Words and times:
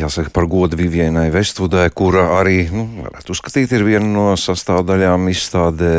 jāsaka, 0.00 0.32
par 0.34 0.46
godu 0.50 0.78
Vivienai 0.78 1.28
Vestvudai, 1.32 1.86
kura 1.94 2.26
arī, 2.38 2.64
nu, 2.72 2.86
varētu 3.04 3.34
uzskatīt, 3.34 3.72
ir 3.76 3.84
viena 3.86 4.06
no 4.06 4.26
sastāvdaļām 4.40 5.28
izstādē 5.32 5.94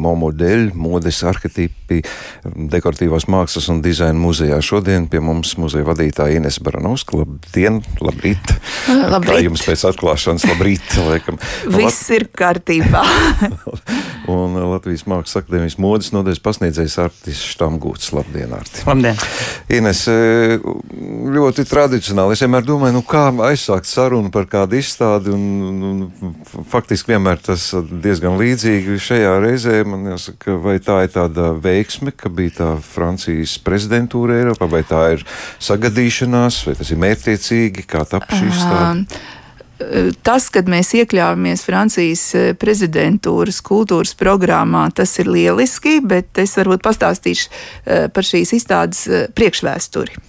Momodeļ, 0.00 0.70
modes 0.78 1.20
arhetipi, 1.26 2.00
dekoratīvās 2.44 3.26
mākslas 3.30 3.68
un 3.72 3.82
dizaina 3.84 4.18
muzejā. 4.20 4.60
Šodien 4.64 5.08
pie 5.10 5.20
mums 5.24 5.56
muzeja 5.60 5.86
vadītāja 5.88 6.38
Ines 6.38 6.60
Baranovska. 6.62 7.20
Labdien, 7.20 7.80
labrīt! 8.00 8.54
labrīt. 8.88 9.30
Kā 9.30 9.40
jums 9.44 9.64
pēc 9.66 9.84
atklāšanas, 9.90 10.46
labrīt! 10.50 10.86
Laikam. 11.08 11.40
Viss 11.76 12.10
ir 12.14 12.28
kārtībā. 12.36 13.02
un 14.34 14.56
Latvijas 14.70 15.06
Mākslas 15.10 15.42
akadēmijas 15.42 15.78
modes 15.82 16.12
nodeļas 16.14 16.42
pasniedzējs 16.44 16.98
Artis 17.02 17.42
Štamgūts. 17.54 18.12
Labdien, 18.16 18.54
Arti! 18.56 18.84
Labdien! 18.86 19.18
Ines, 19.80 20.04
ļoti 21.36 21.66
tradicionāli. 21.68 22.36
Es 22.36 22.44
vienmēr 22.44 22.66
domāju, 22.66 22.98
nu, 23.00 23.04
kā 23.06 23.28
aizsākt 23.46 23.88
sarunu 23.88 24.30
par 24.34 24.46
kādu 24.50 24.78
izstādi, 24.80 25.32
un, 25.34 25.82
un 25.86 26.64
faktiski 26.70 27.14
vienmēr 27.14 27.40
tas 27.44 27.70
diezgan 27.90 28.38
līdzīgi 28.40 28.98
šajā 29.00 29.34
reizē. 29.44 29.80
Man 29.88 30.06
jāsaka, 30.12 30.56
vai 30.60 30.78
tā 30.84 31.00
ir 31.06 31.12
tāda 31.16 31.50
veiksme, 31.56 32.14
ka 32.16 32.32
bija 32.32 32.56
tā 32.60 32.70
Francijas 32.84 33.56
prezidentūra 33.64 34.40
Eiropā, 34.40 34.70
vai 34.70 34.84
tā 34.86 35.02
ir 35.16 35.26
sagadīšanās, 35.62 36.62
vai 36.68 36.78
tas 36.80 36.94
ir 36.94 37.02
mērķtiecīgi, 37.04 37.86
kā 37.90 38.06
tap 38.08 38.30
šī 38.30 38.48
izstāde? 38.52 39.20
tas, 40.26 40.48
kad 40.52 40.68
mēs 40.68 40.92
iekļāvāmies 40.98 41.62
Francijas 41.64 42.24
prezidentūras 42.60 43.62
kultūras 43.64 44.12
programmā, 44.18 44.86
tas 44.92 45.14
ir 45.22 45.30
lieliski, 45.32 46.00
bet 46.04 46.40
es 46.42 46.52
varbūt 46.58 46.84
pastāstīšu 46.84 47.48
par 48.12 48.26
šīs 48.26 48.52
izstādes 48.60 49.06
priekšvēsturi. 49.36 50.20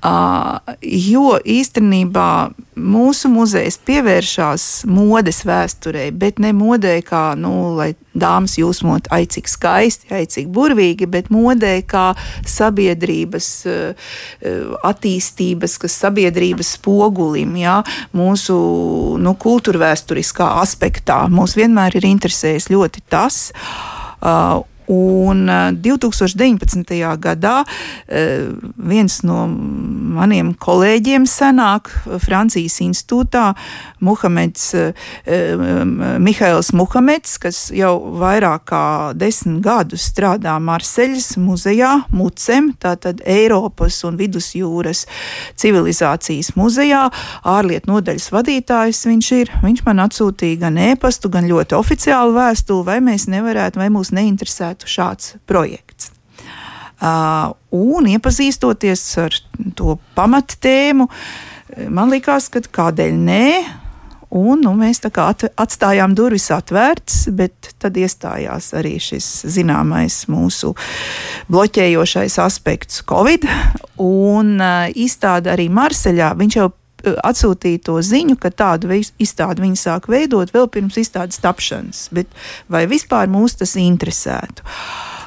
Uh, 0.00 0.56
jo 0.80 1.34
īstenībā 1.44 2.54
mūsu 2.80 3.28
muzejs 3.28 3.76
pievēršās 3.84 4.62
modes 4.88 5.42
vēsturei, 5.44 6.06
bet 6.16 6.38
ne 6.40 6.54
modei 6.56 7.02
kā, 7.04 7.34
nu, 7.36 7.74
lai 7.76 7.90
dāmas 8.16 8.56
jūsmot, 8.56 9.10
ai 9.12 9.26
cik 9.28 9.50
skaisti, 9.52 10.08
ai 10.16 10.22
cik 10.24 10.48
burvīgi, 10.56 11.04
bet 11.04 11.28
modei 11.28 11.82
kā 11.84 12.14
sabiedrības 12.48 13.50
uh, 13.68 14.08
attīstības, 14.88 15.76
kas 15.84 16.00
sabiedrības 16.06 16.72
spogulim, 16.78 17.52
jā, 17.60 17.82
mūsu 18.16 18.56
nu, 19.20 19.36
kultūrvēturiskā 19.36 20.48
aspektā. 20.64 21.26
Mūs 21.28 21.58
vienmēr 21.60 22.00
ir 22.00 22.08
interesējis 22.14 22.72
ļoti 22.72 23.04
tas. 23.12 23.50
Uh, 24.20 24.64
Un 24.90 25.46
2019. 25.82 26.90
Eh, 26.90 27.16
gadā 27.22 27.62
eh, 28.08 28.50
viens 28.74 29.20
no 29.22 29.44
maniem 29.46 30.50
kolēģiem 30.58 31.26
senāk 31.30 31.92
Francijas 32.18 32.80
institūtā, 32.82 33.52
Muhameds, 34.02 34.64
eh, 34.74 35.62
Mihails 36.18 36.72
Muhameds, 36.74 37.36
kas 37.38 37.60
jau 37.70 37.92
vairāk 38.18 38.66
kā 38.72 38.82
desmit 39.14 39.60
gadus 39.62 40.08
strādā 40.10 40.56
Marseļas 40.58 41.36
muzejā, 41.38 41.92
Mucem, 42.10 42.72
tātad 42.80 43.22
Eiropas 43.22 44.00
un 44.08 44.18
Vidusjūras 44.18 45.04
civilizācijas 45.60 46.56
muzejā, 46.58 47.06
ārlietu 47.46 47.92
nodaļas 47.92 48.30
vadītājs 48.34 49.04
viņš 49.06 49.30
ir. 49.38 49.54
Viņš 49.62 49.84
man 49.86 50.02
atsūtīja 50.08 50.64
gan 50.66 50.82
ēpastu, 50.90 51.30
gan 51.30 51.46
ļoti 51.46 51.78
oficiālu 51.78 52.34
vēstuli, 52.40 52.86
vai 52.90 52.98
mēs 53.04 53.28
nevarētu, 53.30 53.78
vai 53.78 53.90
mūs 53.92 54.10
neinteresētu 54.16 54.79
būtu 54.80 54.88
šāds 54.88 55.36
projekts. 55.46 56.12
Uh, 57.00 57.54
un 57.72 58.06
iepazīstoties 58.08 59.18
ar 59.18 59.32
to 59.74 59.98
pamattēmu, 60.14 61.08
man 61.88 62.10
liekas, 62.10 62.50
ka 62.50 62.60
kādēļ 62.60 63.14
nē. 63.16 63.76
Un, 64.30 64.60
nu, 64.62 64.76
mēs 64.78 65.00
tā 65.02 65.10
kā 65.10 65.24
atstājām 65.58 66.14
durvis 66.14 66.52
atvērtas, 66.54 67.24
bet 67.34 67.72
tad 67.82 67.96
iestājās 67.98 68.68
arī 68.78 69.00
šis 69.02 69.26
zināmais 69.50 70.28
mūsu 70.30 70.70
bloķējošais 71.50 72.38
aspekts, 72.38 73.02
Covid. 73.02 73.48
Un 73.98 74.60
uh, 74.60 74.86
izstāde 74.94 75.50
arī 75.50 75.66
Marseļā. 75.66 76.36
Viņš 76.38 76.60
jau 76.60 76.68
atsūtīja 77.02 77.84
to 77.90 78.00
ziņu, 78.04 78.36
ka 78.40 78.52
tādu 78.52 78.92
izstādi 78.94 79.64
viņi 79.64 79.80
sāk 79.80 80.10
veidot 80.10 80.52
vēl 80.54 80.68
pirms 80.72 80.98
izstādes 81.00 81.40
tapšanas. 81.42 82.08
Bet 82.14 82.30
vai 82.70 82.86
vispār 82.90 83.30
mūs 83.30 83.58
tas 83.60 83.76
interesētu? 83.80 84.66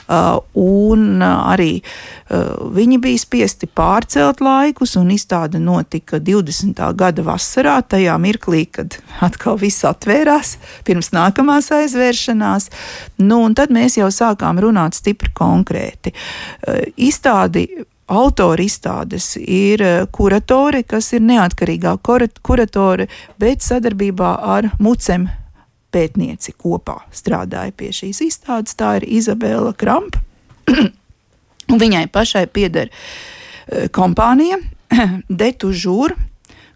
Uh, 0.04 0.36
un 0.60 1.22
uh, 1.24 1.46
arī 1.54 1.78
uh, 1.80 2.66
viņi 2.76 2.98
bija 3.00 3.22
spiesti 3.22 3.70
pārcelt 3.72 4.42
laikus, 4.44 4.98
un 5.00 5.14
izstāde 5.16 5.62
notika 5.64 6.20
20. 6.20 6.82
gada 7.00 7.24
vasarā, 7.24 7.78
tajā 7.88 8.18
mirklī, 8.20 8.66
kad 8.68 8.98
atkal 9.24 9.56
viss 9.62 9.86
atvērās, 9.88 10.58
pirms 10.84 11.14
nākamās 11.16 11.72
aizvēršanās. 11.72 12.68
Nu, 13.24 13.40
tad 13.56 13.72
mēs 13.72 13.96
jau 14.02 14.12
sākām 14.12 14.60
runāt 14.60 15.00
stipri 15.00 15.32
konkrēti. 15.40 16.12
Uh, 16.12 16.84
izstādi 17.00 17.70
autori 18.08 18.68
izstādes 18.68 19.34
ir 19.40 19.82
eh, 19.82 20.02
kuratori, 20.12 20.84
kas 20.84 21.14
ir 21.14 21.24
neatkarīgā 21.26 21.96
kuratori, 22.04 23.08
bet 23.40 23.64
sadarbībā 23.64 24.34
ar 24.56 24.72
mucem 24.80 25.30
pētnieci 25.94 26.56
kopā 26.58 27.04
strādāja 27.14 27.74
pie 27.78 27.92
šīs 27.94 28.24
izstādes. 28.26 28.76
Tā 28.76 28.98
ir 29.00 29.08
Izabela 29.20 29.74
Krampa. 29.78 30.22
Viņai 31.84 32.08
pašai 32.12 32.48
pieder 32.52 32.90
eh, 32.92 33.90
kompānija 33.94 34.60
Detu 35.30 35.74
Žūra. 35.74 36.30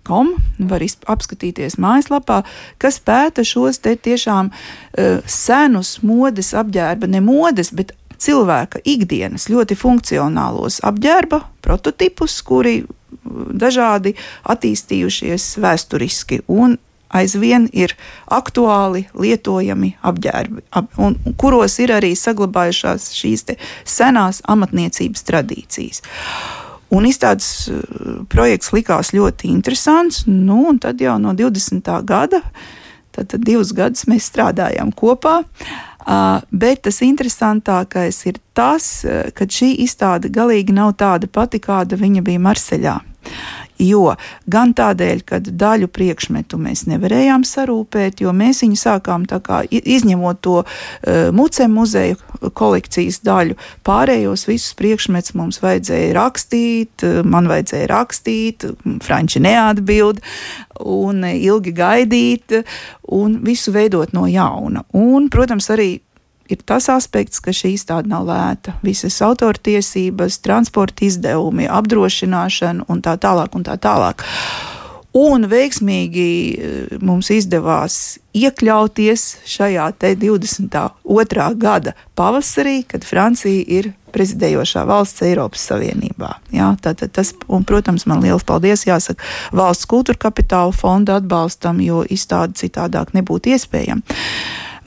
Com, 0.07 0.29
var 0.69 0.79
apskatīties 1.11 1.73
mājaslapā, 1.83 2.37
kas 2.79 2.95
pēta 3.03 3.43
šos 3.43 3.81
te 3.83 3.91
tiešām 3.99 4.53
uh, 4.53 5.17
senus 5.27 5.97
modes 5.99 6.53
apģērba, 6.55 7.09
ne 7.11 7.19
modes, 7.19 7.73
bet 7.75 7.91
cilvēka 8.21 8.81
ikdienas 8.85 9.47
ļoti 9.51 9.77
funkcionālos 9.77 10.81
apģērba 10.85 11.41
prototipus, 11.65 12.39
kuri 12.45 12.81
dažādi 13.27 14.15
attīstījušies 14.47 15.55
vēsturiski 15.61 16.41
un 16.47 16.77
aizvien 17.13 17.67
ir 17.71 17.93
aktuāli 18.33 19.05
lietojami 19.15 19.93
apģērbi, 20.05 20.63
ap, 20.75 20.89
un, 20.99 21.15
kuros 21.39 21.77
ir 21.83 21.93
arī 21.95 22.13
saglabājušās 22.19 23.11
šīs 23.15 23.45
senās 23.87 24.41
amatniecības 24.47 25.23
tradīcijas. 25.27 26.03
Un 26.91 27.07
izstādes 27.07 27.67
projekts 28.31 28.71
likās 28.75 29.11
ļoti 29.15 29.51
interesants, 29.51 30.23
nu, 30.27 30.61
un 30.71 30.79
tad 30.83 31.01
jau 31.03 31.17
no 31.19 31.33
20. 31.35 31.87
gada, 32.07 32.41
tad, 33.15 33.27
tad 33.33 33.43
divus 33.43 33.73
gadus 33.75 34.07
mēs 34.07 34.29
strādājām 34.31 34.93
kopā. 34.95 35.41
Uh, 35.43 35.96
bet 36.51 36.83
tas 36.87 37.01
interesantākais 37.03 38.21
ir 38.29 38.39
tas, 38.57 38.87
ka 39.35 39.47
šī 39.57 39.73
izstāde 39.83 40.31
galīgi 40.33 40.75
nav 40.75 40.95
tāda 41.01 41.27
pati, 41.27 41.59
kāda 41.59 41.99
viņa 41.99 42.23
bija 42.23 42.43
Marseļā. 42.47 42.97
Jo 43.77 44.15
gan 44.49 44.73
tādēļ, 44.77 45.23
ka 45.27 45.39
daļu 45.45 45.89
priekšmetu 45.93 46.59
mēs 46.61 46.85
nevarējām 46.89 47.45
sarūpēt, 47.47 48.23
jo 48.23 48.33
mēs 48.33 48.63
viņu 48.65 48.79
sākām 48.81 49.27
kā, 49.27 49.63
izņemot 49.69 50.41
to 50.41 50.57
uh, 50.63 51.29
mucē 51.35 51.67
muzeja 51.71 52.17
kolekcijas 52.57 53.21
daļu, 53.25 53.57
pārējos 53.87 54.47
visus 54.49 54.73
priekšmetus 54.77 55.35
mums 55.37 55.61
vajadzēja 55.63 56.13
rakstīt, 56.17 57.05
man 57.27 57.49
vajadzēja 57.49 57.89
rakstīt, 57.91 58.65
franči 59.05 59.41
neatbild, 59.43 60.21
un 60.85 61.25
ilgi 61.27 61.73
gaidīt, 61.77 62.59
un 63.13 63.39
visu 63.45 63.73
veidot 63.75 64.13
no 64.13 64.27
jauna. 64.29 64.83
Un, 64.97 65.29
protams, 65.33 65.69
arī 65.73 65.97
ir 66.49 66.63
tas 66.67 66.89
aspekts, 66.93 67.41
ka 67.43 67.53
šī 67.55 67.75
izstāde 67.75 68.11
nav 68.11 68.27
lēta. 68.29 68.77
Visas 68.85 69.19
autortiesības, 69.25 70.39
transporta 70.45 71.05
izdevumi, 71.07 71.69
apdrošināšana 71.69 72.87
un 72.91 73.03
tā 73.05 73.17
tālāk. 73.21 73.55
Un 73.57 73.67
tā 73.67 73.77
tālāk. 73.81 74.25
Un 75.17 75.47
veiksmīgi 75.49 76.27
eh, 76.27 76.97
mums 77.01 77.31
izdevās 77.33 78.17
iekļauties 78.37 79.23
šajā 79.49 79.87
22. 80.03 81.47
gada 81.57 81.93
pavasarī, 82.17 82.81
kad 82.85 83.07
Francija 83.07 83.63
ir 83.79 83.93
prezidējošā 84.13 84.83
valsts 84.87 85.23
Eiropas 85.25 85.63
Savienībā. 85.71 86.35
Jā, 86.53 86.69
tātad 86.83 87.15
tas, 87.17 87.33
un, 87.47 87.65
protams, 87.67 88.05
man 88.09 88.21
liels 88.25 88.45
paldies 88.47 88.85
jāsaka 88.87 89.23
valsts 89.57 89.89
kultūra 89.89 90.27
kapitāla 90.27 90.75
fonda 90.75 91.17
atbalstam, 91.21 91.81
jo 91.81 92.03
izstāde 92.13 92.57
citādāk 92.61 93.15
nebūtu 93.17 93.55
iespējama. 93.55 94.17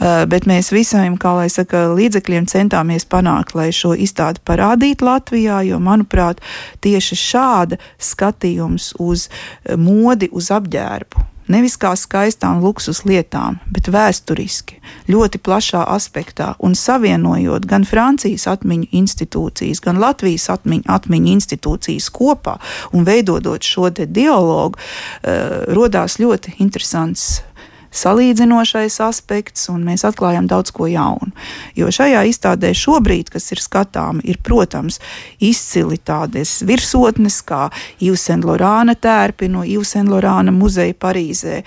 Eh, 0.01 0.23
bet 0.25 0.47
mēs 0.49 0.71
visiem, 0.73 1.19
kā 1.21 1.35
lai 1.37 1.49
saka, 1.53 1.91
līdzekļiem 1.93 2.47
centāmies 2.49 3.05
panākt, 3.05 3.53
lai 3.59 3.69
šo 3.75 3.93
izstādi 3.93 4.41
parādītu 4.49 5.05
Latvijā, 5.05 5.61
jo, 5.69 5.81
manuprāt, 5.83 6.41
tieši 6.81 7.19
šāda 7.21 7.77
skatījums 8.01 8.95
uz 8.97 9.29
eh, 9.29 9.77
modi, 9.77 10.31
uz 10.33 10.49
apģērbu. 10.57 11.27
Nevis 11.51 11.75
kā 11.83 11.91
skaistām 11.99 12.61
luksus 12.63 13.01
lietām, 13.03 13.59
bet 13.75 13.89
vēsturiski, 13.91 14.79
ļoti 15.11 15.41
plašā 15.43 15.83
aspektā 15.97 16.53
un 16.63 16.77
savienojot 16.79 17.67
gan 17.67 17.85
Francijas 17.85 18.47
atmiņu 18.53 18.87
institūcijas, 18.95 19.83
gan 19.83 19.99
Latvijas 20.01 20.47
atmiņu, 20.55 20.87
atmiņu 20.87 21.33
institūcijas 21.35 22.07
kopā 22.15 22.55
un 22.95 23.03
veidojot 23.09 23.67
šo 23.67 23.91
dialogu, 23.91 24.79
uh, 24.79 25.67
radās 25.75 26.21
ļoti 26.23 26.55
interesants 26.63 27.41
salīdzinošais 27.91 29.01
aspekts, 29.05 29.69
un 29.73 29.85
mēs 29.87 30.05
atklājam 30.07 30.47
daudz 30.51 30.73
ko 30.75 30.89
jaunu. 30.91 31.33
Jo 31.79 31.91
šajā 31.93 32.23
izstādē 32.31 32.73
šobrīd, 32.77 33.31
kas 33.35 33.51
ir 33.55 33.63
skatāms, 33.63 34.25
ir, 34.25 34.41
protams, 34.43 35.01
izcili 35.43 35.99
tādas 35.99 36.61
virsotnes, 36.67 37.41
kā 37.47 37.69
Ivsena 38.01 38.47
Lorāna 38.51 38.97
tērpi 38.97 39.51
no 39.51 39.65
Ivsena 39.67 40.15
Lorāna 40.15 40.55
muzeja 40.55 40.95
Parīzē 40.95 41.61
eh, 41.61 41.65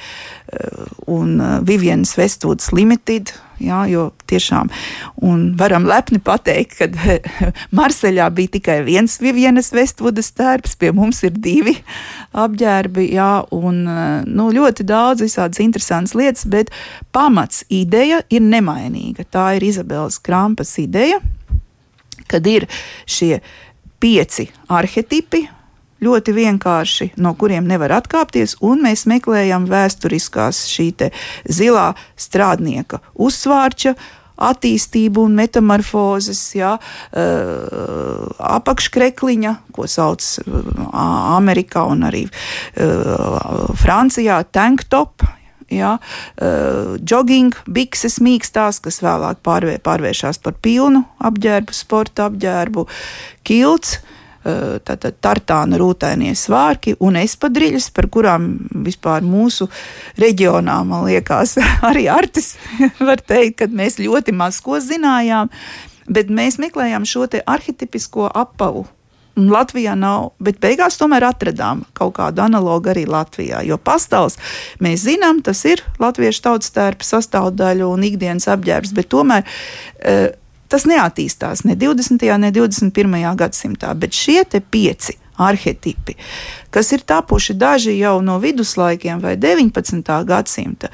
un 1.11 1.39
eh, 1.39 1.57
Vivienas 1.67 2.15
Westwoods 2.19 2.71
Limited 2.75 3.33
Jā, 3.63 3.83
jo 3.87 4.09
tiešām 4.27 4.69
varam 5.59 5.85
lepni 5.87 6.19
pateikt, 6.23 6.75
ka 6.79 6.87
Marseļā 7.77 8.27
bija 8.35 8.55
tikai 8.57 8.77
viens 8.87 9.15
Vivienas 9.21 9.71
Vestvudas 9.75 10.33
tērps, 10.35 10.75
pie 10.79 10.91
mums 10.95 11.23
ir 11.23 11.35
divi 11.37 11.75
apģērbi, 12.33 13.07
jā, 13.15 13.31
un 13.55 13.83
nu, 14.27 14.49
ļoti 14.55 14.85
daudz 14.89 15.23
visādas 15.23 15.61
interesantas 15.63 16.15
lietas, 16.17 16.47
bet 16.49 16.73
pamats 17.15 17.63
ideja 17.71 18.23
ir 18.33 18.43
nemainīga. 18.43 19.27
Tā 19.31 19.53
ir 19.57 19.67
Izabelas 19.69 20.19
Krampas 20.23 20.75
ideja, 20.81 21.21
kad 22.27 22.47
ir 22.49 22.67
šie 23.05 23.37
pieci 24.03 24.49
arhetipi, 24.67 25.45
ļoti 26.03 26.33
vienkārši, 26.35 27.11
no 27.23 27.33
kuriem 27.39 27.67
nevar 27.69 27.97
atkāpties, 27.99 28.57
un 28.63 28.83
mēs 28.85 29.05
meklējam 29.09 29.67
vēsturiskās 29.71 30.65
šī 30.71 30.91
zilā 31.49 31.93
strādnieka 32.19 32.99
uzsvārča 33.15 33.95
attīstību 34.43 35.27
un 35.27 35.37
metamorfozes, 35.37 36.41
jā, 36.57 36.73
apakškrekliņa, 38.57 39.53
ko 39.75 39.87
sauc 39.89 40.25
Amerikā 40.91 41.85
un 41.89 42.09
arī 42.09 42.25
Francijā, 43.83 44.43
tanktop. 44.51 45.25
Uh, 45.73 45.97
jogging, 47.01 47.55
bikses 47.65 48.19
mīkstās, 48.21 48.77
kas 48.83 48.99
vēlāk 49.01 49.39
pārvē, 49.41 49.79
pārvēršas 49.81 50.37
par 50.43 50.53
pilnu 50.61 51.01
apģērbu, 51.17 51.73
sporta 51.73 52.27
apģērbu, 52.29 52.83
kilts, 53.47 53.95
uh, 53.95 54.12
tātad 54.43 55.19
tartāna 55.23 55.79
rūtainie 55.79 56.33
svārki 56.35 56.97
un 57.03 57.17
espadriļas, 57.21 57.89
par 57.95 58.09
kurām 58.11 58.49
vispār 58.85 59.23
mūsu 59.23 59.69
reģionā, 60.19 60.81
man 60.87 61.07
liekas, 61.07 61.57
arī 61.89 62.09
artis 62.11 62.55
var 63.07 63.23
teikt, 63.23 63.61
ka 63.61 63.69
mēs 63.71 64.01
ļoti 64.03 64.35
maz 64.35 64.59
ko 64.63 64.81
zinājām, 64.83 65.51
bet 66.11 66.33
mēs 66.33 66.59
meklējām 66.59 67.07
šo 67.07 67.29
te 67.31 67.43
arhetipisko 67.45 68.27
apavu. 68.33 68.85
Latvijā 69.33 69.95
nav, 69.97 70.35
bet 70.37 70.59
beigās 70.61 70.99
tomēr 70.99 71.25
atradām 71.25 71.81
kaut 71.97 72.13
kādu 72.19 72.43
analogu 72.43 72.91
arī 72.91 73.07
Latvijā. 73.09 73.63
Jo 73.65 73.79
pastāvs 73.81 74.37
mēs 74.83 75.07
zinām, 75.07 75.41
tas 75.41 75.63
ir 75.65 75.81
latviešu 75.97 76.43
tautas 76.45 76.69
tērpa 76.75 77.07
sastāvdaļa 77.07 77.87
un 77.89 78.05
ikdienas 78.05 78.45
apģērbs, 78.53 78.93
bet 78.93 79.09
tomēr 79.09 79.41
uh, 79.41 80.27
tas 80.73 80.87
neattīstās 80.89 81.67
ne 81.69 81.77
20. 81.77 82.25
ne 82.41 82.49
21. 82.53 83.19
gadsimtā, 83.37 83.93
bet 83.93 84.17
šie 84.17 84.41
pieci 84.71 85.19
arhetipi, 85.37 86.15
kas 86.73 86.91
ir 86.93 87.05
tapuši 87.05 87.53
daži 87.53 87.93
jau 87.97 88.19
no 88.21 88.39
viduslaikiem 88.41 89.21
vai 89.21 89.35
19. 89.37 90.09
gadsimta, 90.25 90.89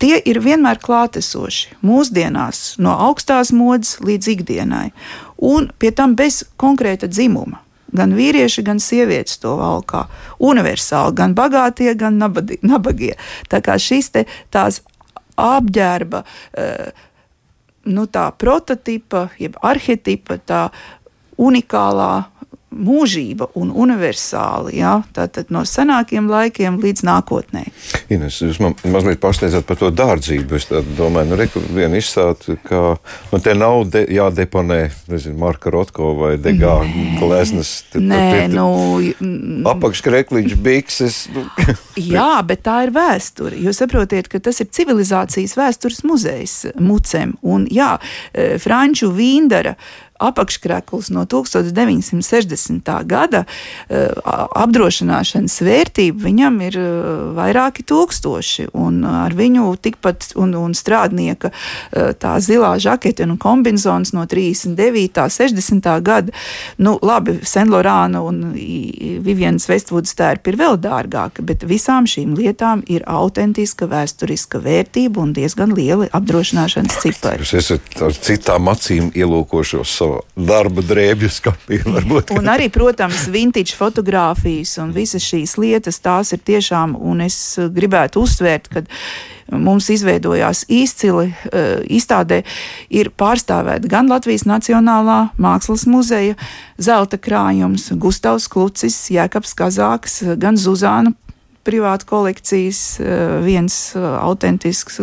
tie 0.00 0.16
ir 0.24 0.40
vienmēr 0.44 0.80
klātesoši 0.80 1.76
mūsdienās, 1.84 2.76
no 2.80 2.96
augstās 3.08 3.52
modes 3.52 3.96
līdz 4.04 4.32
ikdienai, 4.36 4.90
un 5.36 5.70
pie 5.78 5.92
tam 5.92 6.16
bez 6.16 6.44
konkrēta 6.60 7.08
dzimuma. 7.08 7.62
Gan 7.96 8.12
vīrieši, 8.16 8.64
gan 8.66 8.80
sievietes 8.82 9.38
to 9.40 9.54
valkā. 9.56 10.02
Universāli, 10.42 11.14
gan 11.16 11.36
bagātie, 11.38 11.94
gan 11.96 12.18
nabagie. 12.18 13.14
Tā 13.48 13.62
kā 13.64 13.76
šīs 13.80 14.10
te, 14.12 14.24
tās 14.52 14.82
apģērba 15.40 16.24
uh, 16.24 17.05
nu, 17.86 18.06
tā 18.10 18.28
prototypa, 18.34 19.28
jeb 19.40 19.56
arhetipa, 19.62 20.38
tā 20.38 20.62
unikālā 21.38 22.26
mūžība 22.76 23.48
un 23.58 23.72
universāli. 23.74 24.76
Ja? 24.80 24.98
Tātad 25.16 25.50
no 25.54 25.64
senākiem 25.66 26.28
laikiem 26.30 26.78
līdz 26.82 27.04
nākotnē. 27.06 27.64
Ines, 28.12 28.40
jūs 28.42 28.60
man 28.62 28.76
mazliet 28.84 29.20
pārsteidzat 29.22 29.66
par 29.68 29.80
to 29.80 29.90
dārdzību. 29.94 30.58
Es 30.58 30.68
domāju, 30.98 31.30
nu, 31.32 31.40
reku, 31.40 31.62
viena 31.74 31.98
izstāde, 32.00 32.58
ka 32.66 32.82
nu, 33.32 33.40
te 33.42 33.56
nav 33.56 33.86
de, 33.92 34.04
jādeponē, 34.16 34.80
nezinu, 35.10 35.38
Marka 35.40 35.72
Rotko 35.74 36.12
vai 36.20 36.34
Degā 36.40 36.76
gleznas. 37.20 37.72
Nē, 37.96 38.46
nu. 38.52 38.68
Apakškrekliņš, 39.72 40.56
bikses. 40.62 41.20
Nu. 41.34 41.46
Jā, 42.16 42.42
bet 42.46 42.64
tā 42.66 42.82
ir 42.86 42.94
vēsture. 42.94 43.56
Jūs 43.66 43.80
saprotiet, 43.82 44.30
ka 44.32 44.40
tas 44.42 44.60
ir 44.62 44.70
civilizācijas 44.72 45.56
vēstures 45.58 46.02
muzejs 46.06 46.56
mucem. 46.82 47.34
Un 47.46 47.66
jā, 47.72 47.96
e, 48.32 48.56
Franču 48.62 49.10
Vīndara 49.14 49.76
apakškrekls 50.18 51.10
no 51.10 51.24
1960. 51.24 53.04
gada 53.04 53.44
eh, 53.88 54.08
apdrošināšanas 54.56 55.60
vērtība 55.66 56.24
viņam 56.26 56.60
ir 56.66 56.78
eh, 56.80 56.90
vairāki 57.36 57.84
tūkstoši, 57.86 58.70
un 58.76 59.02
ar 59.08 59.34
viņu 59.36 59.68
tikpat 59.82 60.32
un, 60.40 60.54
un 60.58 60.74
strādnieka 60.76 61.52
eh, 61.52 62.12
tā 62.18 62.36
zilā 62.40 62.76
žakete 62.82 63.26
un 63.26 63.36
kombinzons 63.40 64.14
no 64.16 64.26
39. 64.26 65.28
60. 65.36 65.88
gada. 66.02 66.32
Nu, 66.78 66.96
labi, 67.02 67.38
Senlorāna 67.46 68.22
un 68.24 68.54
Vivienas 68.56 69.68
Vestvūdas 69.68 70.16
tērpi 70.16 70.52
ir 70.52 70.60
vēl 70.60 70.78
dārgāki, 70.80 71.44
bet 71.46 71.64
visām 71.66 72.06
šīm 72.08 72.34
lietām 72.38 72.82
ir 72.92 73.04
autentiska 73.10 73.88
vēsturiska 73.90 74.60
vērtība 74.64 75.22
un 75.22 75.34
diezgan 75.36 75.74
lieli 75.76 76.08
apdrošināšanas 76.16 77.00
cipari. 77.02 77.44
Jūs 77.44 77.54
esat 77.60 78.02
ar 78.06 78.16
citām 78.28 78.70
acīm 78.72 79.10
ielūkošos 79.16 79.96
savu 79.98 80.05
darba 80.36 80.84
drēbju 80.84 81.30
skapī. 81.32 81.80
Varbūt. 81.86 82.32
Un 82.36 82.50
arī, 82.52 82.68
protams, 82.72 83.26
vintage 83.32 83.76
fotografijas 83.76 84.76
un 84.82 84.92
visas 84.96 85.24
šīs 85.26 85.56
lietas, 85.60 86.00
tās 86.04 86.34
ir 86.36 86.42
tiešām, 86.46 86.96
un 86.96 87.24
es 87.26 87.38
gribētu 87.58 88.24
uzsvērt, 88.26 88.70
ka 88.72 88.84
mums 89.52 89.90
izveidojās 89.94 90.64
izcili 90.72 91.28
uh, 91.30 91.84
izstādē, 91.86 92.42
ir 92.90 93.12
pārstāvēta 93.14 93.90
gan 93.90 94.10
Latvijas 94.10 94.46
Nacionālā 94.48 95.20
mākslas 95.38 95.86
muzeja 95.90 96.34
zelta 96.82 97.18
krājums, 97.18 97.92
Gustavs 97.94 98.48
Klucis, 98.50 98.98
Jēkabs 99.14 99.54
Kazāks, 99.58 100.22
gan 100.40 100.58
Zuzāna 100.58 101.14
privāta 101.66 102.06
kolekcijas, 102.06 103.00
eh, 103.00 103.04
viens 103.42 103.74
eh, 103.96 104.00
autentisks 104.20 105.00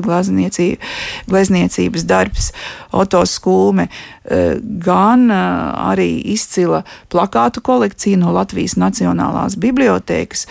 glezniecības 1.27 2.03
darbs, 2.07 2.51
Oto 2.91 3.25
Skulme, 3.27 3.87
eh, 3.89 4.22
gan 4.23 5.27
arī 5.31 6.09
izcila 6.33 6.83
plakātu 7.11 7.61
kolekcija 7.65 8.19
no 8.21 8.31
Latvijas 8.35 8.75
Nacionālās 8.79 9.57
bibliotēkas, 9.59 10.45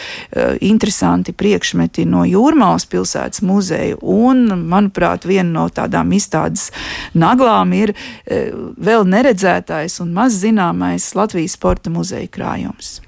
interesanti 0.60 1.32
priekšmeti 1.32 2.04
no 2.08 2.26
Jūrmālas 2.28 2.86
pilsētas 2.90 3.42
muzeja, 3.46 3.96
un, 4.02 4.44
manuprāt, 4.68 5.26
viena 5.28 5.48
no 5.50 5.66
tādām 5.72 6.12
izstādes 6.16 6.68
naglām 7.14 7.72
ir 7.76 7.94
vēl 8.26 9.06
neredzētais 9.08 9.98
un 10.04 10.12
maz 10.16 10.36
zināmais 10.42 11.10
Latvijas 11.16 11.56
sporta 11.56 11.92
muzeja 11.92 12.28
krājums. 12.32 12.98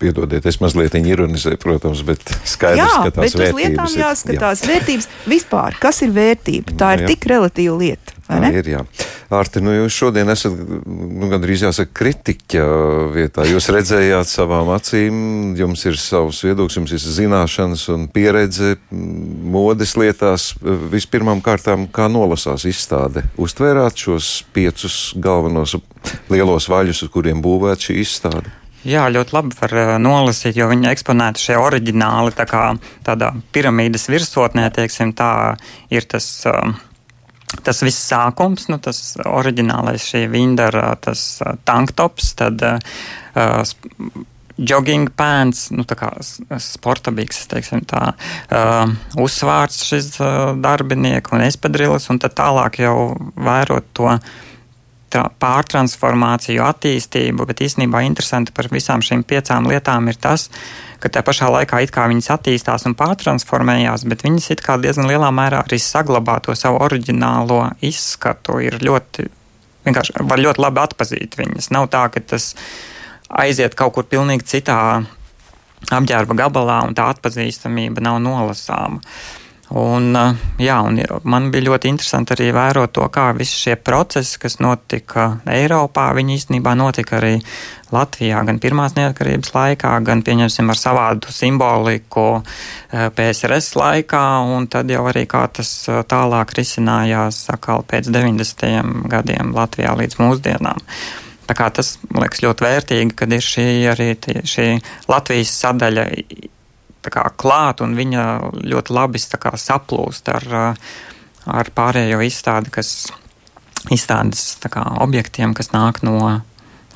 Piedodiet, 0.00 0.46
es 0.46 0.60
mazliet 0.62 0.94
ironizēju, 1.00 1.58
protams, 1.62 2.02
bet 2.06 2.22
skaidrs, 2.44 2.82
jā, 2.82 3.02
ka 3.06 3.14
tās 3.18 3.34
bet 3.36 3.46
uz 3.46 3.58
lietām 3.58 3.98
jāskatās. 4.02 4.64
Jā. 4.64 4.74
Vērtības 4.74 5.10
vispār, 5.30 5.76
kas 5.82 6.02
ir 6.06 6.14
vērtība? 6.16 6.76
Tā 6.80 6.94
ir 6.96 7.04
jā. 7.06 7.12
tik 7.14 7.28
relatīva 7.30 7.76
lieta. 7.80 8.19
Tā 8.30 8.50
ir, 8.54 8.68
jā. 8.70 8.82
Ārti, 9.30 9.62
nu 9.62 9.72
jūs 9.74 9.94
šodien 9.94 10.30
esat 10.32 10.54
nu, 10.54 11.28
gandrīz 11.30 11.64
jāsaka 11.66 11.92
kritiķa 12.00 12.64
vietā. 13.14 13.46
Jūs 13.46 13.68
redzējāt 13.74 14.30
savām 14.30 14.70
acīm, 14.74 15.18
jums 15.58 15.84
ir 15.86 15.98
savs 16.00 16.42
viedoklis, 16.46 16.78
jums 16.80 16.94
ir 16.94 17.02
zināšanas 17.04 17.86
un 17.94 18.08
pieredze 18.10 18.76
modes 18.90 19.96
lietās. 19.98 20.52
Vispirmām 20.94 21.42
kārtām, 21.46 21.86
kā 21.90 22.08
nolasās 22.10 22.66
izstāde? 22.70 23.26
Uztvērāt 23.40 24.06
šos 24.06 24.32
piecus 24.54 24.98
galvenos 25.18 25.76
lielos 26.30 26.70
vaļus, 26.70 27.04
uz 27.06 27.14
kuriem 27.14 27.42
būvēt 27.44 27.90
šī 27.90 28.00
izstāde? 28.02 28.50
Jā, 28.86 29.04
ļoti 29.12 29.34
labi 29.36 29.56
var 29.58 29.74
uh, 29.76 29.94
nolasīt, 30.00 30.56
jo 30.56 30.66
viņi 30.70 30.88
eksponēti 30.88 31.50
šie 31.50 31.58
oriģināli 31.60 32.32
tā 32.32 32.46
kā 32.48 32.62
tādā 33.04 33.34
piramīdas 33.52 34.08
virsotnē, 34.08 34.70
teiksim, 34.72 35.12
tā 35.16 35.58
ir 35.92 36.08
tas. 36.08 36.32
Uh, 36.48 36.78
Tas 37.66 37.82
viss 37.82 37.98
sākums, 38.10 38.68
nu, 38.70 38.78
tas 38.82 39.16
oriģinālais 39.26 40.04
šī 40.12 40.26
Vindara, 40.30 40.92
tas 41.02 41.22
uh, 41.42 41.56
tanktops, 41.66 42.34
tad 42.38 42.62
uh, 42.62 42.78
jogging 44.60 45.08
pants, 45.16 45.70
nu, 45.74 45.84
tā 45.88 45.96
kā 45.98 46.10
sporta 46.60 47.12
bikses, 47.14 47.48
teiksim 47.50 47.82
tā, 47.88 48.12
uh, 48.52 48.92
uzsvārts 49.20 49.82
šis 49.88 50.12
uh, 50.20 50.52
darbinieks 50.60 51.34
un 51.34 51.46
espadrilis, 51.46 52.10
un 52.12 52.20
tad 52.22 52.36
tālāk 52.38 52.82
jau 52.84 52.94
vērot 53.40 53.90
to 53.96 54.14
pārtransformāciju, 55.10 56.62
attīstību, 56.62 57.46
bet 57.48 57.64
īstenībā 57.66 58.04
interesanti 58.06 58.54
par 58.54 58.68
visām 58.70 59.02
šīm 59.02 59.24
piecām 59.26 59.66
lietām 59.66 60.06
ir 60.12 60.20
tas, 60.22 60.46
ka 61.00 61.10
tajā 61.12 61.24
pašā 61.26 61.48
laikā 61.54 61.80
it 61.84 61.92
kā 61.94 62.06
viņas 62.10 62.30
attīstās 62.36 62.86
un 62.88 62.94
pārtransformējās, 62.98 64.04
bet 64.10 64.24
viņas 64.26 64.50
it 64.54 64.64
kā 64.64 64.76
diezgan 64.80 65.08
lielā 65.10 65.30
mērā 65.34 65.64
arī 65.64 65.80
saglabā 65.82 66.38
to 66.44 66.56
savu 66.58 66.80
oriģinālo 66.84 67.62
izskatu. 67.86 68.60
Ir 68.64 68.78
ļoti, 68.84 69.26
vienkārši 69.88 70.26
var 70.30 70.44
ļoti 70.44 70.64
labi 70.66 70.84
atpazīt 70.84 71.38
viņas. 71.40 71.70
Nav 71.74 71.88
tā, 71.94 72.06
ka 72.12 72.22
tas 72.34 72.52
aiziet 73.30 73.76
kaut 73.78 73.96
kur 73.96 74.08
pilnīgi 74.10 74.48
citā 74.54 74.80
apģērba 75.90 76.36
gabalā 76.44 76.82
un 76.88 76.96
tā 76.96 77.08
atpazīstamība 77.14 78.04
nav 78.04 78.20
nolasāma. 78.22 79.00
Un, 79.70 80.16
jā, 80.58 80.76
un 80.82 80.96
man 81.30 81.44
bija 81.54 81.68
ļoti 81.68 81.90
interesanti 81.92 82.34
arī 82.34 82.48
vērot 82.54 82.90
to, 82.96 83.04
kā 83.14 83.28
visi 83.38 83.68
šie 83.68 83.76
procesi, 83.78 84.40
kas 84.42 84.58
notika 84.58 85.28
Eiropā, 85.46 86.08
viņi 86.16 86.40
īstenībā 86.40 86.72
notika 86.74 87.20
arī 87.20 87.36
Latvijā, 87.94 88.42
gan 88.46 88.58
pirmās 88.62 88.96
neatkarības 88.98 89.54
laikā, 89.54 89.94
gan 90.06 90.24
pieņemsim 90.26 90.74
ar 90.74 90.78
savādu 90.78 91.30
simboliku 91.34 92.26
PSRS 92.90 93.76
laikā, 93.78 94.26
un 94.56 94.66
tad 94.70 94.90
jau 94.90 95.06
arī 95.10 95.22
kā 95.30 95.46
tas 95.54 95.72
tālāk 96.10 96.54
risinājās 96.58 97.44
atkal 97.54 97.86
pēc 97.86 98.10
90. 98.10 99.06
gadiem 99.10 99.54
Latvijā 99.54 99.94
līdz 100.02 100.18
mūsdienām. 100.18 100.86
Tā 101.46 101.58
kā 101.58 101.70
tas 101.74 101.96
man 102.10 102.24
liekas 102.24 102.42
ļoti 102.42 102.66
vērtīgi, 102.66 103.14
kad 103.18 103.32
ir 103.34 103.42
šī 103.42 103.68
arī 103.90 104.14
tie, 104.18 104.40
šī 104.46 104.72
Latvijas 105.10 105.54
sadaļa 105.62 106.10
kā, 107.08 107.24
klāt, 107.40 107.80
un 107.84 107.96
viņa 107.96 108.26
ļoti 108.60 108.94
labi 108.96 109.22
kā, 109.40 109.54
saplūst 109.56 110.28
ar, 110.32 110.46
ar 111.46 111.72
pārējo 111.74 112.20
izstādi, 112.26 112.72
kas 112.74 113.08
izstādes 113.88 114.58
kā, 114.68 114.84
objektiem, 115.00 115.54
kas 115.56 115.72
nāk 115.72 116.02
no 116.04 116.42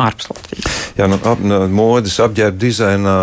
ārpus 0.00 0.28
Latvijas. 0.32 0.78
Jā, 0.98 1.08
nu, 1.08 1.18
ap, 1.22 1.40
nu, 1.40 1.64
modes 1.72 2.18
apģērba 2.20 2.58
dizainā 2.60 3.18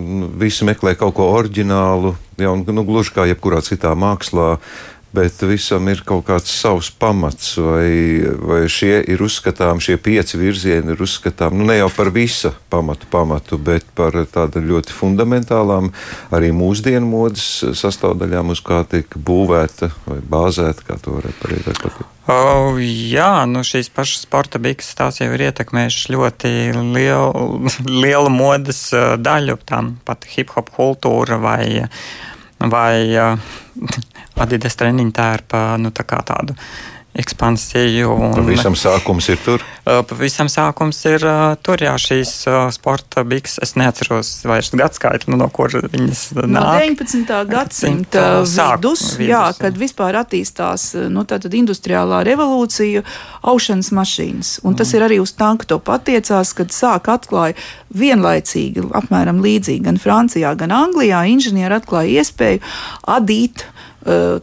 nu, 0.00 0.30
visi 0.40 0.66
meklē 0.66 0.96
kaut 0.98 1.14
ko 1.18 1.28
oriģinālu, 1.36 2.14
jā, 2.40 2.50
un, 2.50 2.64
nu, 2.66 2.86
gluži 2.86 3.14
kā 3.14 3.28
jebkurā 3.30 3.62
citā 3.64 3.94
mākslā 3.98 4.56
bet 5.14 5.42
visam 5.46 5.86
ir 5.92 6.02
kaut 6.06 6.24
kāds 6.28 6.50
savs 6.50 6.90
pamats, 6.90 7.54
vai, 7.60 8.24
vai 8.34 8.64
šie 8.70 8.96
ir 9.14 9.22
uzskatām, 9.22 9.82
šie 9.82 9.96
pieci 10.02 10.40
virzieni 10.40 10.94
ir 10.94 11.04
uzskatām 11.04 11.54
nu, 11.58 11.68
ne 11.68 11.78
jau 11.78 11.90
par 11.94 12.10
visa 12.14 12.54
pamatu, 12.72 13.08
pamatu, 13.10 13.58
bet 13.58 13.86
par 13.94 14.16
tādām 14.34 14.66
ļoti 14.70 14.94
fundamentālām, 14.94 15.92
arī 16.34 16.50
mūsdienu 16.56 17.06
modes 17.06 17.46
sastāvdaļām, 17.78 18.50
uz 18.54 18.64
kā 18.64 18.82
tiek 18.90 19.14
būvēta 19.14 19.92
vai 20.08 20.18
bāzēta, 20.34 20.88
kā 20.88 20.98
to 20.98 21.20
varētu 21.20 21.44
pateikt. 21.44 22.10
Oh, 22.24 22.78
jā, 22.80 23.44
nu 23.44 23.60
šīs 23.68 23.90
pašas 23.92 24.22
sporta 24.24 24.56
bikses 24.62 24.96
tās 24.96 25.20
jau 25.20 25.28
ir 25.36 25.42
ietekmējušas 25.50 26.06
ļoti 26.14 26.52
lielu, 26.96 27.42
lielu 28.04 28.30
modes 28.32 28.86
daļu, 29.20 29.58
tam 29.68 29.98
pat 30.08 30.24
hip 30.32 30.54
hop 30.56 30.72
kultūra 30.72 31.36
vai, 31.42 31.84
vai 32.60 33.10
Adidas 34.44 34.76
treniņu 34.76 35.14
tērpa 35.14 35.64
nu, 35.78 35.92
tā 35.94 36.04
tādu 36.26 36.56
ekspansiju. 37.14 38.10
Un, 38.10 38.34
pavisam 38.36 38.74
sākums 38.78 39.28
ir 39.30 39.40
tur? 39.44 39.62
Pavisam 39.84 40.48
sākums 40.50 40.98
ir 41.06 41.24
tur, 41.64 41.82
jā, 41.84 41.92
šīs 42.00 42.32
sporta 42.74 43.24
biks. 43.28 43.58
Es 43.62 43.74
neatceros 43.78 44.30
vairs 44.48 44.72
gadskaitu, 44.74 45.30
nu, 45.32 45.38
no 45.40 45.48
kur 45.52 45.72
viņas 45.74 46.22
nāk. 46.40 46.50
No 46.54 46.64
19. 46.80 47.34
gadsimta 47.50 48.24
vidus, 48.40 48.56
vidus, 48.56 49.04
jā, 49.28 49.44
kad 49.60 49.78
vispār 49.78 50.18
attīstās 50.24 50.90
nu, 51.12 51.26
industriālā 51.60 52.22
revolūcija, 52.26 53.04
aušanas 53.46 53.92
mašīnas. 53.94 54.54
Un 54.64 54.78
tas 54.78 54.90
mm. 54.90 54.96
ir 54.98 55.06
arī 55.08 55.20
uz 55.22 55.34
tanku 55.38 55.68
to 55.70 55.78
patiecās, 55.82 56.54
kad 56.56 56.74
sāk 56.74 57.12
atklāja 57.12 57.58
vienlaicīgi, 57.94 58.88
apmēram 58.96 59.42
līdzīgi 59.44 59.84
gan 59.86 60.00
Francijā, 60.02 60.54
gan 60.58 60.74
Anglijā, 60.74 61.22
inženieri 61.30 61.78
atklāja 61.78 62.24
iespēju 62.24 62.64
adīt 63.14 63.68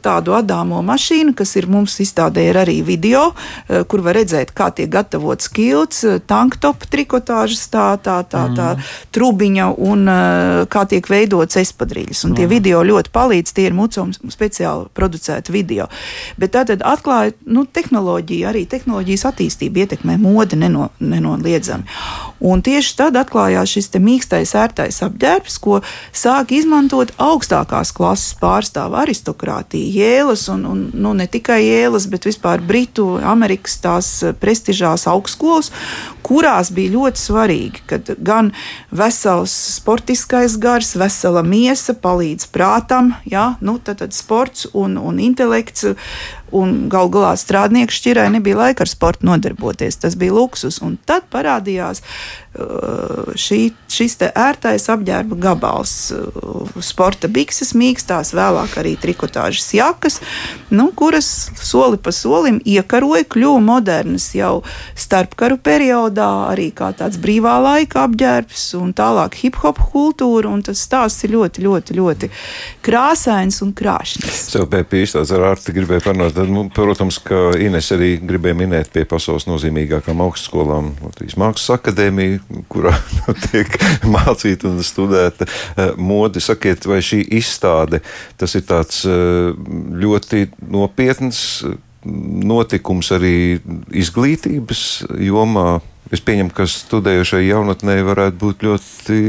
tādu 0.01 0.33
adāmo 0.33 0.81
mašīnu, 0.85 1.35
kas 1.37 1.55
ir 1.59 1.67
mums 1.69 1.99
izstādē 2.01 2.47
ir 2.49 2.57
arī 2.61 2.79
video, 2.85 3.31
eh, 3.69 3.83
kur 3.83 4.01
var 4.01 4.17
redzēt, 4.17 4.53
kā 4.57 4.71
tiek 4.73 4.89
gatavots 4.89 5.49
kilts, 5.53 6.03
eh, 6.03 6.19
tanktopa 6.19 6.89
trikotāžas, 6.89 7.67
tā, 7.69 7.97
tā, 8.01 8.21
tā, 8.25 8.47
tā 8.55 8.69
mm. 8.75 8.89
trubiņa 9.11 9.67
un 9.77 10.09
kā 10.71 10.85
tiek 10.89 11.05
veidots 11.07 11.57
espadrīļas. 11.61 12.25
Un 12.25 12.35
tie 12.35 12.45
mm. 12.45 12.49
video 12.49 12.81
ļoti 12.83 13.11
palīdz, 13.13 13.53
tie 13.53 13.67
ir 13.69 13.77
mucums 13.77 14.19
speciāli 14.33 14.89
producēti 14.93 15.53
video. 15.53 15.87
Bet 16.37 16.55
tātad 16.55 16.81
atklāja, 16.81 17.35
nu, 17.45 17.65
tehnoloģija, 17.65 18.49
arī 18.49 18.65
tehnoloģijas 18.65 19.27
attīstība 19.29 19.85
ietekmē 19.85 20.17
modi 20.21 20.59
neno, 20.59 20.89
nenoliedzami. 20.99 21.85
Un 22.41 22.61
tieši 22.65 22.95
tad 22.97 23.19
atklājās 23.19 23.75
šis 23.75 23.91
mīkstais, 24.01 24.55
ērtais 24.57 25.01
apģērbs, 25.05 25.59
ko 25.61 25.81
sāk 26.13 26.51
izmantot 26.55 27.13
augstākās 27.21 27.93
klases 27.93 28.33
pārstāvu 28.41 28.97
aristokrāti 29.03 29.50
demokrātija, 29.51 29.91
Jēlas 29.91 30.47
un, 30.49 30.65
un 30.65 30.79
nu, 30.93 31.13
ne 31.13 31.27
tikai 31.27 31.61
Jēlas, 31.63 32.07
bet 32.09 32.25
vispār 32.25 32.61
Britu, 32.61 33.19
Amerikas 33.23 33.79
tās 33.81 34.23
eh, 34.23 34.33
prestižās 34.33 35.07
augstskolas, 35.07 35.71
kurās 36.23 36.71
bija 36.71 36.91
ļoti 36.95 37.19
svarīgi, 37.19 37.83
ka 37.87 37.99
gan 38.17 38.51
vesels 38.91 39.51
sportiskais 39.77 40.57
gars, 40.57 40.95
vesela 40.95 41.43
miesa 41.43 41.93
palīdz 41.93 42.47
prātam, 42.51 43.15
ja, 43.25 43.55
nu, 43.61 43.79
tad, 43.79 44.01
tad 44.01 44.13
sports 44.13 44.67
un, 44.73 44.97
un 44.97 45.19
intelekts 45.19 45.91
un 46.51 46.87
gal 46.91 47.09
galā 47.11 47.33
strādnieku 47.39 47.95
šķirai 47.95 48.29
nebija 48.35 48.59
laika 48.59 48.85
ar 48.85 48.91
sportu 48.91 49.27
nodarboties. 49.29 49.99
Tas 50.01 50.17
bija 50.19 50.35
luksus. 50.35 50.81
Un 50.83 50.97
tad 51.07 51.27
parādījās 51.31 52.01
uh, 52.03 53.31
šī, 53.39 53.59
šis 53.91 54.17
ērtais 54.29 54.87
apģērba 54.91 55.37
gabals, 55.41 55.93
uh, 56.15 56.79
sporta 56.83 57.29
bikses, 57.31 57.73
mīkstās, 57.77 58.33
vēlāk 58.35 58.75
arī 58.81 58.95
trikotāžas 58.99 59.69
jakas, 59.75 60.19
nu, 60.73 60.89
kuras 60.95 61.51
soli 61.61 61.99
pa 62.01 62.13
solim 62.15 62.59
iekaroja, 62.67 63.25
kļuva 63.31 63.61
modernas 63.63 64.31
jau 64.35 64.61
starpkaru 64.99 65.59
periodā, 65.63 66.29
arī 66.51 66.69
kā 66.75 66.91
tāds 66.97 67.19
brīvā 67.21 67.57
laika 67.63 68.05
apģērbs 68.07 68.67
un 68.79 68.93
tālāk 68.97 69.39
hip 69.43 69.61
hop 69.63 69.79
kultūra. 69.91 70.51
Tas 70.65 70.81
stāsts 70.83 71.23
ir 71.25 71.31
ļoti, 71.35 71.63
ļoti, 71.63 71.95
ļoti 71.95 72.27
krāsains 72.83 73.61
un 73.63 73.71
krāšņs. 73.77 74.41
Sev 74.51 74.67
pēc 74.71 74.89
pīstāts 74.91 75.31
ar 75.35 75.45
ārti 75.51 75.73
gribēju 75.75 76.03
parunāt 76.05 76.35
Tad, 76.41 76.49
nu, 76.49 76.63
protams, 76.73 77.19
ka 77.21 77.51
Ines 77.61 77.91
arī 77.93 78.15
gribēja 78.17 78.57
minēt 78.57 78.87
pie 78.89 79.03
pasaules 79.05 79.43
nozīmīgākām 79.45 80.23
augstskolām 80.25 80.87
Latvijas 81.03 81.35
Mākslas 81.37 81.75
akadēmija, 81.75 82.39
kurā 82.71 82.95
nu, 83.19 83.35
tiek 83.43 83.75
mācīta 84.09 84.71
un 84.71 84.81
studēta 84.81 85.45
eh, 85.45 85.91
mode. 86.01 86.41
Sakiet, 86.41 86.87
vai 86.89 86.97
šī 87.05 87.19
izstāde 87.37 88.01
tas 88.41 88.57
ir 88.57 88.65
tāds 88.65 89.03
eh, 89.05 89.53
ļoti 90.01 90.47
nopietns 90.65 91.43
notikums 92.05 93.11
arī 93.15 93.61
izglītības 93.93 94.83
jomā? 95.21 95.79
Es 96.11 96.19
pieņemu, 96.27 96.51
ka 96.51 96.65
studējošai 96.67 97.45
jaunatnē 97.45 98.01
varētu 98.03 98.35
būt 98.41 98.63
ļoti 98.67 99.19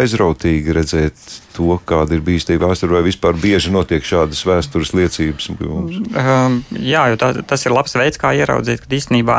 aizrautīgi 0.00 0.74
redzēt 0.74 1.20
to, 1.54 1.76
kāda 1.86 2.16
ir 2.16 2.24
bijusi 2.26 2.48
tie 2.48 2.56
vēsture, 2.58 2.96
vai 2.96 3.04
vispār 3.06 3.38
bieži 3.38 3.70
notiek 3.70 4.02
šādas 4.02 4.40
vēstures 4.48 4.90
liecības. 4.98 5.46
Um, 5.62 6.58
jā, 6.74 7.04
jo 7.12 7.20
tā, 7.22 7.30
tas 7.46 7.62
ir 7.68 7.76
labs 7.76 7.94
veids, 7.94 8.18
kā 8.18 8.32
ieraudzīt, 8.34 8.82
ka 8.82 8.98
īstenībā 8.98 9.38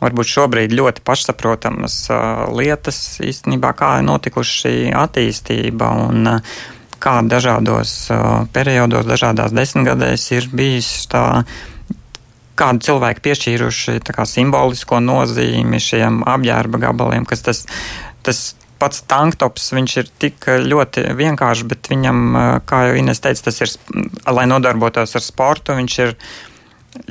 varbūt 0.00 0.32
šobrīd 0.32 0.72
ļoti 0.76 1.04
pašsaprotamas 1.04 1.98
uh, 2.08 2.46
lietas, 2.56 3.18
īstenībā 3.20 3.74
kā 3.76 3.98
ir 4.00 4.08
notikuši 4.08 4.58
šī 4.62 4.74
attīstība 4.96 5.92
un 6.06 6.32
uh, 6.32 6.56
kā 7.02 7.18
dažādos 7.28 7.94
uh, 8.08 8.44
periodos, 8.56 9.04
dažādās 9.08 9.52
desmitgadēs 9.56 10.30
ir 10.36 10.48
bijis 10.52 10.90
tā 11.12 11.26
kādu 12.56 12.84
cilvēku 12.86 13.24
piešķīruši 13.26 13.98
kā, 14.08 14.26
simbolisko 14.28 15.00
nozīmi 15.04 15.80
šiem 15.82 16.22
apģērba 16.26 16.80
gabaliem, 16.88 17.26
kas 17.28 17.44
tas, 17.46 17.64
tas 18.26 18.42
pats 18.80 19.02
tanktops, 19.08 19.70
viņš 19.76 19.96
ir 20.00 20.10
tik 20.20 20.48
ļoti 20.64 21.06
vienkāršs, 21.16 21.66
bet 21.68 21.90
viņam, 21.92 22.22
kā 22.68 22.82
jau 22.88 22.98
Ines 23.00 23.22
teica, 23.24 23.48
tas 23.48 23.62
ir, 23.64 23.72
lai 24.28 24.46
nodarbotos 24.48 25.16
ar 25.16 25.24
sportu, 25.24 25.76
viņš 25.78 25.98
ir 26.04 26.16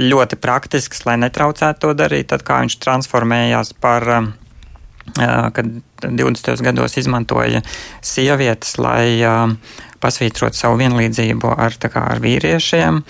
ļoti 0.01 0.37
praktisks, 0.41 1.03
lai 1.05 1.17
netraucētu 1.21 1.85
to 1.85 1.93
darīt. 1.97 2.29
Tad 2.31 2.45
kā 2.45 2.61
viņš 2.63 2.77
transformējās 2.81 3.73
par, 3.81 4.07
kad 5.15 5.73
20. 6.01 6.61
gados 6.65 6.97
izmantoja 7.01 7.61
sievietes, 8.01 8.77
lai 8.81 9.21
pasvītrotu 10.01 10.57
savu 10.57 10.79
vienlīdzību 10.81 11.53
ar, 11.57 11.77
kā, 11.81 12.07
ar 12.13 12.21
vīriešiem. 12.21 13.01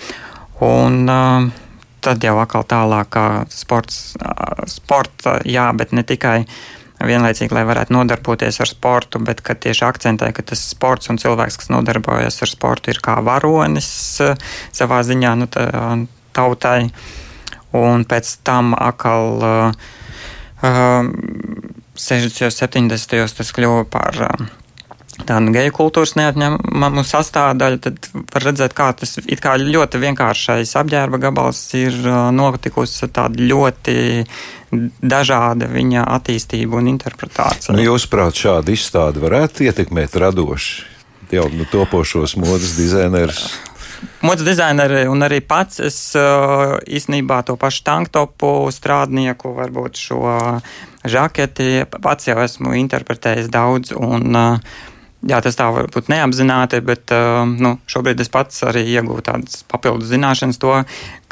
Un, 0.64 1.02
uh, 1.12 1.65
tad 2.06 2.24
jau 2.24 2.36
atkal 2.40 2.64
tālāk, 2.68 3.10
kā 3.12 3.26
sports, 3.52 4.16
sporta, 4.70 5.40
jā, 5.48 5.68
bet 5.76 5.94
ne 5.96 6.06
tikai 6.06 6.44
vienlaicīgi, 6.96 7.52
lai 7.52 7.66
varētu 7.68 7.92
nodarboties 7.92 8.60
ar 8.62 8.70
sportu, 8.70 9.20
bet 9.20 9.42
ka 9.44 9.56
tieši 9.58 9.84
akcentē, 9.84 10.30
ka 10.32 10.44
tas 10.46 10.62
sports 10.70 11.10
un 11.12 11.20
cilvēks, 11.20 11.58
kas 11.60 11.72
nodarbojas 11.72 12.40
ar 12.44 12.52
sportu, 12.52 12.92
ir 12.92 13.02
kā 13.04 13.18
varonis 13.26 13.90
savā 14.72 15.02
ziņā 15.04 15.34
nu, 15.42 15.50
tautai. 16.36 16.88
Un 17.76 18.06
pēc 18.08 18.30
tam 18.46 18.72
atkal 18.78 19.42
uh, 19.44 19.88
60. 20.62 22.46
un 22.46 22.88
70. 22.88 23.36
tas 23.36 23.52
kļuva 23.52 23.84
par 23.92 24.22
uh, 24.24 24.46
tādu 25.24 25.52
geju 25.54 25.72
kultūras 25.76 26.14
neatņemamu 26.18 27.04
sastāvdaļu, 27.06 27.80
tad 27.86 28.08
var 28.34 28.46
redzēt, 28.50 28.74
kā 28.76 28.90
tas 28.98 29.16
kā 29.42 29.54
ļoti 29.60 30.00
vienkāršais 30.02 30.74
apģērba 30.82 31.20
gabals 31.22 31.62
ir 31.78 31.96
notikusi 32.36 33.08
tāda 33.08 33.40
ļoti 33.40 33.96
dažāda 35.00 35.70
viņa 35.70 36.04
attīstība 36.16 36.80
un 36.80 36.90
interpretācija. 36.92 37.76
Nu, 37.76 37.84
Jūsuprāt, 37.86 38.36
šāda 38.36 38.74
izstāde 38.74 39.22
varētu 39.22 39.68
ietekmēt 39.68 40.18
radoši 40.20 40.84
jau 41.32 41.46
nu, 41.52 41.64
topošos 41.70 42.36
modes 42.38 42.76
dizainerus? 42.78 43.48
Modes 44.20 44.44
dizaineri 44.44 45.06
un 45.08 45.24
arī 45.24 45.40
pats 45.40 45.80
es 45.82 45.98
īstenībā 46.16 47.40
to 47.48 47.56
pašu 47.60 47.82
tanktopu 47.86 48.50
strādnieku, 48.74 49.54
varbūt 49.56 50.02
šo 50.02 50.34
žaketi 51.06 51.86
pats 52.02 52.28
jau 52.28 52.36
esmu 52.42 52.74
interpretējis 52.82 53.48
daudz. 53.52 53.94
Un, 53.96 54.36
uh, 54.36 54.84
Jā, 55.26 55.40
tas 55.42 55.58
tā 55.58 55.66
varbūt 55.74 56.10
neapzināti, 56.12 56.78
bet 56.86 57.10
uh, 57.14 57.42
nu, 57.46 57.76
šobrīd 57.90 58.20
es 58.22 58.30
pats 58.32 58.62
arī 58.66 58.84
iegūstu 58.94 59.24
tādas 59.26 59.64
papildus 59.66 60.12
zināšanas, 60.12 60.60
to, 60.62 60.76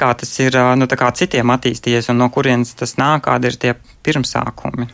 kā 0.00 0.10
tas 0.18 0.32
ir 0.42 0.56
uh, 0.58 0.72
nu, 0.78 0.88
kā 0.90 1.12
citiem 1.14 1.52
attīstījies 1.54 2.10
un 2.10 2.18
no 2.22 2.30
kurienes 2.34 2.74
tas 2.78 2.96
nāk, 2.98 3.26
kādi 3.28 3.52
ir 3.52 3.60
tie 3.60 3.76
pirmsākumi. 4.06 4.88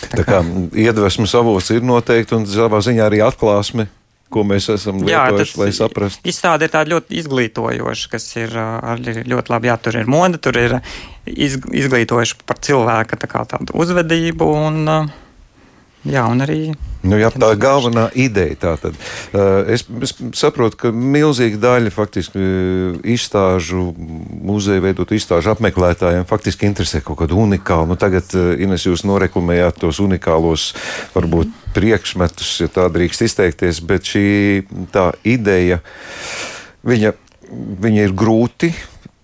Tā, 0.00 0.10
tā 0.18 0.26
kā, 0.26 0.42
kā 0.42 0.66
iedvesmas 0.84 1.32
avots 1.36 1.72
ir 1.72 1.84
noteikti 1.84 2.36
un 2.36 2.44
savā 2.48 2.82
ziņā 2.84 3.08
arī 3.08 3.24
atklāsme 3.24 3.88
ko 4.30 4.44
mēs 4.46 4.68
esam 4.72 5.00
lietojuši, 5.02 5.56
Jā, 5.56 5.60
lai 5.60 5.70
saprastu. 5.74 6.22
Izstāde 6.30 6.66
ir 6.66 6.72
tāda 6.72 6.94
ļoti 6.94 7.18
izglītojoša, 7.20 8.10
kas 8.12 8.28
ir 8.38 8.54
arī 8.54 9.24
ļoti 9.26 9.52
labi. 9.52 9.70
Jā, 9.70 9.76
tur 9.82 9.98
ir 9.98 10.10
moda, 10.10 10.38
tur 10.42 10.58
ir 10.60 10.76
izglītojoša 11.26 12.44
par 12.46 12.60
cilvēka 12.62 13.18
tā 13.20 13.30
kā, 13.30 13.42
tādu 13.50 13.74
uzvedību 13.82 14.50
un, 14.60 15.10
jā, 16.04 16.24
un 16.28 16.46
arī 16.46 16.62
Nu, 17.00 17.16
jā, 17.16 17.30
tā 17.32 17.54
ir 17.54 17.60
galvenā 17.60 18.08
ideja. 18.18 18.56
Tātad. 18.60 18.96
Es, 19.72 19.86
es 20.04 20.12
saprotu, 20.36 20.76
ka 20.82 20.90
milzīga 20.92 21.56
daļa 21.62 21.92
faktiski 21.94 22.42
izstāžu, 23.14 23.86
muzeja 23.96 24.84
veidot 24.84 25.14
izstāžu 25.16 25.54
apmeklētājiem 25.54 26.28
faktiski 26.28 26.68
interesē 26.68 27.00
kaut 27.04 27.22
kādu 27.22 27.40
unikālu. 27.40 27.88
Nu, 27.94 27.96
tagad, 28.00 28.28
Ines, 28.60 28.84
jūs 28.84 29.06
noreklamējāt 29.08 29.80
tos 29.80 30.02
unikālos, 30.04 30.70
varbūt 31.16 31.56
priekšmetus, 31.72 32.52
ja 32.66 32.68
tā 32.72 32.90
drīkst 32.92 33.24
izteikties, 33.30 33.80
bet 33.86 34.12
šī 34.12 34.28
tā 34.92 35.10
ideja, 35.24 35.80
viņa, 36.84 37.14
viņa 37.80 38.08
ir 38.10 38.16
grūti 38.18 38.74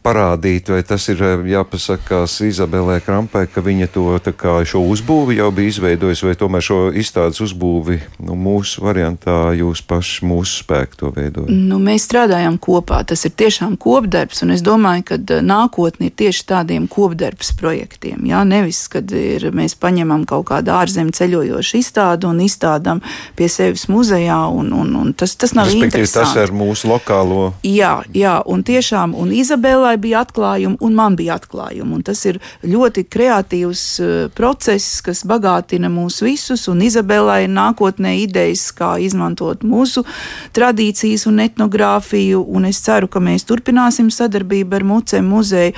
parādīt, 0.06 0.70
vai 0.70 0.82
tas 0.86 1.08
ir 1.10 1.20
eh, 1.24 1.42
jāpasakās 1.50 2.38
Izabelē 2.46 3.00
Krampai, 3.04 3.46
ka 3.50 3.62
viņa 3.64 3.88
to 3.94 4.06
kā, 4.38 4.58
šo 4.68 4.82
uzbūvi 4.92 5.38
jau 5.40 5.50
bija 5.54 5.72
izveidojusi, 5.72 6.26
vai 6.28 6.36
tomēr 6.38 6.64
šo 6.64 6.78
izstādes 6.94 7.42
uzbūvi 7.42 7.98
nu, 8.26 8.36
mūsu 8.38 8.84
variantā 8.84 9.50
jūs 9.58 9.82
paši 9.86 10.26
mūsu 10.28 10.62
spēku 10.62 11.00
to 11.00 11.12
veidojat? 11.16 11.50
Nu, 11.50 11.80
mēs 11.82 12.06
strādājam 12.06 12.58
kopā, 12.62 13.02
tas 13.08 13.26
ir 13.26 13.34
tiešām 13.34 13.76
kopdarbs, 13.82 14.44
un 14.46 14.54
es 14.54 14.62
domāju, 14.66 15.06
ka 15.10 15.18
eh, 15.18 15.42
nākotne 15.44 16.10
ir 16.10 16.16
tieši 16.22 16.46
tādiem 16.52 16.86
kopdarbs 16.90 17.52
projektiem. 17.58 18.22
Jā? 18.30 18.44
Nevis, 18.46 18.84
kad 18.92 19.10
ir, 19.16 19.48
mēs 19.56 19.74
paņemam 19.80 20.26
kaut 20.28 20.48
kādu 20.52 20.74
ārzemju 20.76 21.16
ceļojošu 21.18 21.80
izstādi 21.80 22.30
un 22.30 22.42
izstādām 22.44 23.02
pie 23.36 23.50
sevis 23.50 23.88
muzejā, 23.90 24.38
un, 24.54 24.70
un, 24.76 24.94
un 25.02 25.12
tas, 25.18 25.34
tas 25.38 25.56
nav 25.56 25.72
interesanti. 25.72 26.14
Tas 26.36 26.36
ir 26.46 26.54
mūsu 26.54 26.92
lokālo. 26.92 27.50
Jā, 27.66 27.98
jā, 28.14 28.38
un 28.46 28.62
tiešām, 28.66 29.16
un 29.18 29.34
Izabelai 29.36 29.95
Ievai 29.96 30.02
bija 30.02 30.20
atklājumi, 30.24 30.76
un 30.80 30.94
man 30.94 31.16
bija 31.16 31.36
atklājumi. 31.36 31.94
Un 31.96 32.02
tas 32.04 32.20
ir 32.26 32.38
ļoti 32.62 33.06
kreatīvs 33.08 33.82
uh, 34.00 34.30
process, 34.34 35.00
kas 35.00 35.24
bagātina 35.24 35.88
mūs 35.88 36.20
visus, 36.22 36.68
un 36.68 36.82
Izabelai 36.82 37.44
ir 37.46 37.50
nākotnē 37.50 38.16
idejas, 38.20 38.72
kā 38.76 38.98
izmantot 39.00 39.64
mūsu 39.64 40.04
tradīcijas 40.52 41.26
un 41.26 41.40
etnogrāfiju, 41.40 42.44
un 42.44 42.66
es 42.66 42.82
ceru, 42.84 43.08
ka 43.08 43.20
mēs 43.20 43.46
turpināsim 43.48 44.10
sadarbību 44.10 44.76
ar 44.76 44.84
Mucem 44.84 45.26
muzeju. 45.26 45.72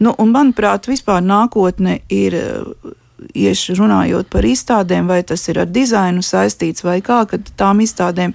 Nu, 0.00 0.14
un, 0.18 0.32
manuprāt, 0.32 0.88
vispār 0.88 1.22
nākotne 1.24 2.02
ir 2.10 2.36
uh, 3.22 3.28
ieši 3.34 3.76
runājot 3.78 4.28
par 4.32 4.46
izstādēm, 4.46 5.08
vai 5.10 5.22
tas 5.26 5.44
ir 5.48 5.60
ar 5.62 5.70
dizainu 5.70 6.22
saistīts 6.24 6.84
vai 6.84 7.00
kā, 7.04 7.22
kad 7.30 7.48
tām 7.58 7.82
izstādēm 7.84 8.34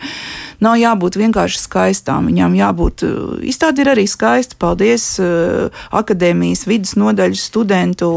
nav 0.63 0.77
jābūt 0.79 1.19
vienkārši 1.19 1.61
skaistām. 1.61 2.29
Viņām 2.31 2.55
jābūt, 2.57 3.05
uh, 3.07 3.35
izstāde 3.45 3.83
ir 3.83 3.91
arī 3.93 4.07
skaista. 4.09 4.57
Paldies 4.59 5.09
uh, 5.23 5.67
akadēmijas 5.95 6.65
vidus 6.69 6.95
nodaļas 6.99 7.47
studentu 7.51 8.11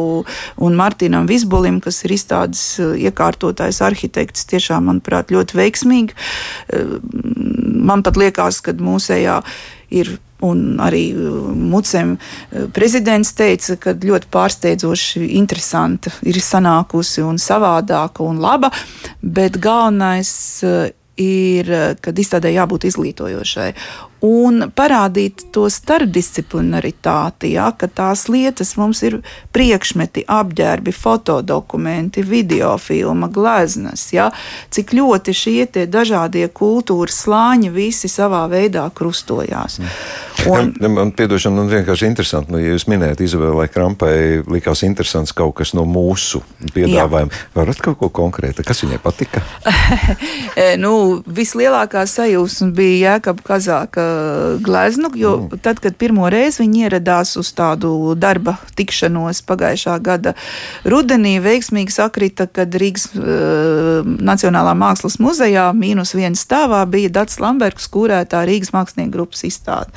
un 0.60 0.78
Martinam 0.78 1.28
Visbulim, 1.30 1.80
kas 1.84 2.04
ir 2.06 2.16
izstādes 2.16 2.64
uh, 2.80 2.94
iekārtotājs 2.98 3.82
arhitekts. 3.84 4.46
Tiešām, 4.50 4.88
manuprāt, 4.90 5.30
ļoti 5.34 5.56
veiksmīgi. 5.58 6.16
Man 7.80 8.02
pat 8.06 8.18
liekas, 8.18 8.60
ka 8.64 8.74
mūsējā 8.76 9.40
ir 9.90 10.18
Un 10.40 10.78
arī 10.80 11.10
uh, 11.12 11.50
Mucem 11.52 12.14
uh, 12.16 12.62
prezidents 12.72 13.34
teica, 13.36 13.76
ka 13.76 13.92
ļoti 13.92 14.30
pārsteidzoši 14.32 15.26
interesanta 15.36 16.12
ir 16.24 16.40
sanākusi 16.40 17.20
un 17.20 17.36
savādāka 17.36 18.24
un 18.24 18.40
laba, 18.40 18.70
bet 19.20 19.58
galvenais 19.60 20.30
uh, 20.64 20.88
ir, 21.20 21.68
kad 22.00 22.16
izstādē 22.16 22.54
jābūt 22.54 22.88
izglītojošai 22.88 23.74
un 24.26 24.66
parādīt 24.76 25.46
to 25.54 25.66
starpdisciplinaritāti, 25.72 27.54
ja, 27.54 27.70
ka 27.76 27.88
tās 27.88 28.26
lietas 28.32 28.74
mums 28.80 29.02
ir 29.06 29.20
priekšmeti, 29.54 30.26
apģērbi, 30.28 30.92
fotodokumenti, 30.94 32.24
video 32.26 32.76
filma, 32.80 33.30
gleznas, 33.32 34.10
ja, 34.12 34.30
cik 34.70 34.94
ļoti 34.96 35.36
šie 35.36 35.58
dažādie 35.90 36.46
kultūras 36.56 37.22
slāņi 37.24 37.70
visi 37.74 38.08
savā 38.08 38.46
veidā 38.50 38.86
krustojās. 38.94 39.80
Mm. 39.80 39.90
Un, 40.48 40.70
ja, 40.80 40.88
man 40.88 41.12
piedošana, 41.16 41.56
man 41.60 41.68
vienkārši 41.68 42.08
interesanti, 42.08 42.52
nu, 42.54 42.60
ja 42.62 42.72
jūs 42.72 42.86
minējat 42.88 43.20
Izabelē 43.24 43.66
Krampai, 43.72 44.14
likās 44.48 44.84
interesants 44.86 45.34
kaut 45.36 45.58
kas 45.60 45.74
no 45.76 45.84
mūsu 45.88 46.40
piedāvājuma. 46.74 47.42
Varat 47.56 47.82
kaut 47.84 47.98
ko 48.00 48.08
konkrētu, 48.22 48.64
kas 48.66 48.84
viņai 48.84 49.00
patika? 49.02 49.44
E, 50.60 50.74
nu, 50.80 51.20
vislielākā 51.24 52.02
sajūsma 52.10 52.72
bija 52.74 53.14
Jēkab 53.14 53.38
Kazāka 53.46 54.09
gleznu, 54.60 55.10
jo 55.14 55.36
mm. 55.36 55.60
tad, 55.64 55.80
kad 55.82 55.96
pirmo 56.00 56.28
reizi 56.30 56.62
viņi 56.62 56.84
ieradās 56.86 57.34
uz 57.40 57.50
tādu 57.56 58.14
darba 58.18 58.56
tikšanos 58.78 59.42
pagājušā 59.48 59.96
gada 60.04 60.34
rudenī, 60.84 61.36
veiksmīgi 61.42 61.94
sakrita, 61.94 62.46
kad 62.50 62.74
Rīgas 62.80 63.08
uh, 63.14 64.04
Nacionālā 64.04 64.74
mākslas 64.78 65.18
muzejā 65.22 65.70
mīnus 65.76 66.14
viens 66.16 66.44
stāvā 66.46 66.82
bija 66.90 67.12
Dats 67.20 67.40
Lambergs 67.42 67.88
kūrētā 67.92 68.42
Rīgas 68.48 68.74
mākslinieku 68.76 69.14
grupas 69.16 69.44
izstāde. 69.48 69.92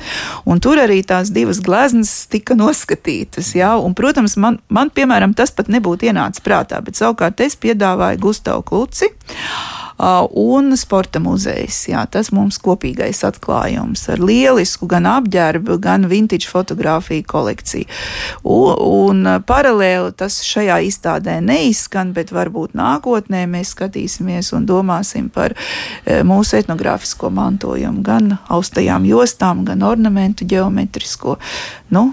Un 0.48 0.62
tur 0.64 0.80
arī 0.82 1.00
tās 1.06 1.32
divas 1.34 1.62
gleznas 1.64 2.12
tika 2.32 2.56
noskatītas. 2.58 3.54
Jā, 3.58 3.74
un, 3.80 3.96
protams, 3.98 4.36
man, 4.40 4.60
man, 4.68 4.92
piemēram, 4.94 5.36
tas 5.36 5.54
pat 5.54 5.70
nebūtu 5.72 6.10
ienācis 6.10 6.44
prātā, 6.44 6.80
bet 6.84 7.00
savukārt 7.00 7.40
es 7.44 7.58
piedāvāju 7.60 8.22
Gustavu 8.28 8.64
Kluci 8.66 9.10
un 9.98 10.74
sporta 10.76 11.20
muzejs. 11.22 11.84
Jā, 11.90 12.04
tas 12.10 12.30
mums 12.34 12.58
kopīgais 12.62 13.22
atklājums 13.26 14.06
ar 14.12 14.22
lielisku 14.22 14.88
gan 14.90 15.06
apģērbu, 15.10 15.78
gan 15.82 16.08
vintage 16.10 16.48
fotografiju 16.50 17.24
kolekciju. 17.28 17.86
Un, 18.42 19.20
un 19.20 19.42
paralēli 19.46 20.14
tas 20.18 20.40
šajā 20.46 20.80
izstādē 20.88 21.38
neizskan, 21.44 22.12
bet 22.16 22.32
varbūt 22.34 22.74
nākotnē 22.78 23.44
mēs 23.50 23.74
skatīsimies 23.76 24.52
un 24.56 24.66
domāsim 24.68 25.30
par 25.32 25.54
mūsu 26.04 26.58
etnogrāfisko 26.60 27.30
mantojumu, 27.34 28.02
gan 28.04 28.36
austajām 28.52 29.06
jostām, 29.08 29.64
gan 29.68 29.82
ornamentu 29.86 30.46
ģeometrisko. 30.48 31.38
Nu, 31.94 32.10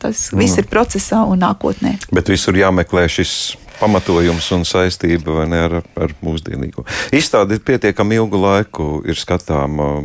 tas 0.00 0.30
viss 0.32 0.56
mm. 0.56 0.62
ir 0.62 0.70
procesā 0.70 1.24
un 1.28 1.42
nākotnē. 1.44 1.96
Bet 2.14 2.32
visur 2.32 2.56
jāmeklē 2.56 3.06
šis 3.10 3.34
pamatojums 3.80 4.50
un 4.56 4.66
saistība 4.68 5.46
ne, 5.48 5.64
ar, 5.68 5.80
ar 5.96 6.14
mūsdienīgo. 6.24 6.86
Izstāde 7.16 7.60
pietiekami 7.64 8.20
ilgu 8.20 8.40
laiku 8.40 8.92
ir 9.08 9.18
skatāma. 9.18 9.96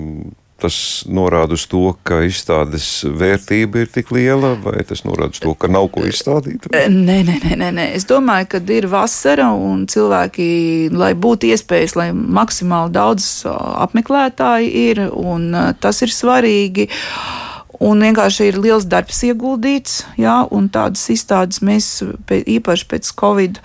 Tas 0.56 1.04
norāda 1.12 1.58
uz 1.58 1.66
to, 1.68 1.82
ka 2.08 2.22
izstādes 2.24 2.88
vērtība 3.04 3.82
ir 3.84 3.90
tik 3.92 4.14
liela, 4.16 4.54
vai 4.64 4.86
tas 4.88 5.02
norāda 5.04 5.36
uz 5.36 5.42
to, 5.44 5.52
ka 5.60 5.68
nav 5.68 5.90
ko 5.92 6.06
izstādīt? 6.08 6.70
Nē, 6.72 6.86
nē, 6.88 7.18
nē, 7.28 7.58
nē, 7.60 7.72
nē. 7.76 7.88
es 7.98 8.08
domāju, 8.08 8.48
ka 8.54 8.62
ir 8.72 8.88
vasara 8.88 9.50
un 9.52 9.84
cilvēki, 9.92 10.48
lai 10.96 11.12
būtu 11.12 11.52
iespējas, 11.52 11.98
lai 12.00 12.08
maksimāli 12.16 12.96
daudz 12.96 13.28
apmeklētāji 13.52 14.72
ir, 14.86 15.04
un 15.12 15.52
tas 15.84 16.00
ir 16.08 16.16
svarīgi. 16.16 16.88
Uh, 16.88 17.55
Un 17.86 18.02
vienkārši 18.02 18.48
ir 18.50 18.56
liels 18.58 18.88
darbs 18.90 19.20
ieguldīts, 19.28 20.00
jā, 20.18 20.40
un 20.50 20.72
tādas 20.74 21.04
izstādes 21.14 21.62
mēs 21.62 21.90
īpaši 22.32 22.88
pēc 22.90 23.12
Covid 23.20 23.60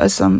esam 0.00 0.38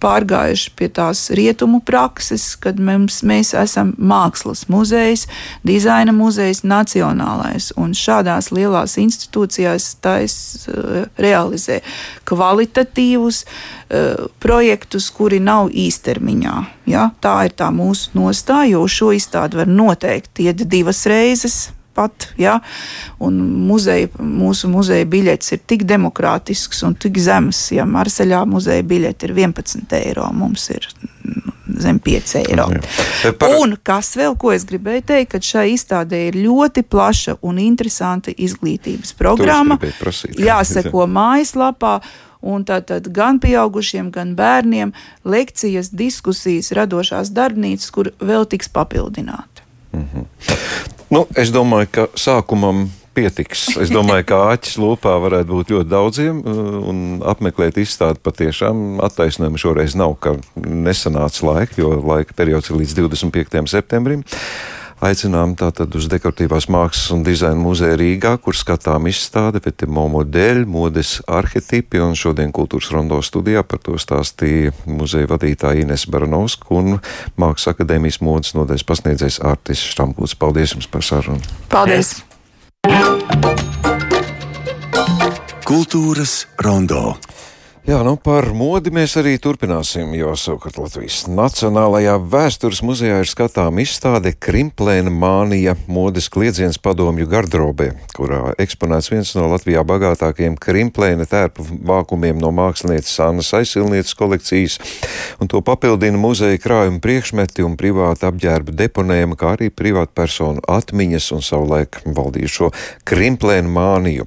pārgājuši 0.00 0.72
pie 0.78 0.88
tās 0.96 1.26
rietumu 1.36 1.82
prakses, 1.84 2.46
kad 2.60 2.80
mums, 2.80 3.20
mēs 3.28 3.52
esam 3.56 3.92
mākslas 3.98 4.66
muzejs, 4.72 5.26
dizaina 5.68 6.14
muzejs, 6.16 6.62
nacionālais, 6.64 7.74
un 7.76 7.92
šādās 7.96 8.48
lielās 8.56 8.96
institūcijās 9.04 9.90
tais 10.04 10.38
uh, 10.70 11.04
realizē 11.20 11.82
kvalitatīvus 12.28 13.44
uh, 13.44 14.26
projektus, 14.40 15.10
kuri 15.12 15.42
nav 15.44 15.74
īstermiņā. 15.76 16.58
Ja? 16.88 17.10
Tā 17.20 17.38
ir 17.50 17.56
tā 17.58 17.68
mūsu 17.74 18.16
nostāja, 18.16 18.78
jo 18.78 18.86
šo 18.88 19.12
izstādi 19.16 19.60
var 19.60 19.68
noteikt 19.68 20.40
iet 20.46 20.64
divas 20.64 21.04
reizes 21.10 21.66
pat. 21.96 22.28
Ja? 22.40 22.58
Muzeja, 23.20 24.10
mūsu 24.20 24.70
muzeja 24.72 25.08
biļets 25.08 25.56
ir 25.56 25.64
tik 25.66 25.86
demokrātisks 25.88 26.84
un 26.86 26.96
tik 27.00 27.18
zems. 27.22 27.66
Ja 27.74 27.88
Marseļā 27.88 28.44
muzeja 28.48 28.84
biļete 28.86 29.30
ir 29.30 29.36
11 29.40 29.98
eiro, 30.00 30.28
mums 30.36 30.68
ir 30.74 30.88
zem 31.78 31.98
5 32.00 32.36
eiro. 32.40 32.66
Jā. 32.72 33.32
Par... 33.38 33.56
Un 33.60 33.76
kas 33.82 34.14
vēl, 34.18 34.36
ko 34.38 34.52
es 34.54 34.66
gribēju 34.68 35.04
teikt, 35.10 35.32
ka 35.34 35.42
šai 35.42 35.68
izstādē 35.74 36.26
ir 36.30 36.38
ļoti 36.44 36.84
plaša 36.86 37.38
un 37.46 37.60
interesanta 37.62 38.32
izglītības 38.32 39.14
programma. 39.18 39.78
Prasīt, 40.00 40.38
jāseko 40.40 41.08
mājaslapā. 41.18 41.98
Un 42.46 42.62
tātad 42.68 43.08
gan 43.10 43.40
pieaugušiem, 43.42 44.12
gan 44.14 44.34
bērniem 44.38 44.92
lekcijas, 45.26 45.88
diskusijas, 45.90 46.68
radošās 46.76 47.32
darbnīcas, 47.34 47.88
kur 47.90 48.12
vēl 48.22 48.46
tiks 48.46 48.68
papildināti. 48.70 49.55
-hmm. 50.04 50.24
Nu, 51.10 51.26
es 51.38 51.52
domāju, 51.54 51.88
ka 51.90 52.06
sākumam 52.18 52.88
pietiks. 53.16 53.76
Es 53.80 53.92
domāju, 53.92 54.26
ka 54.28 54.40
āķis 54.52 54.76
lūpā 54.82 55.14
varētu 55.22 55.52
būt 55.54 55.72
ļoti 55.72 55.88
daudziem, 55.88 56.40
uh, 56.42 56.78
un 56.90 57.02
apmeklēt 57.24 57.78
izstādi 57.80 58.20
patiešām 58.22 59.00
attaisnojumi 59.06 59.60
šoreiz 59.60 59.96
nav, 59.96 60.16
ka 60.20 60.36
nesanāca 60.56 61.46
laika, 61.46 61.78
jo 61.80 61.94
laika 62.02 62.36
periods 62.36 62.70
ir 62.70 62.80
līdz 62.82 62.96
25. 63.00 63.64
septembrim. 63.72 64.24
Aicinām 65.04 65.52
tātad 65.60 65.92
uz 65.98 66.06
dekoratīvās 66.08 66.70
mākslas 66.72 67.10
un 67.12 67.20
dizaina 67.26 67.60
muzeja 67.60 67.98
Rīgā, 68.00 68.30
kur 68.40 68.56
skatām 68.56 69.10
izstādi 69.10 69.60
Vetimo 69.60 70.06
modeļu, 70.14 70.64
modes 70.72 71.18
arhetipi, 71.28 72.00
un 72.00 72.16
šodien 72.16 72.48
kultūras 72.56 72.88
rondo 72.94 73.18
studijā 73.20 73.60
par 73.60 73.82
to 73.84 73.98
stāstīja 74.00 74.72
muzeja 74.88 75.28
vadītāja 75.28 75.84
Ines 75.84 76.06
Baranovska 76.08 76.72
un 76.78 76.96
Mākslas 77.36 77.74
akadēmijas 77.74 78.22
modes 78.24 78.56
nodaļas 78.56 78.88
pasniedzējs 78.88 79.42
Artis 79.44 79.84
Štamkūts. 79.92 80.38
Paldies 80.40 80.72
jums 80.78 80.88
par 80.88 81.04
sarunu! 81.04 81.44
Paldies! 81.68 82.22
Kultūras 85.66 86.46
rondo. 86.64 87.18
Jā, 87.86 88.00
nu 88.02 88.16
par 88.18 88.48
modi 88.50 88.90
mēs 88.90 89.12
arī 89.20 89.36
turpināsim, 89.38 90.10
jo 90.18 90.32
savukārt 90.34 90.74
Latvijas 90.80 91.20
Nacionālajā 91.30 92.16
vēstures 92.32 92.80
muzejā 92.82 93.20
ir 93.22 93.28
skatām 93.30 93.78
izstāde 93.78 94.32
Krimplēna 94.34 95.12
mānija 95.14 95.76
modes 95.86 96.26
kliedziens 96.34 96.80
padomju 96.82 97.28
gardrobē, 97.30 97.92
kurā 98.16 98.40
eksponēts 98.58 99.12
viens 99.12 99.30
no 99.38 99.46
Latvijā 99.52 99.84
bagātākajiem 99.86 100.58
krimplēna 100.58 101.28
tērpu 101.30 101.62
vākumiem 101.86 102.42
no 102.42 102.50
mākslinieces 102.58 103.22
Annas 103.22 103.52
aizsilnieces 103.54 104.18
kolekcijas, 104.18 104.80
un 105.38 105.46
to 105.46 105.62
papildina 105.62 106.18
muzeja 106.18 106.58
krājuma 106.58 106.98
priekšmeti 107.06 107.62
un 107.62 107.78
privāta 107.78 108.32
apģērba 108.32 108.74
deponējuma, 108.82 109.38
kā 109.38 109.54
arī 109.60 109.70
privāta 109.70 110.10
personu 110.24 110.66
atmiņas 110.66 111.30
un 111.38 111.46
savulaik 111.54 112.02
valdījušo 112.18 112.74
Krimplēna 113.06 113.76
māniju. 113.78 114.26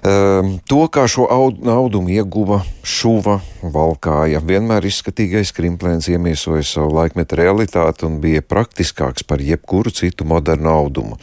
Um, 0.00 0.54
to, 0.64 0.86
kā 0.88 1.02
šo 1.12 1.26
audumu 1.28 2.08
ieguva 2.08 2.49
šuva, 2.86 3.38
valkāja, 3.60 4.40
vienmēr 4.44 4.86
izskatīgais 4.88 5.52
krimplēns 5.56 6.08
iemiesoja 6.10 6.64
savu 6.66 6.94
laikmetu 6.96 7.36
realitāti 7.38 8.06
un 8.08 8.18
bija 8.22 8.42
praktiskāks 8.42 9.26
par 9.28 9.42
jebkuru 9.44 9.92
citu 9.94 10.26
modernu 10.28 10.70
audumu. 10.72 11.18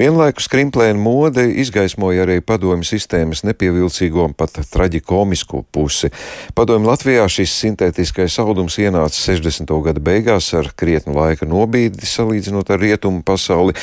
Vienlaikus 0.00 0.48
krimplēna 0.52 0.98
mode 0.98 1.44
izgaismoja 1.62 2.24
arī 2.26 2.40
padomju 2.44 2.88
sistēmas 2.88 3.44
nepievilcīgo 3.46 4.24
un 4.30 4.36
pat 4.36 4.58
traģikomisko 4.72 5.62
pusi. 5.72 6.10
Padomju 6.56 6.90
Latvijā 6.90 7.28
šis 7.30 7.54
sintētiskais 7.64 8.38
audums 8.42 8.78
ienāca 8.82 9.18
60. 9.18 9.72
gada 9.84 10.02
beigās 10.02 10.48
ar 10.58 10.72
krietnu 10.76 11.14
laika 11.18 11.48
nobīdi 11.48 12.08
salīdzinot 12.08 12.72
ar 12.72 12.82
rietumu 12.82 13.22
pasauli, 13.26 13.76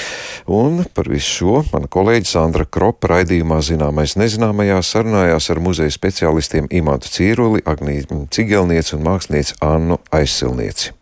un 0.50 0.84
par 0.94 1.12
visu 1.12 1.40
šo 1.40 1.64
mana 1.72 1.88
kolēģi 1.92 2.34
Sandra 2.34 2.66
Kropa 2.66 3.14
raidījumā 3.14 3.62
zināmais 3.66 4.18
nezināmajā 4.20 4.82
sarunājās 4.86 5.50
ar 5.54 5.62
muzeja 5.64 5.94
speciālistiem 5.94 6.68
Imantu 6.90 7.12
Cīruli, 7.14 7.62
Agnītu 7.70 8.24
Cigelnieci 8.34 8.96
un 8.98 9.06
mākslinieci 9.06 9.60
Annu 9.62 10.00
Aizsilnieci. 10.10 10.96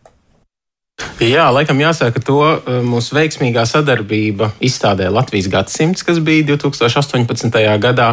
Jā, 1.22 1.46
laikam 1.54 1.78
jāsaka, 1.78 2.20
to 2.26 2.40
e, 2.42 2.80
mūsu 2.82 3.14
veiksmīgā 3.14 3.64
sadarbība 3.70 4.50
izstādē 4.66 5.12
Latvijas 5.14 5.46
gadsimts, 5.54 6.02
kas 6.04 6.18
bija 6.26 6.44
2018. 6.50 7.54
gadā, 7.82 8.08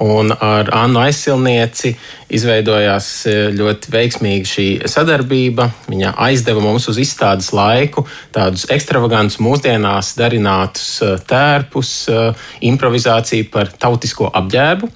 un 0.00 0.32
ar 0.32 0.70
Annu 0.72 1.02
aizsilnieci 1.04 1.92
izveidojās 2.32 3.10
e, 3.28 3.36
ļoti 3.52 3.92
veiksmīga 3.92 4.48
šī 4.48 4.66
sadarbība. 4.88 5.68
Viņa 5.92 6.14
aizdeva 6.26 6.64
mums 6.64 6.88
uz 6.88 6.98
izstādes 7.04 7.52
laiku 7.52 8.08
tādus 8.34 8.64
ekstravagantus, 8.72 9.38
mūsdienās 9.44 10.16
darinātus 10.16 10.90
e, 11.04 11.14
tērpus, 11.28 11.94
improvizāciju 12.72 13.52
par 13.52 13.70
tautisko 13.76 14.32
apģērbu, 14.42 14.92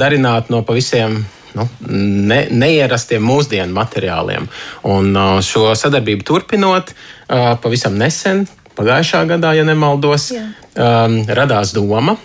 darināt 0.00 0.48
no 0.52 0.64
pavisam 0.64 1.22
nu, 1.54 1.68
ne, 1.88 2.44
neierastiem 2.50 3.24
mūsdienu 3.24 3.74
materiāliem. 3.76 4.48
Un 4.90 5.14
uh, 5.14 5.38
šo 5.44 5.70
sadarbību 5.78 6.26
turpinot, 6.26 6.92
uh, 6.94 7.54
pavisam 7.62 7.98
nesen, 8.00 8.44
pagājušā 8.78 9.24
gadā, 9.30 9.54
ja 9.58 9.66
nemaldos, 9.66 10.30
Jā. 10.34 10.46
um, 10.74 11.20
radās 11.30 11.74
doma. 11.76 12.16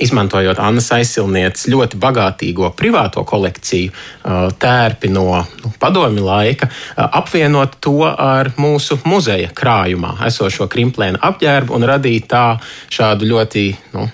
Izmantojot 0.00 0.60
Annas 0.62 0.86
aizsilnieces 0.94 1.66
ļoti 1.66 1.98
bagātīgo 1.98 2.68
privāto 2.78 3.24
kolekciju, 3.26 3.90
uh, 3.90 4.46
tērpi 4.62 5.10
no 5.10 5.24
nu, 5.40 5.72
padomju 5.82 6.22
laika, 6.24 6.68
apvienot 6.94 7.74
to 7.82 8.04
ar 8.06 8.52
mūsu 8.60 9.00
muzeja 9.04 9.50
krājumā 9.50 10.14
esošo 10.28 10.68
krimplēnu 10.70 11.18
apģērbu 11.30 11.74
un 11.74 11.88
radīt 11.90 12.30
tā 12.30 12.44
šādu 12.86 13.32
ļoti 13.32 13.66
nu, 13.96 14.06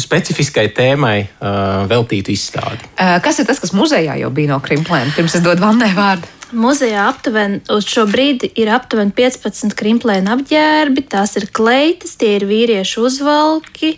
specifiskai 0.00 0.68
tēmai 0.76 1.16
uh, 1.24 1.82
veltītu 1.90 2.34
izstādi. 2.34 2.86
Uh, 2.96 3.18
kas 3.24 3.40
ir 3.42 3.48
tas, 3.48 3.60
kas 3.62 3.74
muzejā 3.76 4.18
jau 4.20 4.30
bija 4.34 4.54
no 4.54 4.60
krimplēm? 4.62 5.12
Pirms 5.16 5.38
es 5.38 5.44
dodu 5.44 5.64
Vannai 5.64 5.92
vārdu. 5.96 6.30
Muzejā 6.52 7.06
aptuveni 7.08 7.62
uz 7.72 7.86
šo 7.88 8.04
brīdi 8.10 8.50
ir 8.60 8.68
aptuveni 8.74 9.14
15 9.16 9.72
krimplēna 9.78 10.34
apģērbi. 10.36 11.06
Tās 11.08 11.32
ir 11.40 11.46
kleitas, 11.48 12.18
tie 12.20 12.34
ir 12.36 12.44
vīriešu 12.48 13.06
uzvalki, 13.08 13.94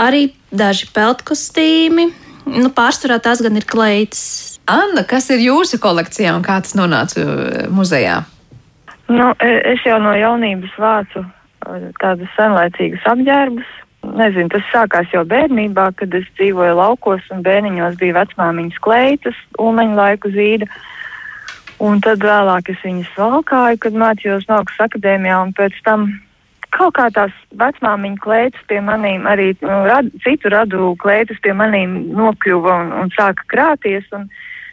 arī 0.00 0.30
daži 0.48 0.88
peltkostīmi. 0.96 2.08
Nu, 2.48 2.70
pārsvarā 2.72 3.20
tās 3.20 3.42
gan 3.44 3.60
ir 3.60 3.68
kleitas. 3.68 4.22
Anna, 4.70 5.04
kas 5.04 5.28
ir 5.34 5.42
jūsu 5.44 5.80
kolekcijā 5.82 6.32
un 6.38 6.46
kā 6.46 6.56
tas 6.64 6.72
nonāca 6.78 7.20
uh, 7.20 7.60
muzejā? 7.74 8.22
Nu, 9.10 9.32
e, 9.42 9.52
es 9.74 9.84
jau 9.84 9.98
no 10.00 10.14
jaunības 10.16 10.76
vācu 10.80 11.24
uh, 11.26 11.86
tādus 12.00 12.32
senlaicīgus 12.38 13.04
apģērbus, 13.12 13.76
Nezinu, 14.00 14.48
tas 14.48 14.64
sākās 14.72 15.10
jau 15.12 15.22
bērnībā, 15.28 15.90
kad 16.00 16.14
es 16.16 16.24
dzīvoju 16.38 16.78
laukos 16.78 17.26
un 17.34 17.42
bērniņos 17.44 17.98
bija 18.00 18.16
vecmāmiņas 18.16 18.80
kleitas, 18.84 19.36
ulmeņa 19.60 19.98
laiku 19.98 20.32
zīda. 20.32 20.68
Un 21.80 22.00
tad 22.04 22.24
vēlāk 22.24 22.72
es 22.72 22.80
viņas 22.84 23.12
valkāju, 23.16 23.78
kad 23.84 23.96
mācījos 23.96 24.48
Mākslas 24.48 24.88
akadēmijā, 24.88 25.36
un 25.44 25.52
pēc 25.56 25.76
tam 25.84 26.08
kaut 26.74 26.94
kā 26.96 27.08
tās 27.14 27.34
vecmāmiņa 27.60 28.20
kleitas 28.24 28.64
pie 28.70 28.80
manīm, 28.84 29.26
arī 29.28 29.52
nu, 29.60 29.76
rad, 29.88 30.10
citu 30.24 30.52
radu 30.52 30.94
kleitas 31.00 31.40
pie 31.44 31.54
manīm 31.56 31.96
nokļuva 32.16 32.76
un, 32.84 32.92
un 33.02 33.12
sāka 33.16 33.46
krāties. 33.52 34.06
Un 34.16 34.28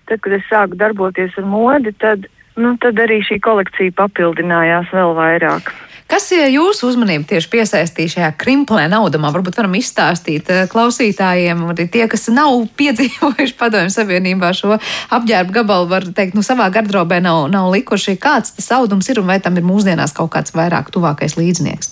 tad, 0.08 0.22
kad 0.24 0.38
es 0.40 0.48
sāku 0.52 0.80
darboties 0.80 1.36
ar 1.40 1.48
modi, 1.48 1.94
tad, 2.00 2.28
nu, 2.56 2.76
tad 2.84 3.00
arī 3.04 3.20
šī 3.28 3.42
kolekcija 3.44 3.96
papildinājās 3.98 4.92
vēl 4.96 5.16
vairāk. 5.18 5.74
Kas 6.08 6.30
jūsu 6.32 6.88
uzmanību 6.88 7.26
tieši 7.28 7.50
piesaistīja 7.52 8.12
šajā 8.13 8.30
krimplē 8.39 8.86
naudamā? 8.91 9.28
Varbūt 9.36 9.58
varam 9.60 9.74
izstāstīt 9.76 10.48
eh, 10.54 10.62
klausītājiem, 10.72 11.65
arī 11.74 11.88
tie, 11.91 12.06
kas 12.08 12.30
nav 12.32 12.62
piedzīvojuši 12.80 13.58
padomju 13.60 13.91
savienībā 13.91 14.54
šo 14.56 14.78
apģērbu 15.17 15.58
gabalu, 15.60 15.89
var 15.91 16.08
teikt, 16.08 16.38
nu 16.38 16.46
savā 16.48 16.70
gardrobē 16.72 17.20
nav, 17.24 17.50
nav 17.52 17.67
likuši. 17.76 18.15
Kāds 18.24 18.56
tas 18.56 18.72
audums 18.80 19.12
ir 19.12 19.20
un 19.20 19.28
vai 19.28 19.41
tam 19.43 19.60
ir 19.60 19.67
mūsdienās 19.67 20.15
kaut 20.15 20.32
kāds 20.38 20.56
vairāk 20.56 20.93
tuvākais 20.96 21.36
līdznieks? 21.39 21.91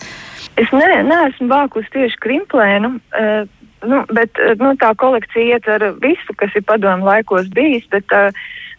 Es 0.64 0.72
ne, 0.72 0.90
neesmu 1.04 1.52
vākus 1.52 1.88
tieši 1.92 2.20
krimplēnu. 2.24 2.96
Uh, 3.12 3.44
nu, 3.84 4.04
bet, 4.16 4.32
eh, 4.40 4.56
nu, 4.62 4.78
tā 4.80 4.96
kolekcija 4.96 5.58
ietver 5.58 5.90
visu, 6.00 6.36
kas 6.40 6.56
ir 6.56 6.64
padomu 6.64 7.12
laikos 7.12 7.52
bijis, 7.52 7.84
bet 7.92 8.16
uh, 8.16 8.32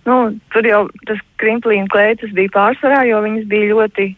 nu, 0.09 0.31
tur 0.55 0.65
jau 0.65 0.87
tas 1.05 1.21
krimplīna 1.43 1.93
kleitas 1.93 2.33
bija 2.33 2.55
pārsvarā, 2.57 3.05
jo 3.11 3.21
viņas 3.27 3.51
bija 3.53 3.75
ļoti 3.75 4.15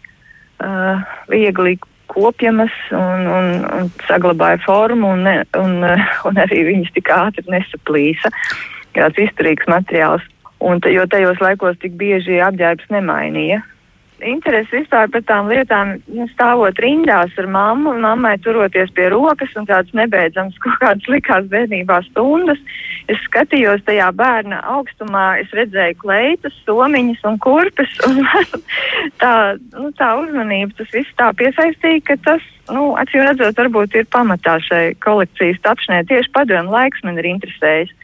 uh, 0.64 1.04
viegli 1.30 1.76
kopjamas 2.08 2.72
un, 2.96 3.26
un, 3.28 3.48
un 3.78 3.90
saglabāja 4.08 4.60
formu, 4.64 5.12
un, 5.14 5.26
ne, 5.28 5.36
un, 5.60 5.84
un 6.28 6.42
arī 6.44 6.64
viņas 6.70 6.94
tik 6.96 7.12
ātri 7.14 7.44
nesaplīsa. 7.52 8.32
Kāds 8.96 9.20
izturīgs 9.20 9.68
materiāls. 9.70 10.24
Un, 10.64 10.80
jo 10.90 11.04
tajos 11.06 11.38
laikos 11.44 11.76
tik 11.82 11.94
bieži 12.00 12.40
apģērbs 12.42 12.88
nemainīja 12.90 13.60
interesi 14.24 14.80
vispār 14.80 15.08
par 15.12 15.22
tām 15.28 15.48
lietām, 15.50 15.94
nu, 16.10 16.26
stāvot 16.32 16.78
rindās 16.82 17.34
ar 17.38 17.48
mammu, 17.50 17.94
mammai 18.02 18.34
turoties 18.42 18.90
pie 18.96 19.08
rokas 19.12 19.54
un 19.58 19.68
tāds 19.68 19.92
nebeidzams 19.96 20.58
kaut 20.64 20.78
kādas 20.82 21.08
likās 21.12 21.48
bērnībā 21.52 22.00
stundas. 22.08 22.60
Es 23.08 23.20
skatījos 23.24 23.84
tajā 23.86 24.10
bērna 24.16 24.60
augstumā, 24.74 25.38
es 25.42 25.54
redzēju 25.56 25.96
kleitas, 26.02 26.56
somiņas 26.66 27.24
un 27.30 27.38
kurpes, 27.44 27.94
un 28.08 28.20
tā, 29.22 29.32
nu, 29.76 29.92
tā 29.98 30.10
uzmanība, 30.24 30.74
tas 30.80 30.92
viss 30.94 31.16
tā 31.20 31.30
piesaistīja, 31.38 32.04
ka 32.10 32.18
tas, 32.26 32.44
nu, 32.74 32.90
acīm 33.00 33.24
redzot, 33.24 33.56
varbūt 33.62 33.96
ir 34.00 34.10
pamatā 34.12 34.58
šai 34.66 34.84
kolekcijas 35.04 35.62
tapšanai. 35.64 36.04
Tieši 36.10 36.34
padomu 36.36 36.74
laiks 36.74 37.04
man 37.06 37.20
ir 37.20 37.32
interesējis. 37.36 37.94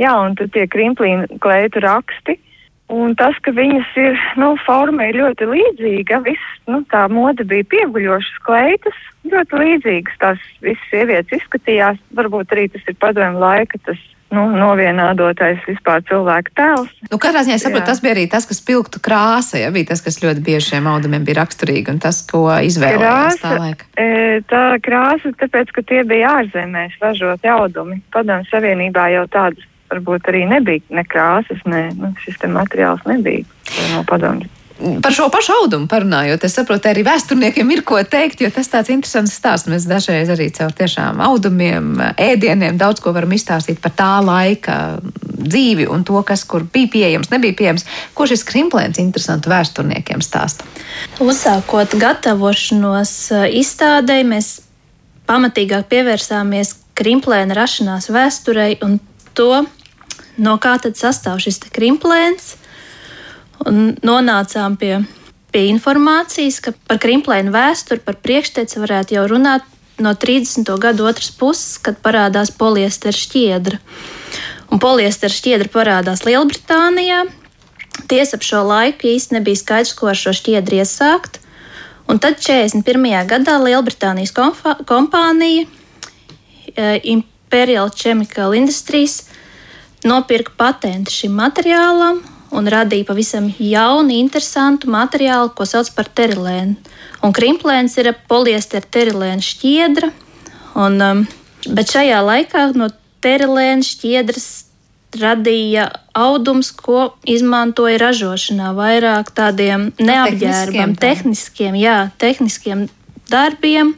Jā, 0.00 0.14
un 0.24 0.34
tur 0.38 0.48
tie 0.50 0.64
krimplīna 0.70 1.28
kleitu 1.42 1.82
raksti 1.84 2.38
Un 2.92 3.14
tas, 3.16 3.36
ka 3.40 3.54
viņas 3.56 3.92
ir, 3.96 4.18
nu, 4.36 4.52
forma 4.66 5.06
ir 5.08 5.16
ļoti 5.22 5.48
līdzīga, 5.48 6.20
viss, 6.26 6.56
nu, 6.68 6.82
tā 6.92 7.06
moda 7.08 7.46
bija 7.48 7.64
pieguļošas 7.72 8.42
kleitas, 8.44 8.98
ļoti 9.32 9.60
līdzīgas 9.62 10.18
tās 10.20 10.42
visas 10.64 10.90
sievietes 10.90 11.40
izskatījās, 11.40 12.00
varbūt 12.12 12.52
arī 12.52 12.66
tas 12.74 12.84
ir 12.90 12.98
padomju 13.00 13.40
laika, 13.40 13.80
tas, 13.88 14.02
nu, 14.32 14.44
novienādotais 14.60 15.64
vispār 15.64 16.04
cilvēka 16.10 16.54
tēls. 16.58 16.92
Nu, 17.08 17.16
katrā 17.22 17.46
ziņā 17.46 17.58
saprotu, 17.62 17.86
tas 17.88 18.04
bija 18.04 18.16
arī 18.18 18.26
tas, 18.32 18.44
kas 18.50 18.60
pilktu 18.64 19.00
krāsa, 19.04 19.62
ja 19.62 19.72
bija 19.72 19.92
tas, 19.94 20.04
kas 20.04 20.20
ļoti 20.20 20.44
bieži 20.44 20.74
šiem 20.74 20.92
audumiem 20.92 21.24
bija 21.24 21.40
raksturīgi 21.40 21.94
un 21.94 22.04
tas, 22.04 22.20
ko 22.28 22.44
izvēlējās 22.68 23.40
tā 23.40 23.56
laika. 23.56 23.88
E, 23.96 24.40
tā 24.52 24.64
krāsa, 24.84 25.32
tāpēc, 25.40 25.72
ka 25.76 25.88
tie 25.88 26.04
bija 26.08 26.36
ārzemēs 26.42 27.00
ražoti 27.00 27.52
audumi. 27.56 28.02
Padomju 28.12 28.52
Savienībā 28.52 29.08
jau 29.16 29.28
tādas 29.32 29.68
varbūt 29.92 30.32
arī 30.32 30.46
nebija 30.50 30.82
ne 30.90 31.04
krāsas, 31.06 31.62
ne 31.68 31.86
nu, 31.98 32.14
šis 32.24 32.40
materiāls 32.48 33.06
nebija 33.08 33.44
no 33.92 34.02
padomjas. 34.08 34.58
Par 35.02 35.14
šo 35.14 35.28
pašu 35.30 35.52
audumu 35.60 35.86
parunājot, 35.86 36.42
es 36.42 36.56
saprotu, 36.56 36.88
arī 36.90 37.04
vēsturniekiem 37.06 37.68
ir 37.70 37.82
ko 37.86 38.00
teikt, 38.02 38.40
jo 38.42 38.48
tas 38.50 38.70
tāds 38.72 38.90
interesants 38.90 39.34
stāsts. 39.38 39.70
Mēs 39.70 39.84
dažreiz 39.86 40.30
arī 40.32 40.48
caur 40.54 40.72
tiešām 40.74 41.20
audumiem, 41.22 41.92
ēdieniem 42.18 42.80
daudz 42.80 43.02
ko 43.04 43.12
varam 43.14 43.30
izstāstīt 43.36 43.78
par 43.84 43.94
tā 43.94 44.10
laika 44.24 44.78
dzīvi 45.22 45.86
un 45.92 46.02
to, 46.08 46.18
kas 46.26 46.42
kur 46.48 46.66
bija 46.66 46.90
pieejams, 46.96 47.30
nebija 47.30 47.54
pieejams. 47.60 47.86
Ko 48.16 48.26
šis 48.26 48.42
krimplēns 48.48 48.98
interesanti 49.02 49.52
vēsturniekiem 49.52 50.24
stāsta? 50.24 50.66
Uzsākot 51.22 51.94
gatavošanos 52.02 53.14
eh, 53.36 53.46
izstādē, 53.62 54.22
mēs 54.26 54.56
pamatīgāk 55.30 55.86
pievērsāmies 55.92 56.74
krimplēna 56.98 57.54
rašanās 57.56 58.10
vēsturei 58.12 58.74
un 58.82 58.98
to, 59.38 59.62
no 60.36 60.56
kā 60.62 60.76
tad 60.82 60.96
sastāv 60.98 61.40
šis 61.42 61.60
krimplēns. 61.72 62.56
Un 63.68 63.92
nonācām 64.02 64.76
pie, 64.80 65.02
pie 65.54 65.66
informācijas, 65.70 66.58
ka 66.64 66.72
par 66.88 66.98
krimplēnu 67.02 67.52
vēsturi, 67.54 68.02
par 68.02 68.18
priekšteci 68.24 68.80
varētu 68.82 69.18
jau 69.18 69.26
runāt 69.30 69.66
no 70.02 70.14
30. 70.14 70.66
gadu 70.82 71.06
otras 71.06 71.30
puses, 71.30 71.76
kad 71.78 72.00
parādās 72.02 72.50
poliestera 72.50 73.14
šķiedra. 73.14 73.78
Un 74.72 74.80
poliestera 74.82 75.32
šķiedra 75.32 75.70
parādās 75.70 76.24
Lielbritānijā. 76.26 77.26
Tiesa 78.08 78.38
ap 78.38 78.46
šo 78.46 78.62
laiku 78.66 79.10
īsti 79.12 79.36
nebija 79.36 79.60
skaidrs, 79.60 79.92
ko 79.94 80.08
ar 80.10 80.18
šo 80.18 80.32
šķiedru 80.34 80.80
iesākt. 80.80 81.38
Un 82.10 82.18
tad 82.18 82.40
41. 82.42 82.82
gadā 83.28 83.58
Lielbritānijas 83.62 84.32
kompānija 84.88 85.68
eh, 86.74 86.98
Imperial 87.04 87.92
Chemical 87.94 88.56
Industries 88.58 89.22
nopirka 90.08 90.54
patentu 90.56 91.14
šim 91.14 91.34
materiālam 91.38 92.22
un 92.52 92.68
radīja 92.68 93.08
pavisam 93.08 93.48
jaunu, 93.56 94.12
interesantu 94.12 94.90
materiālu, 94.92 95.52
ko 95.56 95.66
sauc 95.68 95.88
par 95.96 96.10
terilēnu. 96.12 96.76
Un 97.24 97.32
krimplēns 97.32 97.96
ir 98.02 98.12
poliestera 98.28 98.84
terilēna 98.84 99.44
šķiedra, 99.44 100.10
un, 100.82 100.98
um, 101.00 101.22
bet 101.68 101.94
šajā 101.94 102.18
laikā 102.26 102.66
no 102.76 102.90
terilēna 103.24 103.86
šķiedras 103.86 104.50
radīja 105.20 105.88
audums, 106.16 106.72
ko 106.72 107.12
izmantoja 107.28 108.00
ražošanā 108.00 108.72
vairāk 108.76 109.32
tādiem 109.36 109.90
neapģērbam, 110.00 110.96
tehniskiem, 111.00 111.76
jā, 111.78 111.98
tehniskiem 112.20 112.86
darbiem. 113.30 113.94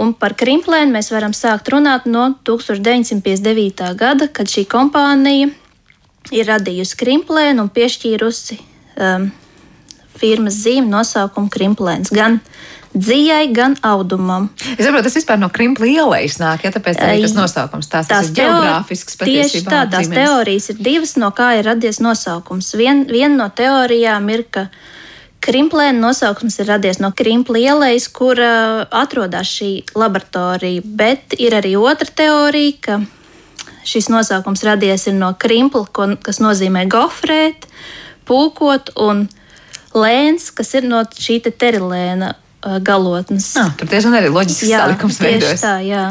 Un 0.00 0.14
par 0.16 0.32
krimplēnu 0.38 0.94
mēs 0.94 1.10
varam 1.12 1.34
sākt 1.36 1.68
runāt 1.72 2.06
no 2.08 2.30
1959. 2.48 3.92
gada, 3.98 4.28
kad 4.32 4.48
šī 4.48 4.64
kompānija 4.70 5.50
ir 6.32 6.48
radījusi 6.48 6.98
krimplēnu 7.02 7.66
un 7.66 7.72
piešķīrusi 7.72 8.58
um, 8.96 9.28
firmas 10.16 10.62
zīmi 10.64 10.88
nosaukumu 10.92 11.52
krimplēns. 11.52 12.12
Gan 12.14 12.40
Dzijai, 12.92 13.46
gan 13.56 13.72
audumam. 13.80 14.50
Es 14.76 14.84
saprotu, 14.84 15.06
tas 15.06 15.14
vispār 15.16 15.38
no 15.40 15.48
krimpla 15.48 15.86
ielais 15.88 16.34
nāk, 16.36 16.66
ja 16.66 16.72
tāpēc 16.74 16.98
arī 17.00 17.22
tas 17.24 17.32
nosaukums 17.32 17.88
tās, 17.88 18.10
tās 18.10 18.28
ir 18.28 18.34
geogrāfisks. 18.36 19.16
Tieši 19.16 19.62
tā, 19.64 19.86
tās 19.88 20.10
zīmes. 20.10 20.18
teorijas 20.18 20.68
ir 20.74 20.82
divas, 20.84 21.14
no 21.16 21.30
kā 21.32 21.54
ir 21.56 21.64
radies 21.70 22.02
nosaukums. 22.04 22.68
Vien, 22.76 23.06
viena 23.08 23.32
no 23.38 23.46
teorijām 23.48 24.28
ir, 24.34 24.44
ka 24.44 24.66
Krimplēna 25.42 25.98
nosaukums 25.98 26.60
ir 26.62 26.68
radies 26.70 27.00
no 27.02 27.10
Krimpla 27.18 27.58
ielas, 27.58 28.06
kur 28.14 28.38
uh, 28.38 28.84
atrodas 28.94 29.50
šī 29.50 29.70
laboratorija, 29.98 30.84
bet 30.84 31.34
ir 31.34 31.56
arī 31.58 31.72
otra 31.80 32.06
teorija, 32.06 32.76
ka 32.84 33.00
šis 33.82 34.06
nosaukums 34.12 34.62
radies 34.62 35.08
no 35.16 35.32
Krimpla, 35.34 35.88
ko, 35.90 36.12
kas 36.22 36.38
nozīmē 36.38 36.84
gofrēt, 36.92 37.66
pūkot, 38.28 38.94
un 39.02 39.26
lēns, 39.98 40.52
kas 40.54 40.76
ir 40.78 40.86
no 40.86 41.02
šī 41.10 41.40
te 41.42 41.50
terilēna 41.50 42.36
galotnes. 42.62 43.48
Ah, 43.58 43.72
tur 43.78 43.88
tiešām 43.90 44.14
arī 44.14 44.28
loģisks 44.30 44.68
jā, 44.70 44.82
salikums 44.84 45.18
veidojas. 45.22 45.62
Tā, 45.64 45.72
jā. 45.82 46.02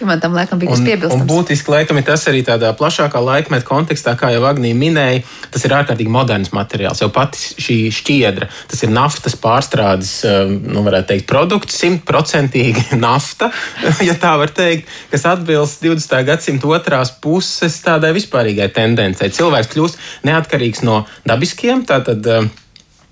Ja 0.00 0.06
man 0.08 0.22
tam 0.22 0.34
laikam 0.34 0.58
bija 0.58 0.72
kas 0.72 0.82
piebilstams. 0.82 1.22
Un 1.22 1.28
būtiski 1.30 1.70
laikam 1.70 2.00
ir 2.00 2.06
tas 2.08 2.24
arī 2.30 2.40
tādā 2.46 2.72
plašākā 2.74 3.20
laikmeta 3.22 3.66
kontekstā, 3.68 4.16
kā 4.18 4.32
jau 4.34 4.42
Agnija 4.48 4.74
minēja, 4.74 5.22
tas 5.54 5.66
ir 5.66 5.74
ārkārtīgi 5.76 6.10
moderns 6.10 6.50
materiāls. 6.56 7.02
Jau 7.04 7.10
pati 7.14 7.62
šī 7.62 7.76
šķiedra, 7.94 8.50
tas 8.72 8.82
ir 8.82 8.90
naftas 8.94 9.38
pārstrādes, 9.38 10.14
nu 10.50 10.82
varētu 10.86 11.12
teikt, 11.12 11.28
produkts, 11.30 11.78
simtprocentīgi 11.84 12.98
nafta, 13.06 13.52
ja 14.08 14.16
tā 14.18 14.34
var 14.40 14.50
teikt, 14.54 14.90
kas 15.12 15.28
atbilst 15.30 15.84
20. 15.86 16.16
gadsimta 16.26 16.72
otrās 16.74 17.14
puses 17.22 17.78
tādai 17.86 18.10
vispārīgai 18.18 18.70
tendencei. 18.74 19.30
Cilvēks 19.30 19.70
kļūst 19.76 20.02
neatkarīgs 20.26 20.82
no 20.86 21.04
dabiskiem, 21.28 21.86
tātad 21.86 22.26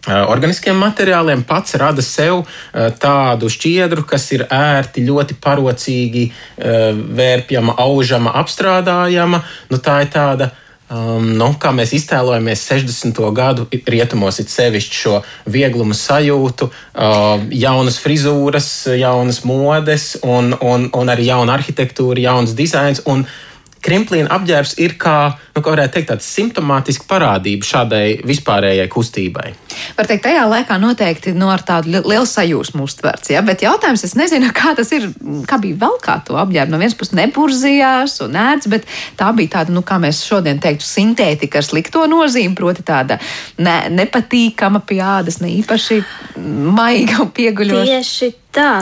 organiskiem 0.07 0.79
materiāliem, 0.79 1.43
pats 1.45 1.75
rada 1.81 2.05
sev 2.05 2.45
tādu 3.03 3.51
šķiedru, 3.51 4.07
kas 4.09 4.29
ir 4.37 4.47
ērti, 4.47 5.05
ļoti 5.09 5.37
parocīgi 5.43 6.23
vērpjama, 7.19 7.75
aužama, 7.83 8.33
apstrādājama. 8.41 9.43
Nu, 9.73 9.83
tā 9.83 10.01
ir 10.07 10.15
tāda. 10.15 10.53
Um, 10.89 11.35
nu, 11.37 11.51
kā 11.61 11.69
mēs 11.77 11.91
iztēlojamies 11.93 12.63
60. 12.65 13.19
gadu 13.37 13.67
rietumos, 13.93 14.39
ir 14.41 14.47
sevišķi 14.49 14.97
šo 14.97 15.19
vieglumu 15.53 15.93
sajūtu, 15.93 16.71
uh, 16.71 17.43
jaunas 17.53 17.99
frizūras, 18.01 18.71
jaunas 18.97 19.43
modes, 19.45 20.15
un, 20.25 20.55
un, 20.65 20.89
un 20.97 21.13
arī 21.13 21.29
jauna 21.29 21.59
arhitektūra, 21.59 22.25
jauns 22.25 22.57
dizains. 22.57 23.05
Un, 23.05 23.27
uh, 23.27 23.48
Krimplīna 23.89 24.29
apģērbs 24.37 24.75
ir 24.85 24.95
kā, 25.01 25.17
nu, 25.55 25.63
kā 25.63 25.73
varētu 25.73 25.95
teikt, 25.97 26.11
tāds 26.11 26.29
simptomātisks 26.37 27.07
parādība 27.09 27.65
šādai 27.65 28.19
vispārējai 28.29 28.85
kustībai. 28.93 29.53
Var 29.97 30.09
teikt, 30.11 30.27
tajā 30.27 30.43
laikā 30.51 30.77
noteikti 30.83 31.33
no 31.33 31.47
nu, 31.47 31.53
ar 31.55 31.65
tādu 31.65 31.95
li 31.95 32.03
lielu 32.03 32.29
sajūsmu 32.29 32.85
uztverts, 32.85 33.33
ja? 33.33 33.41
bet 33.47 33.65
jautājums, 33.65 34.05
es 34.05 34.13
nezinu, 34.19 34.51
kā 34.59 34.75
tas 34.77 34.93
ir, 34.97 35.09
kā 35.49 35.61
bija 35.63 35.79
vēl 35.87 35.97
kā 36.05 36.19
to 36.27 36.37
apģērbu. 36.41 36.75
No 36.75 36.83
vienas 36.83 36.99
puses 36.99 37.17
neburzījās 37.17 38.19
un 38.27 38.37
ērts, 38.43 38.69
bet 38.73 38.85
tā 39.17 39.31
bija 39.39 39.57
tāda, 39.57 39.73
nu, 39.73 39.85
kā 39.87 39.97
mēs 40.03 40.21
šodien 40.29 40.61
teiktu, 40.63 40.85
sintētika 40.85 41.63
ar 41.63 41.69
slikto 41.69 42.05
nozīmi, 42.11 42.53
proti 42.59 42.85
tāda 42.87 43.17
ne, 43.57 43.79
nepatīkama 43.97 44.85
pie 44.85 45.01
ādas, 45.05 45.41
ne 45.41 45.55
īpaši 45.63 46.03
maiga 46.77 47.23
un 47.25 47.33
pieguļoša. 47.33 47.89
Tieši 47.89 48.33
tā. 48.53 48.73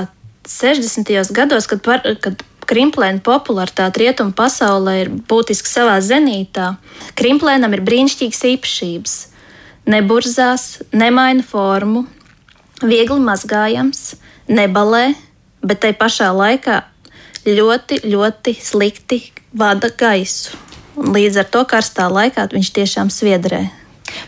60. 0.47 1.11
gados, 1.35 1.67
kad, 1.67 1.81
par, 1.83 2.05
kad 2.23 2.43
Krimplēna 2.67 3.23
popularitāte 3.23 4.03
rietumu 4.03 4.35
pasaulē 4.35 4.97
ir 5.05 5.13
būtiski 5.31 5.71
savā 5.71 6.01
zenītā. 6.03 6.75
Krimplēnam 7.19 7.77
ir 7.77 7.85
brīnišķīgas 7.87 8.43
īpašības. 8.51 9.15
Neburzās, 9.87 10.65
nemaina 10.91 11.47
formu, 11.47 12.07
viegli 12.83 13.21
mazgājams, 13.23 14.17
nebalē, 14.51 15.15
bet 15.63 15.85
tai 15.85 15.95
pašā 15.95 16.33
laikā 16.35 16.81
ļoti, 17.47 18.03
ļoti 18.11 18.57
slikti 18.59 19.21
vada 19.55 19.93
gaisu. 19.95 20.59
Līdz 20.97 21.43
ar 21.45 21.51
to 21.53 21.63
karstā 21.69 22.09
laikā 22.11 22.49
viņš 22.51 22.73
tiešām 22.81 23.13
sviedrē. 23.13 23.67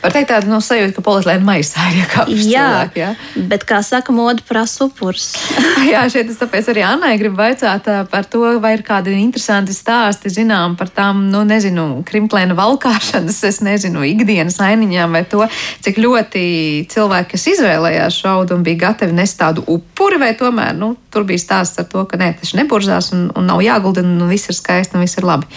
Var 0.03 0.15
teikt, 0.15 0.29
tāda 0.31 0.51
no 0.51 0.61
sajūta, 0.63 0.95
ka 0.97 1.03
polislēna 1.05 1.45
maisā 1.45 1.89
ir 1.91 2.03
iekāpusi 2.03 2.53
Jā, 2.53 2.65
cilvēki. 2.65 3.01
Jā, 3.03 3.47
bet 3.51 3.65
kā 3.69 3.81
saka, 3.87 4.15
moda 4.15 4.45
prasa 4.47 4.87
upurus. 4.87 5.33
jā 5.93 6.05
šeit 6.13 6.31
es 6.31 6.39
tāpēc 6.41 6.71
arī 6.73 6.85
Annai 6.87 7.15
gribu 7.21 7.41
vaicāt 7.41 7.89
par 8.11 8.29
to, 8.31 8.45
vai 8.63 8.75
ir 8.77 8.85
kādi 8.87 9.17
interesanti 9.19 9.75
stāsti, 9.77 10.33
zinām, 10.33 10.77
par 10.79 10.93
tām, 10.95 11.25
nu, 11.33 11.43
nezinu, 11.49 11.87
krimplēna 12.09 12.57
valkāšanas, 12.59 13.41
es 13.49 13.61
nezinu, 13.67 14.05
ikdienas 14.07 14.61
ainiņām, 14.65 15.19
vai 15.19 15.25
to, 15.29 15.45
cik 15.85 16.01
ļoti 16.03 16.45
cilvēki, 16.93 17.33
kas 17.35 17.49
izvēlējās 17.55 18.23
šaudu 18.23 18.59
un 18.59 18.65
bija 18.67 18.85
gatavi 18.89 19.19
nest 19.19 19.39
tādu 19.43 19.67
upuri, 19.67 20.21
vai 20.23 20.33
tomēr, 20.39 20.75
nu, 20.79 20.95
tur 21.13 21.27
bija 21.29 21.43
stāsts 21.43 21.83
ar 21.83 21.91
to, 21.91 22.07
ka 22.09 22.21
nē, 22.21 22.35
tas 22.41 22.55
neburzās 22.59 23.13
un, 23.17 23.29
un 23.37 23.49
nav 23.51 23.63
jāgulda 23.65 24.07
un 24.07 24.29
viss 24.31 24.51
ir 24.51 24.59
skaisti 24.59 24.99
un 24.99 25.07
viss 25.07 25.19
ir 25.19 25.27
labi. 25.29 25.49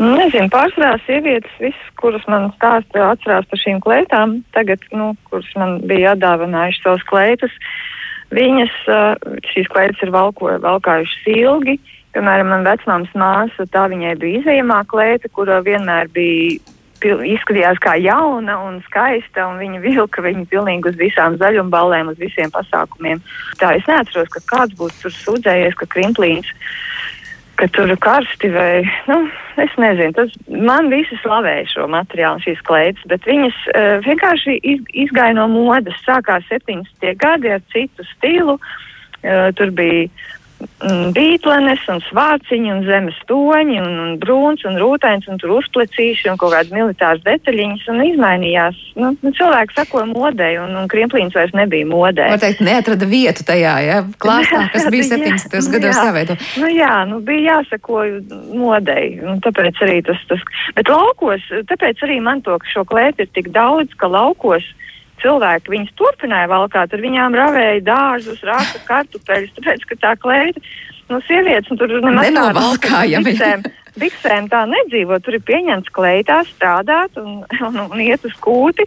Nezinu, 0.00 0.48
pārsvarā 0.48 0.94
sievietes, 1.04 1.52
visas, 1.60 1.88
kuras 2.00 2.22
man 2.30 2.48
stāsta, 2.54 3.02
atcerās 3.12 3.44
par 3.50 3.60
šīm 3.60 3.82
kleitām, 3.84 4.38
tagad, 4.56 4.80
nu, 4.96 5.10
kuras 5.28 5.50
man 5.60 5.76
bija 5.90 6.14
atdāvinājušas 6.14 6.86
savas 6.86 7.04
kleitas, 7.10 7.56
viņas 8.32 8.78
šīs 9.50 9.68
kleitas 9.68 10.00
ir 10.00 10.14
valko, 10.14 10.54
valkājušas 10.64 11.28
ilgi. 11.34 11.76
Piemēram, 12.14 12.48
man 12.50 12.64
vecmāmas 12.66 13.12
māsa, 13.14 13.68
tā 13.70 13.84
viņai 13.92 14.16
bija 14.18 14.40
izējamā 14.40 14.80
kleita, 14.90 15.28
kura 15.36 15.60
vienmēr 15.66 16.08
bija 16.16 16.58
izskatījās 17.00 17.78
kā 17.84 17.94
jauna 18.00 18.56
un 18.66 18.80
skaista, 18.88 19.46
un 19.48 19.60
viņa 19.60 19.80
vilka 19.84 20.24
viņu 20.24 20.48
pilnīgi 20.50 20.90
uz 20.90 20.98
visām 21.00 21.36
zaļumballēm, 21.40 22.10
uz 22.12 22.18
visiem 22.20 22.50
pasākumiem. 22.52 23.20
Tā 23.60 23.76
es 23.76 23.86
neatceros, 23.88 24.32
ka 24.32 24.42
kāds 24.48 24.76
būtu 24.80 25.04
tur 25.04 25.14
sūdzējies, 25.20 25.76
ka 25.80 25.88
krimplīns 25.92 26.48
ka 27.60 27.68
tur 27.76 27.92
karsti 28.00 28.48
vai, 28.54 28.82
nu, 29.10 29.18
es 29.60 29.72
nezinu, 29.80 30.14
tas 30.16 30.32
man 30.48 30.88
visi 30.92 31.18
slavēja 31.20 31.66
šo 31.74 31.86
materiālu, 31.92 32.40
šīs 32.44 32.62
kleitas, 32.64 33.04
bet 33.10 33.26
viņas 33.28 33.58
uh, 33.72 33.96
vienkārši 34.06 34.56
iz, 34.72 34.80
izgāja 35.04 35.36
no 35.36 35.46
modas, 35.52 35.98
sākās 36.06 36.46
70. 36.48 37.10
gadi 37.20 37.52
ar 37.52 37.64
citu 37.74 38.06
stilu, 38.14 38.56
uh, 38.56 39.48
tur 39.58 39.74
bija 39.76 40.08
bītlenes 41.14 41.82
un 41.92 42.00
svārciņi 42.06 42.72
un 42.72 42.82
zemes 42.86 43.16
toņi 43.28 43.78
un, 43.80 43.94
un 44.04 44.14
brūns 44.20 44.64
un 44.68 44.78
rūtains 44.80 45.28
un 45.30 45.40
tur 45.40 45.54
uzplecīši 45.58 46.30
un 46.32 46.38
kaut 46.40 46.54
kādas 46.54 46.72
militāras 46.72 47.22
detaļiņas 47.24 47.86
un 47.92 48.02
izmainījās. 48.06 48.80
Nu, 49.00 49.12
nu, 49.20 49.32
cilvēki 49.36 49.76
sakoja 49.76 50.08
modei 50.10 50.54
un, 50.60 50.74
un 50.80 50.88
krimplīns 50.90 51.36
vairs 51.36 51.54
nebija 51.56 51.88
modē. 51.88 52.30
Var 52.34 52.42
teikt, 52.42 52.64
neatrada 52.64 53.08
vietu 53.08 53.44
tajā, 53.48 53.74
ja, 53.86 54.00
klāstā, 54.20 54.66
kas 54.74 54.88
bija 54.92 55.08
70. 55.10 55.56
Jā, 55.60 55.62
nu 55.64 55.74
gados 55.76 56.00
jāveido. 56.00 56.36
Nu 56.60 56.72
jā, 56.72 56.94
nu 57.08 57.20
bija 57.24 57.56
jāsako 57.56 58.04
modei, 58.56 59.06
un 59.24 59.40
tāpēc 59.44 59.80
arī 59.84 60.00
tas, 60.06 60.20
tas, 60.30 60.44
bet 60.76 60.90
laukos, 60.92 61.44
tāpēc 61.70 62.04
arī 62.06 62.20
man 62.24 62.44
to, 62.46 62.56
ka 62.60 62.72
šo 62.72 62.84
klētu 62.88 63.24
ir 63.24 63.32
tik 63.36 63.52
daudz, 63.54 63.92
ka 64.00 64.10
laukos 64.10 64.66
cilvēki 65.22 65.74
viņas 65.74 65.96
turpināja 65.98 66.50
valkāt, 66.50 66.94
ar 66.94 67.04
viņām 67.04 67.36
ravēja 67.38 67.82
dārzus, 67.86 68.40
rāka 68.46 68.80
kartupeļus, 68.88 69.52
tāpēc, 69.58 69.84
ka 69.90 69.98
tā 70.06 70.14
kleita, 70.20 70.62
nu, 71.10 71.20
sievietes, 71.28 71.70
un 71.72 71.80
tur 71.80 71.92
nemaz 71.98 72.30
Nenovalkājami. 72.30 73.36
biksēm, 74.00 74.50
tā 74.52 74.64
nedzīvo, 74.70 75.18
tur 75.24 75.38
ir 75.38 75.46
pieņemts 75.46 75.92
kleitā 75.94 76.42
strādāt 76.48 77.18
un, 77.20 77.40
un, 77.66 77.80
un 77.86 78.02
iet 78.02 78.24
uz 78.28 78.36
kūti. 78.42 78.86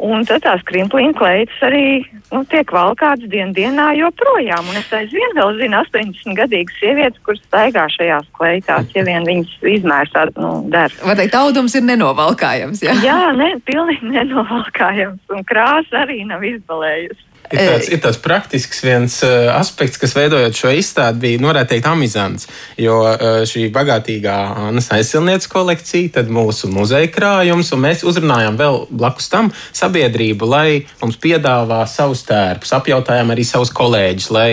Un 0.00 0.24
tad 0.24 0.40
tās 0.46 0.62
krimplīna 0.64 1.12
kleitas 1.16 1.58
arī 1.66 2.00
nu, 2.30 2.40
tiek 2.48 2.72
valkātas 2.72 3.28
dienu 3.28 3.52
dienā 3.56 3.90
joprojām. 3.98 4.70
Un 4.70 4.78
es 4.80 4.88
aizvien 4.96 5.34
vēl 5.36 5.58
zinu 5.58 5.80
80 5.82 6.38
gadīgas 6.38 6.78
sievietes, 6.80 7.20
kuras 7.26 7.42
staigā 7.44 7.84
šajās 7.92 8.28
kleitās, 8.38 8.88
ja 8.96 9.04
vien 9.04 9.28
viņas 9.28 9.56
izmērs 9.76 10.14
tādu, 10.14 10.36
nu, 10.40 10.52
der. 10.72 10.94
Var 11.04 11.20
teikt, 11.20 11.36
audums 11.36 11.76
ir 11.76 11.84
nenovalkājams. 11.88 12.84
Jā. 12.86 12.96
Jā, 13.04 13.18
ne, 13.36 13.52
pilnīgi 13.68 14.14
nenovalkājams. 14.14 15.20
Un 15.36 15.44
krāsa 15.48 16.06
arī 16.06 16.22
nav 16.28 16.46
izbalējusi. 16.48 17.29
Ir 17.50 17.66
tāds, 17.66 17.88
ir 17.90 17.98
tāds 17.98 18.18
praktisks 18.22 18.78
viens 18.84 19.16
uh, 19.26 19.48
aspekts, 19.56 19.98
kas 19.98 20.12
veidojot 20.14 20.54
šo 20.54 20.70
izstādi, 20.70 21.18
bija, 21.24 21.40
nu, 21.42 21.48
varētu 21.50 21.72
teikt, 21.72 21.88
amizants. 21.90 22.46
Jo 22.78 23.00
uh, 23.08 23.40
šī 23.48 23.64
bagātīgā 23.74 24.36
Annas 24.68 24.86
aizsilnieces 24.94 25.50
kolekcija, 25.50 26.12
tad 26.20 26.30
mūsu 26.30 26.70
muzeja 26.70 27.10
krājums, 27.10 27.72
un 27.74 27.82
mēs 27.82 28.04
uzrunājām 28.06 28.58
vēl 28.60 28.78
blakus 28.94 29.26
tam 29.32 29.50
sabiedrību, 29.74 30.46
lai 30.46 30.68
mums 31.02 31.18
piedāvā 31.18 31.80
savus 31.90 32.22
tērpus, 32.30 32.70
apjautājām 32.78 33.34
arī 33.34 33.48
savus 33.48 33.74
kolēģus, 33.74 34.30
lai 34.36 34.50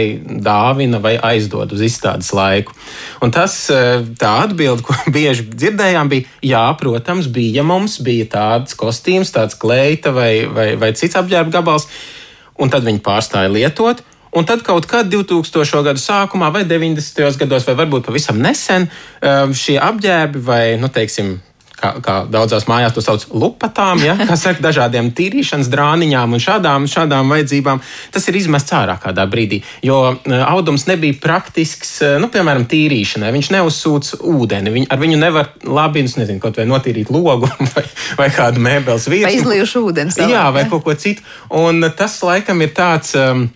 dāvina 0.50 0.98
vai 1.04 1.20
aizdod 1.22 1.78
uz 1.78 1.86
izstādes 1.86 2.34
laiku. 2.34 2.74
Un 3.22 3.36
tas, 3.36 3.60
uh, 3.70 4.02
tā 4.18 4.34
atbilde, 4.48 4.82
ko 4.90 4.98
bieži 5.14 5.46
dzirdējām, 5.54 6.10
bija, 6.16 6.38
jā, 6.42 6.66
protams, 6.82 7.30
bija 7.30 7.62
mums, 7.62 8.02
bija 8.02 8.26
tāds 8.34 8.74
kostīms, 8.74 9.38
tāds 9.38 9.54
kleita 9.54 10.18
vai, 10.18 10.48
vai, 10.50 10.72
vai 10.82 10.96
cits 10.98 11.22
apģērba 11.22 11.60
gabals 11.62 11.86
un 12.58 12.72
tad 12.74 12.86
viņi 12.88 13.04
pārstāja 13.06 13.52
lietot. 13.52 14.04
Un 14.38 14.46
tad 14.46 14.62
kaut 14.66 14.86
kad 14.90 15.08
2000. 15.10 15.82
gadu 15.86 16.02
sākumā, 16.02 16.52
vai 16.54 16.66
90. 16.68 17.40
gados, 17.40 17.66
vai 17.66 17.78
varbūt 17.80 18.10
pavisam 18.10 18.42
nesen, 18.44 18.90
um, 19.24 19.54
šie 19.56 19.78
apģērbi, 19.82 20.42
vai, 20.46 20.64
nu, 20.82 20.92
teiksim, 20.94 21.38
kā, 21.78 21.92
kā 22.04 22.16
daudzās 22.32 22.68
mājās 22.70 22.96
to 22.96 23.04
sauc 23.06 23.26
par 23.30 23.42
lupatām, 23.44 24.02
ja, 24.06 24.16
kas 24.30 24.46
ar 24.50 24.60
dažādiem 24.64 25.12
tīrīšanas 25.18 25.70
drāniņām 25.74 26.36
un 26.38 26.44
šādām, 26.44 26.88
šādām 26.92 27.34
vajadzībām, 27.34 27.82
tas 28.14 28.28
ir 28.30 28.40
izmests 28.40 28.76
ārā 28.78 28.98
kādā 29.02 29.28
brīdī. 29.30 29.62
Jo 29.86 30.00
uh, 30.12 30.38
audums 30.50 30.88
nebija 30.90 31.18
praktisks, 31.22 31.98
uh, 32.06 32.18
nu, 32.22 32.32
piemēram, 32.34 32.68
tīrīšanai. 32.70 33.34
Viņš 33.38 33.52
neuzsūc 33.58 34.14
ūdeni, 34.22 34.74
Viņ, 34.78 34.88
ar 34.94 35.00
viņu 35.02 35.20
nevar 35.22 35.52
labi, 35.64 36.04
nu, 36.06 36.12
nezinu, 36.20 36.42
kaut 36.44 36.58
vai 36.60 36.68
notīrīt 36.70 37.12
logu 37.14 37.50
vai, 37.76 37.86
vai 38.20 38.32
kādu 38.34 38.64
mēbeles 38.64 39.08
vietu. 39.10 39.30
Vai 39.30 39.38
izliešu 39.40 39.86
ūdeni 39.90 40.14
savā, 40.14 40.32
Jā, 40.34 40.48
vai 40.56 40.68
kaut 40.72 40.86
ko 40.86 40.98
citu. 40.98 41.26
Un 41.56 41.86
tas 41.98 42.20
laikam 42.26 42.62
ir 42.66 42.76
tāds. 42.78 43.16
Um, 43.18 43.48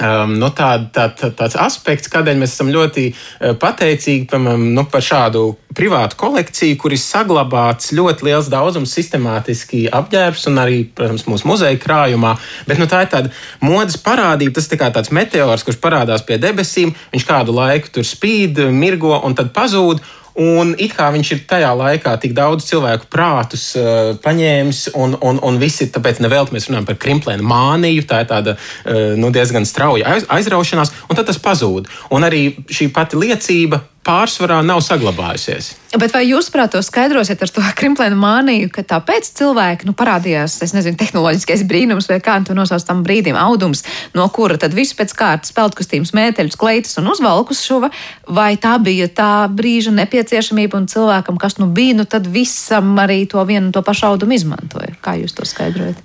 Um, 0.00 0.30
nu, 0.40 0.48
tā, 0.56 0.70
tā, 0.94 1.10
tā, 1.12 1.28
tāds 1.36 1.58
aspekts, 1.60 2.08
kādēļ 2.08 2.38
mēs 2.40 2.54
esam 2.54 2.70
ļoti 2.72 3.02
uh, 3.12 3.50
pateicīgi 3.60 4.30
piemēram, 4.30 4.62
nu, 4.72 4.86
par 4.88 5.04
šādu 5.04 5.42
privātu 5.76 6.16
kolekciju, 6.22 6.78
kur 6.80 6.94
ir 6.96 7.02
saglabāts 7.02 7.92
ļoti 7.92 8.24
liels 8.30 8.48
daudzums 8.48 8.94
sistemātiski 8.96 9.82
apģērbs 9.92 10.46
un 10.48 10.62
arī, 10.62 10.78
protams, 10.96 11.26
mūsu 11.28 11.50
muzeja 11.50 11.76
krājumā. 11.82 12.32
Bet 12.70 12.80
nu, 12.80 12.88
tā 12.88 13.02
ir 13.04 13.10
tāda 13.12 13.34
modes 13.60 13.98
parādība, 14.00 14.56
tas 14.56 14.70
ir 14.70 14.80
tā 14.80 14.88
tāds 14.94 15.12
meteors, 15.12 15.66
kurš 15.66 15.76
parādās 15.84 16.24
pie 16.24 16.40
debesīm, 16.40 16.94
viņš 17.12 17.28
kādu 17.28 17.58
laiku 17.60 17.92
tur 17.98 18.08
spīd, 18.08 18.64
mirgo 18.72 19.18
un 19.20 19.36
tad 19.36 19.52
pazūd. 19.52 20.00
Un 20.38 20.74
it 20.78 20.94
kā 20.94 21.08
viņš 21.14 21.32
ir 21.34 21.42
tajā 21.50 21.70
laikā 21.74 22.14
tik 22.22 22.34
daudz 22.36 22.68
cilvēku 22.68 23.08
prātus 23.10 23.70
uh, 23.78 24.12
paņēmis, 24.22 24.82
un, 24.94 25.16
un, 25.26 25.40
un 25.42 25.58
visi 25.60 25.90
tāpēc 25.90 26.22
nevelti 26.22 26.54
mēs 26.54 26.68
runājam 26.70 26.88
par 26.90 27.00
krimplēnu 27.02 27.46
māniju. 27.46 28.06
Tā 28.10 28.22
ir 28.22 28.30
tāda 28.30 28.56
uh, 28.56 29.14
nu, 29.18 29.32
diezgan 29.34 29.66
strauja 29.68 30.14
aiz, 30.14 30.28
aizraušanās, 30.30 30.94
un 31.08 31.18
tad 31.18 31.30
tas 31.30 31.40
pazūd. 31.42 31.90
Un 32.14 32.26
arī 32.26 32.44
šī 32.70 32.92
pati 32.94 33.18
liecība 33.18 33.82
pārsvarā 34.06 34.60
nav 34.64 34.80
saglabājusies. 34.84 35.74
Bet 36.00 36.14
vai 36.14 36.22
jūs, 36.24 36.48
prāt, 36.54 36.72
to 36.72 36.80
skaidrosiet 36.84 37.42
ar 37.44 37.50
to 37.52 37.62
krimplēnu 37.76 38.16
māniju, 38.16 38.70
ka 38.72 38.84
tāpēc 38.86 39.28
cilvēki 39.36 39.88
nu, 39.88 39.94
parādījās, 39.98 40.56
es 40.64 40.72
nezinu, 40.72 40.96
tehnoloģiskais 41.00 41.64
brīnums 41.68 42.08
vai 42.08 42.20
kā 42.24 42.38
to 42.46 42.56
nosauc 42.56 42.84
tam 42.86 43.02
brīdim, 43.04 43.36
audums, 43.36 43.82
no 44.16 44.24
kura 44.32 44.56
tad 44.60 44.76
visu 44.76 44.96
pēc 44.96 45.12
kārtas 45.18 45.52
peltkustības, 45.56 46.14
mēteļus, 46.16 46.56
kleitas 46.60 46.96
un 47.02 47.10
uzvalkus 47.12 47.60
šuva, 47.66 47.90
vai 48.30 48.54
tā 48.60 48.76
bija 48.80 49.10
tā 49.12 49.32
brīža 49.52 49.92
nepieciešamība 49.98 50.80
un 50.80 50.88
cilvēkam, 50.90 51.40
kas 51.42 51.58
nu 51.60 51.68
bija, 51.74 51.98
nu 52.00 52.08
tad 52.08 52.30
visam 52.30 52.94
arī 53.02 53.26
to 53.28 53.44
vienu 53.44 53.68
un 53.68 53.74
to 53.76 53.84
pašu 53.84 54.08
audumu 54.12 54.38
izmantoja? 54.38 54.94
Kā 55.04 55.18
jūs 55.20 55.36
to 55.36 55.44
skaidrojat? 55.48 56.00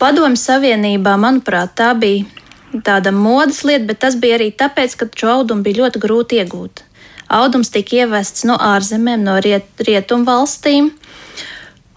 Padomju 0.00 0.40
Savienībā, 0.40 1.14
manuprāt, 1.20 1.76
tā 1.78 1.92
bija 1.94 2.26
tāda 2.82 3.12
modes 3.14 3.62
lieta, 3.64 3.86
bet 3.92 4.02
tas 4.02 4.18
bija 4.18 4.40
arī 4.40 4.50
tāpēc, 4.56 4.98
ka 4.98 5.12
šo 5.14 5.32
audumu 5.38 5.62
bija 5.66 5.84
ļoti 5.84 6.02
grūti 6.02 6.42
iegūt. 6.42 6.82
Audums 7.26 7.72
tika 7.74 7.96
ievests 8.02 8.44
no 8.46 8.54
ārzemēm, 8.62 9.24
no 9.26 9.38
riet, 9.42 9.66
rietumu 9.82 10.26
valstīm. 10.28 10.92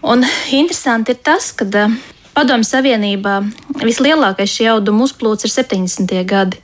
Un 0.02 0.24
interesanti 0.56 1.14
ir 1.14 1.20
tas, 1.22 1.52
ka 1.54 1.68
uh, 1.68 1.98
Padomju 2.34 2.66
Savienībā 2.66 3.36
vislielākais 3.84 4.52
šī 4.54 4.70
auduma 4.74 5.04
uzplūds 5.06 5.46
ir 5.46 5.54
70. 5.54 6.14
gadi. 6.26 6.62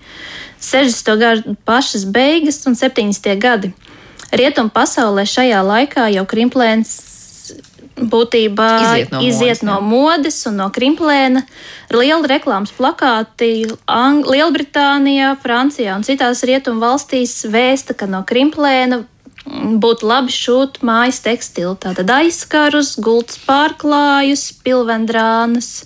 60. 0.63 1.11
gadu 1.19 1.55
pašas 1.67 2.05
beigas 2.09 2.61
un 2.65 2.77
70. 2.79 3.35
gadi. 3.37 3.73
Rietumu 4.33 4.71
pasaulē 4.73 5.27
šajā 5.29 5.59
laikā 5.61 6.07
jau 6.15 6.25
krimplēns 6.25 6.95
būtībā 7.95 8.69
Iziet 8.83 9.11
no 9.13 9.21
iziet 9.23 9.63
modes, 9.63 9.63
no 9.63 9.75
jā. 9.77 9.83
modes 9.87 10.39
un 10.49 10.57
no 10.59 10.67
krimplēna. 10.75 11.43
Liela 11.95 12.27
reklāmas 12.27 12.73
plakāti 12.75 13.65
Ang 13.87 14.27
Lielbritānijā, 14.27 15.35
Francijā 15.41 15.95
un 15.95 16.03
citās 16.07 16.43
rietumu 16.47 16.83
valstīs 16.83 17.45
vēsta, 17.47 17.95
ka 17.95 18.09
no 18.11 18.23
krimplēna 18.27 19.03
mm, 19.03 19.77
būtu 19.83 20.09
labi 20.09 20.35
šūt 20.35 20.81
mājas 20.83 21.21
tekstilu. 21.23 21.77
Tātad 21.79 22.11
aizskarus, 22.11 22.97
gultas 22.99 23.39
pārklājus, 23.47 24.49
pilvendrānas. 24.65 25.85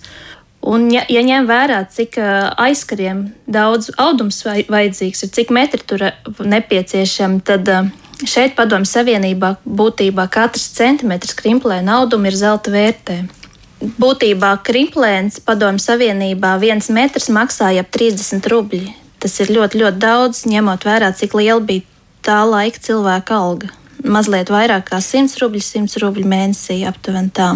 Un, 0.60 0.90
ja, 0.92 1.06
ja 1.08 1.22
ņem 1.24 1.46
vērā, 1.48 1.84
cik 1.88 2.18
ā, 2.20 2.32
aizkariem 2.66 3.30
daudz 3.48 3.94
audums 3.96 4.42
vajadzīgs 4.44 5.24
ir, 5.24 5.30
cik 5.32 5.54
metri 5.56 5.80
tur 5.80 6.10
nepieciešami, 6.36 7.40
tad 7.46 7.70
ā, 7.70 7.78
šeit 8.28 8.56
Padomju 8.58 8.88
Savienībā 8.88 9.54
būtībā 9.64 10.26
katrs 10.32 10.70
centimetrs 10.76 11.36
krimplēna 11.38 12.00
auduma 12.00 12.30
ir 12.30 12.36
zelta 12.36 12.72
vērtē. 12.74 13.22
būtībā 13.80 14.52
krimplēns 14.64 15.40
Padomju 15.40 15.80
Savienībā 15.80 16.56
viens 16.60 16.90
metrs 16.90 17.30
maksāja 17.32 17.80
ap 17.84 17.90
30 17.96 18.48
rubļi. 18.52 18.94
Tas 19.20 19.40
ir 19.40 19.52
ļoti, 19.52 19.80
ļoti 19.82 20.00
daudz, 20.00 20.46
ņemot 20.48 20.84
vērā, 20.84 21.12
cik 21.16 21.34
liela 21.36 21.60
bija 21.60 21.84
tā 22.24 22.40
laika 22.44 22.80
cilvēka 22.80 23.36
alga. 23.36 23.68
Mazliet 24.04 24.48
vairāk 24.48 24.88
kā 24.88 25.00
100 25.04 25.40
rubļi, 25.42 25.60
100 25.60 26.00
rubļi 26.00 26.24
mēnesī 26.24 26.80
aptuveni 26.88 27.32
tā. 27.36 27.50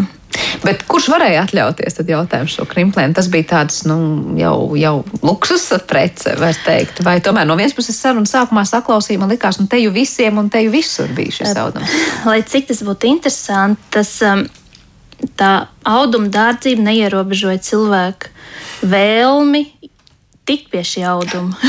Bet 0.65 0.83
kurš 0.89 1.09
varēja 1.13 1.45
atļauties 1.45 1.99
tad 1.99 2.11
jautājumu 2.11 2.51
šo 2.51 2.67
krimplēnu? 2.71 3.15
Tas 3.17 3.29
bija 3.33 3.49
tāds, 3.53 3.83
nu, 3.89 3.97
jau, 4.39 4.57
jau 4.79 4.95
luksus 5.25 5.67
prece, 5.89 6.35
var 6.41 6.57
teikt. 6.65 7.03
Vai 7.07 7.19
tomēr 7.25 7.49
no 7.49 7.57
vienas 7.59 7.77
puses 7.77 7.99
saruna 8.01 8.29
sākumā 8.29 8.65
saklausīja, 8.69 9.21
man 9.23 9.33
likās, 9.33 9.61
nu, 9.61 9.69
te 9.71 9.81
jau 9.83 9.93
visiem 9.95 10.41
un 10.41 10.51
te 10.53 10.65
jau 10.65 10.75
visur 10.75 11.11
bija 11.17 11.39
šis 11.41 11.57
audums. 11.61 11.97
Lai 12.31 12.41
cik 12.47 12.71
tas 12.73 12.83
būtu 12.87 13.11
interesanti, 13.11 13.91
tas 13.95 14.17
um, 14.27 14.47
tā 15.39 15.53
auduma 15.89 16.33
dārdzība 16.33 16.89
neierobežoja 16.91 17.63
cilvēku 17.65 18.33
vēlmi 18.85 19.67
tikt 20.45 20.71
pie 20.73 20.83
šī 20.85 21.05
auduma. 21.09 21.57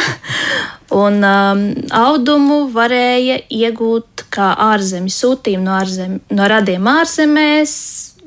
un 0.96 1.24
um, 1.24 1.64
audumu 1.96 2.66
varēja 2.74 3.40
iegūt 3.50 4.26
kā 4.34 4.52
ārzemju 4.72 5.14
sūtījumu 5.14 5.66
no, 5.66 5.78
ārzem, 5.80 6.20
no 6.36 6.50
radiem 6.52 6.88
ārzemēs, 6.92 7.74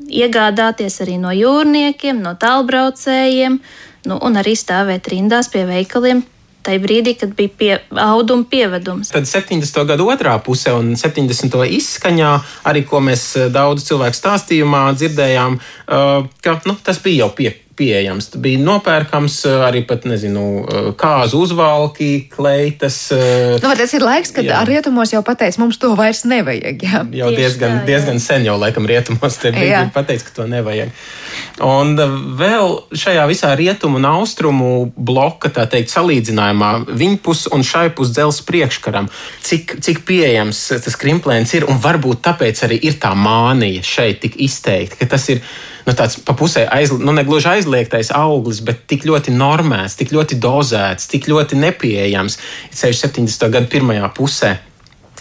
iegādāties 0.08 1.00
arī 1.04 1.18
no 1.20 1.32
jūrniekiem, 1.34 2.22
no 2.24 2.34
tālbraucējiem, 2.40 3.60
nu, 4.08 4.18
un 4.18 4.40
arī 4.40 4.56
stāvēt 4.58 5.10
rindās 5.12 5.50
pie 5.52 5.66
veikaliem. 5.68 6.24
Tajā 6.66 6.80
brīdī, 6.82 7.14
kad 7.16 7.32
bija 7.38 7.52
pie, 7.56 7.70
auduma 8.02 8.44
pievedums. 8.50 9.12
Tad 9.14 9.28
70. 9.30 9.78
gada 9.88 10.04
otrā 10.04 10.34
pusē 10.44 10.74
un 10.76 10.90
70. 10.98 11.54
izskaņā, 11.78 12.32
arī 12.68 12.82
ko 12.88 13.00
mēs 13.04 13.24
eh, 13.38 13.46
daudz 13.54 13.86
cilvēku 13.88 14.18
stāstījumā 14.18 14.82
dzirdējām, 14.98 15.56
uh, 15.56 16.26
ka 16.44 16.58
nu, 16.68 16.76
tas 16.84 17.00
bija 17.04 17.24
jau 17.24 17.30
pie, 17.38 17.54
pieejams. 17.78 18.30
Bija 18.42 18.60
nopērkams 18.64 19.38
eh, 19.48 19.56
arī 19.68 19.84
pat, 19.86 20.06
nezinu, 20.08 20.44
eh, 20.64 20.88
kāzu 20.98 21.42
uzvalki, 21.44 22.10
kleitas. 22.32 22.98
Eh, 23.14 23.58
nu, 23.62 23.72
tas 23.78 23.94
ir 23.94 24.04
laiks, 24.04 24.32
kad 24.34 24.46
jā. 24.46 24.58
rietumos 24.68 25.12
jau 25.14 25.22
pateica, 25.26 25.60
mums 25.62 25.78
to 25.80 25.92
vairs 25.98 26.24
nevajag. 26.28 26.82
Jā. 26.88 27.04
Jau 27.20 27.30
Tieši 27.30 27.40
diezgan, 27.40 27.76
tā, 27.76 27.82
jā. 27.82 27.86
diezgan 27.92 28.22
sen 28.22 28.46
jau 28.48 28.58
laikam 28.60 28.88
rietumos 28.88 29.38
te 29.40 29.52
bija 29.54 29.84
pateicis, 29.94 30.26
ka 30.28 30.40
to 30.40 30.48
nevajag. 30.50 30.92
Un 31.64 31.94
vēl 32.38 32.74
šajā 32.98 33.24
visā 33.30 33.52
rietumu 33.58 33.98
un 34.00 34.08
austrumu 34.08 34.70
bloka, 34.94 35.50
tā 35.54 35.66
teikt, 35.70 35.92
salīdzinājumā 35.94 36.72
viņpus 36.88 37.48
un 37.54 37.64
šai 37.66 37.88
pus 37.96 38.12
dzelzs 38.14 38.42
priekškaram, 38.48 39.10
cik, 39.46 39.78
cik 39.84 40.04
pieejams 40.08 40.60
tas 40.84 40.98
krimplēns 40.98 41.54
ir 41.58 41.66
un 41.70 41.80
varbūt 41.82 42.22
tāpēc 42.26 42.62
arī 42.66 42.78
ir 42.90 42.98
tā 43.02 43.14
mānija 43.18 43.84
šeit 43.86 44.22
tik 44.24 44.38
izteikti, 44.48 45.00
ka 45.02 45.10
tas 45.14 45.28
ir 45.34 45.42
nu, 45.88 45.96
tāds 45.96 46.18
pa 46.20 46.36
pusē 46.36 46.66
aiz, 46.68 46.92
nu, 46.92 47.14
negluži 47.16 47.48
aizliegtais 47.56 48.12
auglis, 48.14 48.60
bet 48.64 48.84
tik 48.90 49.08
ļoti 49.08 49.32
normēts, 49.34 49.96
tik 49.98 50.12
ļoti 50.12 50.38
dozēts, 50.42 51.08
tik 51.08 51.30
ļoti 51.32 51.58
nepieejams. 51.64 52.38
70. 52.76 53.48
gada 53.48 53.66
pirmajā 53.72 54.10
pusē. 54.16 54.58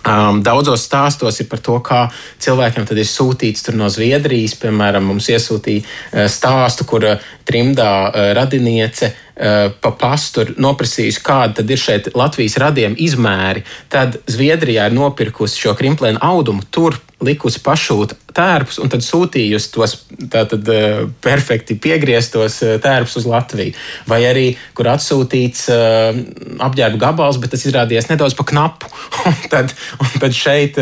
Um, 0.08 0.38
daudzos 0.46 0.86
stāstos 0.88 1.42
ir 1.42 1.50
par 1.52 1.60
to, 1.60 1.74
kā 1.84 2.06
cilvēkiem 2.44 2.86
ir 2.94 3.08
sūtīts 3.10 3.66
no 3.76 3.90
Zviedrijas. 3.92 4.54
Piemēram, 4.62 5.04
mums 5.10 5.28
iesūtīja 5.34 5.84
uh, 5.84 6.28
stāstu, 6.32 6.86
kur 6.88 7.04
uh, 7.04 7.26
trimdā 7.48 7.90
uh, 8.08 8.30
radiniece 8.38 9.10
uh, 9.12 9.74
pa 9.82 9.92
pastu 10.00 10.46
noprasījusi, 10.56 11.24
kāda 11.26 11.60
tad 11.60 11.74
ir 11.74 11.82
šeit 11.82 12.12
Latvijas 12.16 12.56
radiem 12.62 12.96
izmēri, 12.96 13.66
tad 13.92 14.22
Zviedrijā 14.32 14.88
ir 14.88 14.96
nopirkusi 14.96 15.66
šo 15.66 15.76
krimplēnu 15.76 16.24
audumu, 16.24 16.64
tur 16.72 17.02
likusi 17.20 17.60
pašūt 17.66 18.16
tērpus 18.38 18.80
un 18.84 18.92
tad 18.94 19.04
sūtījusi 19.06 19.72
tos 19.74 19.98
tātad 20.34 20.72
uh, 20.74 21.04
perfekti 21.24 21.78
piegrieztos 21.82 22.62
uh, 22.66 22.76
tērpus 22.84 23.20
uz 23.22 23.28
Latviju. 23.30 23.76
Vai 24.10 24.22
arī, 24.30 24.48
kur 24.78 24.90
atsūtīts 24.94 25.68
uh, 25.74 26.22
apģērba 26.70 27.02
gabals, 27.08 27.42
bet 27.42 27.54
tas 27.56 27.66
izrādījās 27.68 28.12
nedaudz 28.12 28.38
pa 28.38 28.48
knapu. 28.54 28.92
un, 29.28 29.40
tad, 29.52 29.74
un 30.00 30.20
tad 30.22 30.36
šeit, 30.38 30.78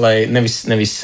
lai 0.00 0.16
nevis, 0.30 0.62
nevis 0.70 1.00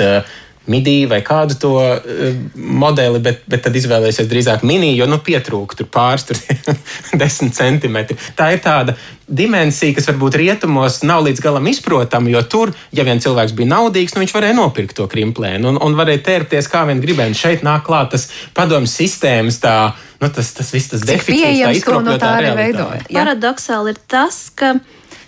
midiju 0.73 1.11
vai 1.13 1.21
kādu 1.27 1.59
to 1.61 1.75
uh, 1.81 2.39
modeli, 2.55 3.21
bet, 3.23 3.43
bet 3.51 3.65
tad 3.67 3.77
izvēlēsies 3.79 4.31
drīzāk 4.31 4.65
mini, 4.67 4.95
jo 4.99 5.09
nu, 5.11 5.21
pietrūkst 5.23 5.83
tur 5.83 5.91
pāris 5.93 6.27
tur 6.29 6.41
desmit 7.21 7.57
centimetri. 7.57 8.19
Tā 8.39 8.53
ir 8.55 8.63
tāda 8.65 8.97
dimensija, 9.27 9.95
kas 9.97 10.07
varbūt 10.11 10.39
rietumos 10.39 11.01
nav 11.07 11.25
līdz 11.27 11.43
galam 11.43 11.67
izprotama, 11.71 12.31
jo 12.31 12.43
tur, 12.47 12.75
ja 12.95 13.07
vien 13.07 13.23
cilvēks 13.23 13.57
bija 13.59 13.73
naudīgs, 13.75 14.15
nu, 14.15 14.23
viņš 14.23 14.35
varēja 14.37 14.59
nopirkt 14.59 14.99
to 14.99 15.07
krimplēnu 15.11 15.73
un, 15.73 15.81
un 15.83 15.99
varēja 15.99 16.25
tērpties 16.31 16.71
kā 16.71 16.85
vien 16.91 17.03
gribēja. 17.03 17.39
Šeit 17.47 17.67
nāk 17.67 17.87
klāt 17.89 18.15
tas 18.15 18.31
padomju 18.57 18.91
sistēmas. 18.91 19.63
Tā, 19.63 19.79
Nu, 20.17 20.31
tas, 20.33 20.49
tas 20.57 20.71
viss 20.73 20.89
tas 20.89 21.03
deficīts, 21.05 21.61
tā 21.61 21.73
izkropļotā 21.77 22.29
no 22.31 22.41
realitāte. 22.41 23.05
Paradoxāli 23.13 23.93
ir 23.93 23.99
tas, 24.09 24.39
ka 24.57 24.73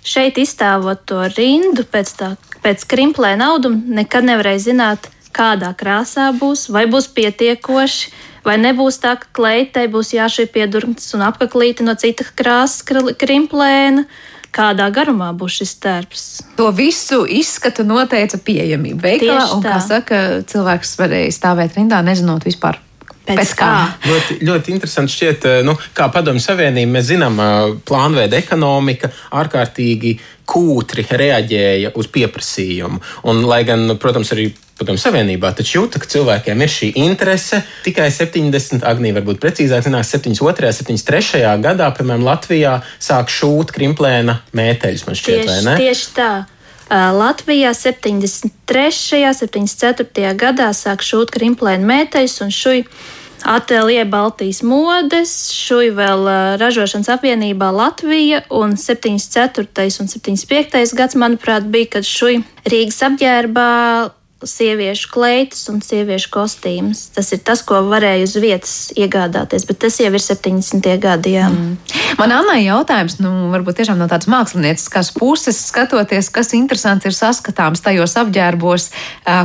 šeit 0.07 0.41
izstāvot 0.41 1.03
to 1.09 1.21
rindu 1.35 1.85
pēc, 1.85 2.13
tā, 2.17 2.31
pēc 2.65 2.87
krimplēna 2.89 3.51
auduma, 3.53 3.83
nekad 4.01 4.25
nevarēja 4.29 4.63
zināt, 4.71 5.11
kādā 5.35 5.73
krāsā 5.79 6.31
būs, 6.37 6.69
vai 6.75 6.87
būs 6.91 7.11
pietiekoši, 7.17 8.11
vai 8.47 8.57
nebūs 8.61 9.01
tā, 9.03 9.17
ka 9.21 9.31
kleitai 9.37 9.87
būs 9.93 10.15
jāšie 10.17 10.49
piedurns 10.53 11.13
un 11.17 11.27
apaklīte 11.29 11.87
no 11.87 11.95
cita 11.99 12.27
krāsas 12.37 12.85
krimplēna. 13.19 14.09
Kādā 14.49 14.89
garumā 14.91 15.29
būs 15.37 15.59
šis 15.61 15.75
tērps? 15.83 16.27
To 16.57 16.71
visu 16.73 17.21
izskatu 17.29 17.85
noteica 17.85 18.41
pieejamība 18.41 19.11
veikalā. 19.11 19.45
Un, 19.55 19.63
kā 19.63 19.77
saka, 19.85 20.21
cilvēks 20.49 20.97
varēja 20.99 21.35
stāvēt 21.37 21.77
rindā, 21.77 22.01
nezinot 22.03 22.49
vispār, 22.49 22.81
Pēc, 23.29 23.37
Pēc 23.37 23.51
kā? 23.59 23.67
kā? 23.69 24.09
Ļoti, 24.09 24.37
ļoti 24.49 24.73
interesanti 24.73 25.13
šķiet, 25.13 25.43
eh, 25.45 25.59
nu, 25.67 25.75
kā 25.97 26.07
padomju 26.13 26.41
savienība, 26.41 26.95
mēs 26.95 27.11
zinām, 27.11 27.37
eh, 27.45 27.75
plānveida 27.85 28.39
ekonomika 28.41 29.11
ārkārtīgi 29.37 30.15
kūtri 30.49 31.05
reaģēja 31.05 31.93
uz 31.95 32.09
pieprasījumu. 32.09 33.03
Un, 33.29 33.43
lai 33.45 33.65
gan, 33.69 33.85
protams, 34.01 34.33
arī 34.33 34.49
Padomju 34.79 35.03
Savienībā, 35.03 35.51
taču 35.59 35.81
jūta, 35.81 35.99
ka 35.99 36.07
cilvēkiem 36.07 36.63
ir 36.63 36.71
šī 36.71 36.91
interese. 37.03 37.63
Tikai 37.83 38.09
70, 38.15 38.85
Agnija, 38.87 39.17
varbūt 39.19 39.41
precīzāk, 39.43 39.83
zinās, 39.89 40.13
72. 40.15 40.71
73. 40.79 41.43
gadā, 41.65 41.91
piemēram, 41.97 42.23
Latvijā 42.29 42.77
sāk 43.03 43.33
šūt 43.35 43.75
krimplēna 43.75 44.39
mēteļus, 44.55 45.05
man 45.09 45.19
šķiet, 45.19 45.43
tieši, 45.43 45.51
vai 45.51 45.59
ne? 45.67 45.77
Tieši 45.83 46.15
tā. 46.15 46.31
Latvijā 46.89 47.75
73. 47.77 49.25
un 49.29 49.69
74. 49.69 50.35
gadā 50.41 50.71
sāk 50.73 51.03
šūt 51.05 51.35
krimplēna 51.35 51.85
mēteļus 51.85 52.39
un 52.47 52.55
šuj 52.55 52.85
Atelie 53.49 54.03
Baltijas 54.09 54.65
modes, 54.67 55.33
šuj 55.55 55.93
vēl 55.95 56.25
ražošanas 56.59 57.11
apvienībā 57.15 57.69
Latvija 57.71 58.41
un 58.51 58.75
74. 58.75 59.69
un 60.03 60.11
75. 60.11 60.95
gads, 60.99 61.15
manuprāt, 61.15 61.69
bija, 61.71 61.93
kad 61.99 62.09
šuj 62.09 62.41
Rīgas 62.67 62.99
apģērbā 63.07 63.69
sieviešu 64.47 65.09
kleitas 65.11 65.65
un 65.73 65.81
sieviešu 65.83 66.31
kostīmus. 66.31 67.09
Tas 67.15 67.33
ir 67.35 67.41
tas, 67.43 67.63
ko 67.67 67.81
varēja 67.89 68.27
uz 68.27 68.35
vietas 68.39 68.75
iegādāties, 68.95 69.65
bet 69.67 69.81
tas 69.83 69.99
jau 69.99 70.13
ir 70.13 70.23
70. 70.23 70.91
gadi. 71.03 71.35
Jā. 71.35 71.49
Mm. 71.51 71.75
Man 72.21 72.35
Annai 72.35 72.61
jautājums, 72.63 73.19
nu, 73.23 73.33
varbūt 73.51 73.81
tiešām 73.81 73.99
no 73.99 74.07
tādas 74.11 74.31
mākslinieciskas 74.31 75.11
puses 75.17 75.59
skatoties, 75.69 76.31
kas 76.35 76.55
interesants 76.55 77.09
ir 77.09 77.17
saskatāms 77.17 77.83
tajos 77.83 78.15
apģērbos, 78.23 78.89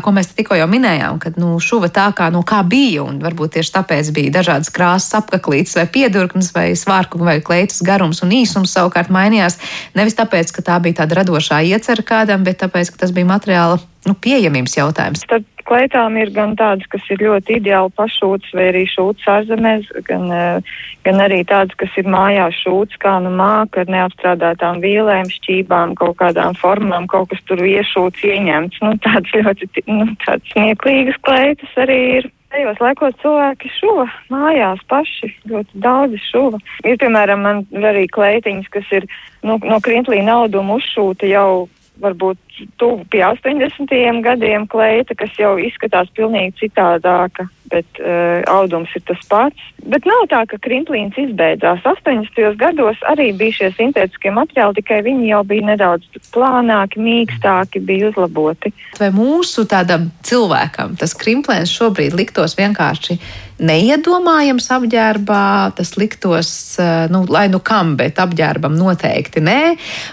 ko 0.06 0.14
mēs 0.14 0.30
tikko 0.38 0.58
jau 0.58 0.68
minējām, 0.70 1.18
kad 1.22 1.40
nu, 1.42 1.56
šuva 1.62 1.90
tā 1.94 2.08
kā, 2.18 2.30
nu, 2.34 2.44
kā 2.46 2.62
bija, 2.66 3.06
un 3.08 3.18
varbūt 3.24 3.58
tieši 3.58 3.74
tāpēc 3.80 4.12
bija 4.14 4.36
dažādas 4.38 4.70
krāsas 4.74 5.18
apaklītes 5.24 5.78
vai 5.80 5.88
piedurknes 5.90 6.52
vai 6.54 6.68
svārku 6.78 7.22
vai 7.22 7.40
kleitas 7.46 7.82
garums 7.86 8.22
un 8.26 8.36
īsums 8.36 8.76
savukārt 8.78 9.10
mainījās. 9.14 9.58
Nevis 9.98 10.18
tāpēc, 10.22 10.54
ka 10.54 10.66
tā 10.70 10.78
bija 10.86 11.02
tāda 11.02 11.24
radošā 11.24 11.64
iecerka 11.66 12.14
kādam, 12.14 12.46
bet 12.46 12.62
tāpēc, 12.62 12.94
ka 12.94 13.06
tas 13.06 13.16
bija 13.16 13.30
materiāla 13.30 13.82
nu, 14.10 14.16
pieejamības 14.20 14.78
jautājums. 14.78 15.24
Tad 15.30 15.46
kleitām 15.68 16.18
ir 16.20 16.32
gan 16.36 16.56
tādas, 16.60 16.88
kas 16.92 17.06
ir 17.14 17.24
ļoti 17.24 17.58
ideāli 17.60 17.92
pašūtas, 17.98 18.52
vai 18.56 18.68
arī 18.72 18.84
šūtas 18.92 19.30
ārzemēs, 19.36 19.90
gan, 20.08 20.26
eh, 20.32 20.74
gan 21.06 21.22
arī 21.24 21.44
tādas, 21.48 21.76
kas 21.80 21.90
ir 21.98 22.10
mājās 22.12 22.60
šūtas, 22.64 23.00
kā 23.00 23.16
nu 23.24 23.32
māka 23.38 23.84
ar 23.84 23.92
neapstrādātām 23.96 24.84
vīlēm, 24.84 25.32
šķībām, 25.32 25.96
kaut 25.96 26.18
kādām 26.18 26.56
formām, 26.60 27.08
kaut 27.08 27.30
kas 27.30 27.42
tur 27.48 27.58
iešūts, 27.58 28.24
ieņemts. 28.24 28.82
Nu, 28.84 28.96
tāds 29.04 29.30
ļoti 29.32 29.70
nu, 29.88 30.08
tāds 30.26 30.48
smieklīgas 30.54 31.20
kleitas 31.22 31.78
arī 31.78 32.00
ir. 32.20 32.32
Tajos 32.54 32.78
laikos 32.78 33.16
cilvēki 33.18 33.70
šuva 33.80 34.06
mājās 34.30 34.82
paši, 34.86 35.32
ļoti 35.50 35.80
daudz 35.82 36.20
šuva. 36.30 36.60
Ir, 36.86 37.00
piemēram, 37.02 37.42
man 37.42 37.64
arī 37.74 38.06
kleitiņas, 38.14 38.68
kas 38.70 38.92
ir 38.94 39.08
nu, 39.42 39.58
no 39.58 39.80
krintlīna 39.82 40.36
auduma 40.44 40.78
uzšūta 40.78 41.26
jau 41.32 41.66
varbūt 42.02 42.53
tuvu 42.78 43.06
pie 43.12 43.24
80. 43.26 44.22
gadiem 44.24 44.68
kleita, 44.68 45.16
kas 45.18 45.34
jau 45.40 45.56
izskatās 45.62 46.12
pilnīgi 46.18 46.66
citādāka. 46.66 47.50
bet 47.74 48.00
uh, 48.00 48.44
audums 48.54 48.92
ir 48.94 49.02
tas 49.08 49.22
pats. 49.30 49.70
Bet 49.84 50.06
nav 50.06 50.28
tā, 50.32 50.44
ka 50.50 50.60
krimplīns 50.62 51.18
izbeidzās. 51.18 51.82
80. 51.90 52.38
gados 52.60 53.00
arī 53.10 53.32
bija 53.38 53.58
šie 53.58 53.70
sintētiskie 53.80 54.30
materiāli, 54.36 54.78
tikai 54.80 55.00
viņi 55.08 55.32
jau 55.32 55.42
bija 55.48 55.66
nedaudz 55.72 56.22
plānāki, 56.36 57.02
mīkstāki, 57.02 57.82
bija 57.84 58.12
uzlaboti. 58.12 58.74
Vai 59.00 59.10
mūsu 59.16 59.66
tādam 59.70 60.12
cilvēkam 60.28 60.94
tas 61.02 61.18
krimplēns 61.18 61.74
šobrīd 61.74 62.14
liktos 62.20 62.54
vienkārši 62.60 63.18
neiedomājams 63.64 64.68
apģērbā, 64.76 65.46
tas 65.78 65.94
liktos, 66.00 66.50
eh, 66.82 67.08
nu, 67.14 67.24
lai 67.30 67.48
nu 67.54 67.60
kam, 67.64 67.96
bet 68.00 68.20
apģērbam 68.22 68.76
noteikti 68.78 69.44
nē, 69.44 69.60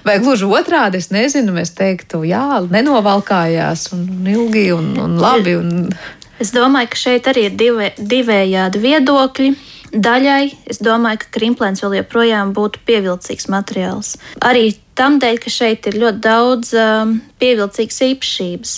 vai 0.05 0.19
gluži 0.23 0.49
otrādi, 0.49 1.01
es 1.01 1.11
nezinu, 1.11 1.55
mēs 1.57 1.73
teiktu, 1.77 2.23
jā, 2.31 2.61
nenovalkājās 2.71 3.91
un 3.97 4.07
ilgi 4.31 4.71
un, 4.77 4.93
un 5.01 5.19
labi. 5.21 5.57
Un... 5.59 5.91
Es 6.41 6.55
domāju, 6.57 6.93
ka 6.93 7.01
šeit 7.01 7.29
arī 7.31 7.49
ir 7.51 7.57
divē, 7.59 7.93
divējādi 7.99 8.83
viedokļi. 8.83 9.51
Daļai 9.91 10.45
es 10.71 10.79
domāju, 10.87 11.25
ka 11.25 11.33
krimplēns 11.35 11.83
vēl 11.83 11.99
joprojām 11.99 12.53
būtu 12.55 12.83
pievilcīgs 12.87 13.49
materiāls. 13.51 14.15
Arī 14.47 14.77
tam 14.99 15.19
dēļ, 15.23 15.41
ka 15.43 15.51
šeit 15.51 15.89
ir 15.91 15.99
ļoti 15.99 16.23
daudz 16.23 16.71
um, 16.79 17.17
pievilcīgas 17.43 17.99
īpašības, 18.07 18.77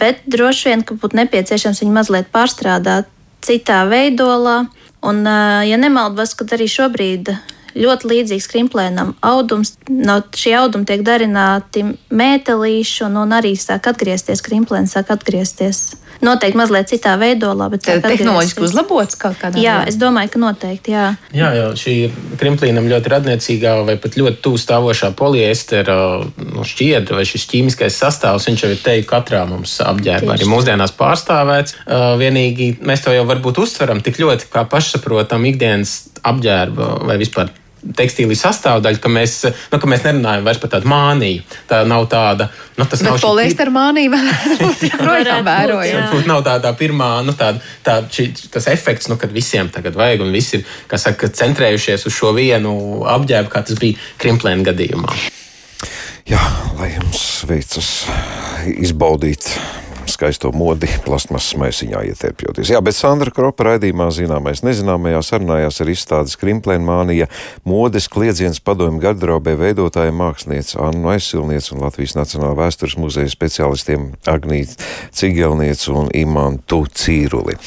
bet 0.00 0.24
droši 0.32 0.70
vien, 0.70 0.86
ka 0.86 0.96
būtu 0.96 1.20
nepieciešams 1.20 1.82
viņu 1.84 1.92
mazliet 1.98 2.32
pārstrādāt 2.32 3.10
citā 3.44 3.84
veidolā. 3.90 4.64
Un, 5.06 5.20
ja 5.68 5.76
nemaldos, 5.78 6.32
tad 6.38 6.56
arī 6.56 6.66
šobrīd 6.72 7.34
ļoti 7.76 8.10
līdzīgs 8.10 8.48
krimplēnam 8.52 9.14
audums. 9.26 9.74
No 9.90 10.20
šī 10.36 10.56
auduma 10.60 10.88
tiek 10.88 11.04
darināti 11.06 11.84
mētelīši, 12.10 13.04
un, 13.08 13.20
un 13.24 13.36
arī 13.36 13.54
sāk 13.60 13.90
atgriezties 13.92 14.42
krimplēns, 14.44 14.96
sāk 14.96 15.12
atgriezties 15.14 15.84
noteikti 16.24 16.58
mazliet 16.58 16.90
citā 16.90 17.14
veidolā. 17.20 17.68
Bet 17.72 17.84
tehnoloģiski 17.84 18.64
uzlabots 18.64 19.18
kaut 19.20 19.36
kādā 19.40 19.58
veidā? 19.58 19.64
Jā, 19.64 19.76
es 19.90 19.98
domāju, 20.00 20.32
ka 20.32 20.42
noteikti. 20.42 20.94
Jā, 20.94 21.06
jā 21.36 21.50
jau 21.58 21.68
šī 21.78 21.96
krimplīnam 22.40 22.88
ļoti 22.90 23.12
radniecīgā 23.12 23.74
vai 23.88 23.98
pat 24.00 24.16
ļoti 24.18 24.40
tuvu 24.44 24.60
stāvošā 24.60 25.12
poliestera 25.18 25.98
nu, 26.22 26.64
šķiedra 26.66 27.20
vai 27.20 27.26
šis 27.28 27.46
ķīmiskais 27.52 28.00
sastāvs, 28.00 28.48
viņš 28.48 28.64
jau 28.64 28.72
ir 28.72 28.82
teikt, 28.84 29.08
katrā 29.10 29.44
mums 29.48 29.78
apģērbā 29.84 30.36
arī 30.36 30.48
mūsdienās 30.50 30.96
pārstāvēts. 30.96 31.78
Vienīgi 32.20 32.72
mēs 32.86 33.04
to 33.04 33.14
jau 33.14 33.26
varbūt 33.28 33.60
uztveram 33.66 34.02
tik 34.04 34.20
ļoti 34.22 34.50
kā 34.52 34.64
pašsaprotam 34.70 35.44
ikdienas 35.52 35.98
apģērba 36.26 36.92
vai 37.06 37.20
vispār 37.20 37.52
tekstīlī 37.96 38.36
sastāvdaļa, 38.38 39.00
ka 39.02 39.10
mēs, 39.12 39.36
nu, 39.72 39.80
ka 39.82 39.90
mēs 39.90 40.04
nerunājam 40.06 40.46
vairs 40.46 40.60
par 40.62 40.72
tādu 40.72 40.90
māniju. 40.90 41.44
Tā 41.70 41.82
nav 41.88 42.08
tāda. 42.12 42.48
Nu, 42.76 42.84
tas 42.84 43.02
Bet 43.02 43.08
nav 43.08 43.20
poliestera 43.22 43.72
mānija 43.74 44.12
varētu 44.16 44.88
joprojām 44.90 45.46
vērojama. 45.46 46.02
Varbūt 46.08 46.28
nav 46.30 46.42
tā, 46.46 46.56
tā 46.64 46.74
pirmā, 46.78 47.10
nu, 47.26 47.36
tā, 47.38 47.52
tā, 47.86 48.00
šī, 48.12 48.28
tas 48.52 48.68
efekts, 48.72 49.10
nu, 49.12 49.18
kad 49.20 49.32
visiem 49.34 49.70
tagad 49.72 49.96
vajag 49.98 50.26
un 50.26 50.34
visi 50.34 50.60
ir, 50.60 50.66
kas 50.90 51.06
saka, 51.08 51.30
centrējušies 51.42 52.08
uz 52.08 52.16
šo 52.16 52.34
vienu 52.36 52.76
apģērbu, 53.16 53.52
kā 53.52 53.64
tas 53.66 53.80
bija 53.80 54.00
Krimplēna 54.20 54.66
gadījumā. 54.72 55.16
Jā, 56.26 56.42
lai 56.80 56.90
jums 56.96 57.22
veicas 57.46 57.90
izbaudīt 58.66 59.52
skaisto 60.10 60.52
modi 60.54 60.88
plasmasas 61.04 61.56
maisiņā 61.60 62.02
ietērpjoties. 62.10 62.70
Jā, 62.72 62.80
bet 62.84 62.96
Sandra 62.96 63.32
Kropa 63.34 63.68
raidījumā 63.70 64.08
zināmais 64.14 64.62
nezināmajā 64.66 65.22
sarunājās 65.26 65.80
ar 65.82 65.92
izstādes 65.92 66.38
Krimplēna 66.40 66.86
mānija 66.86 67.30
modes 67.68 68.08
kliedziens 68.12 68.62
padomju 68.64 69.02
garderobē 69.04 69.56
veidotāja 69.60 70.14
mākslinieca 70.16 70.86
Annu 70.88 71.12
Aizsilniec 71.14 71.70
un 71.74 71.84
Latvijas 71.86 72.16
Nacionālā 72.18 72.54
vēstures 72.62 72.98
muzeja 73.00 73.32
speciālistiem 73.32 74.12
Agnīt 74.30 74.76
Cigelniec 75.16 75.82
un 75.92 76.12
Imantu 76.14 76.84
Cīruli. 76.92 77.58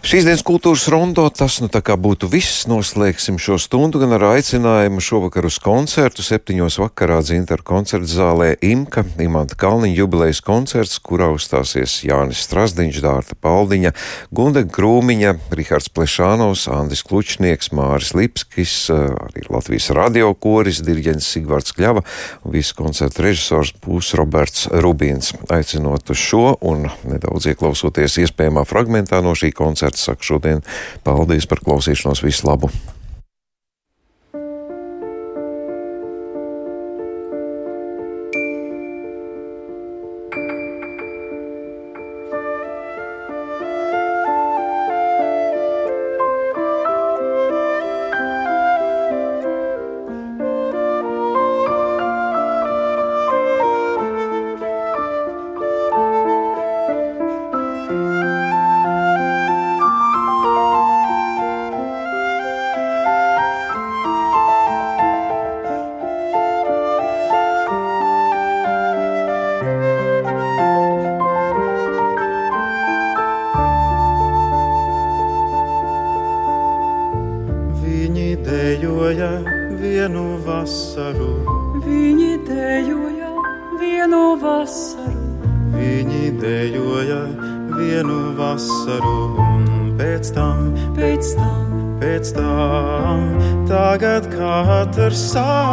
Šīs 0.00 0.24
dienas 0.24 0.40
kultūras 0.40 0.86
rondo 0.88 1.26
tas 1.28 1.58
nu 1.60 1.66
tā 1.68 1.82
kā 1.84 1.92
būtu 2.00 2.24
viss. 2.32 2.62
Noslēgsim 2.70 3.36
šo 3.36 3.58
stundu 3.60 4.00
gan 4.00 4.14
ar 4.16 4.22
aicinājumu 4.30 5.02
šovakar 5.04 5.44
uz 5.44 5.58
koncertu. 5.60 6.24
Septiņos 6.24 6.78
vakarā 6.80 7.18
Zintaru 7.20 7.60
koncertu 7.68 8.08
zālē 8.08 8.54
Imka, 8.64 9.04
Imanta 9.20 9.58
Kalniņa 9.60 9.98
jubilejas 9.98 10.40
koncerts, 10.40 10.96
kurā 11.04 11.28
uzstāsies 11.34 11.98
Jānis 12.08 12.40
Strasdiņš, 12.46 13.00
Dārta 13.04 13.36
Paldiņa, 13.44 13.92
Gundega 14.32 14.72
Krūmiņa, 14.72 15.34
Rihards 15.52 15.92
Plešānovs, 15.92 16.64
Andis 16.72 17.04
Klučnieks, 17.04 17.68
Māris 17.76 18.14
Lipskis, 18.16 18.88
arī 18.96 19.44
Latvijas 19.52 19.90
radio 20.00 20.32
koris, 20.32 20.80
diriģents 20.86 21.28
Sigvards 21.28 21.76
Kļava 21.76 22.06
un 22.46 22.56
visu 22.56 22.78
koncertu 22.80 23.28
režisors 23.28 23.74
būs 23.84 24.14
Roberts 24.16 24.64
Rubīns. 24.72 25.34
Aicinot 25.52 26.08
uz 26.08 26.24
šo 26.24 26.56
un 26.64 26.88
nedaudz 27.04 27.52
ieklausoties 27.52 28.16
iespējamā 28.24 28.64
fragmentā 28.64 29.20
no 29.20 29.36
šī 29.36 29.52
koncerta 29.52 29.89
koncerts. 29.90 30.06
Saku 30.06 30.22
šodien 30.24 30.62
paldies 31.04 31.46
par 31.46 31.60
klausīšanos, 31.60 32.24
visu 32.24 32.46
labu! 32.46 32.70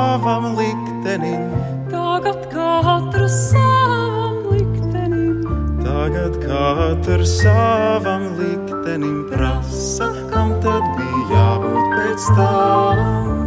savam 0.08 0.56
liktenim. 0.56 1.52
Tagad 1.92 2.40
katrs 2.54 3.36
savam 3.52 4.38
liktenim. 4.52 5.44
Tagad 5.84 6.34
katrs 6.46 7.34
savam 7.42 8.24
liktenim 8.40 9.18
prasa, 9.32 10.08
kam 10.32 10.56
tad 10.64 10.88
bija 10.96 11.26
jābūt 11.34 11.92
pēc 11.98 12.32
tam. 12.40 13.47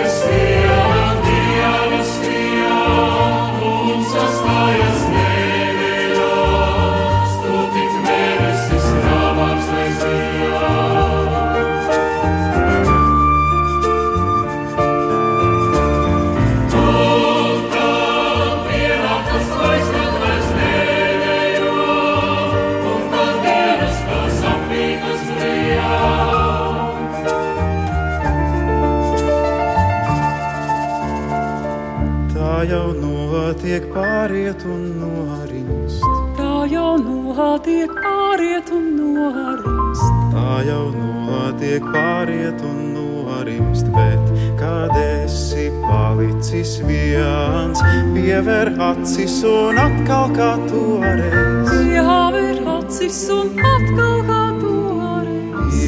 notiek 33.71 33.93
pāriet 33.93 34.63
un 34.67 34.81
norimst. 34.99 36.01
Tā 36.35 36.65
jau 36.67 36.97
notiek 36.99 37.91
pāriet 38.03 38.67
un 38.75 38.89
norimst. 38.97 40.17
Tā 40.33 40.57
jau 40.67 40.89
notiek 40.91 41.85
pāriet 41.93 42.59
un 42.67 42.81
norimst, 42.97 43.87
bet 43.95 44.35
kad 44.59 44.91
esi 44.99 45.69
palicis 45.85 46.81
viens, 46.83 47.79
piever 48.11 48.75
acis 48.91 49.39
un 49.47 49.79
atkal 49.79 50.35
kā 50.35 50.51
toreiz. 50.67 51.71
Jāver 51.95 52.59
acis 52.75 53.23
un 53.31 53.55
atkal 53.55 54.25
kā 54.27 54.41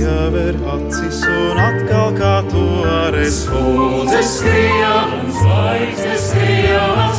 jāver 0.03 0.55
acis 0.75 1.21
un 1.29 1.59
atkal 1.61 2.13
kā 2.17 2.33
to 2.51 2.63
arēs. 2.89 3.43
Spūdzes 3.43 4.31
skrien, 4.39 5.27
zvaigznes 5.39 6.27
skrien, 6.29 7.12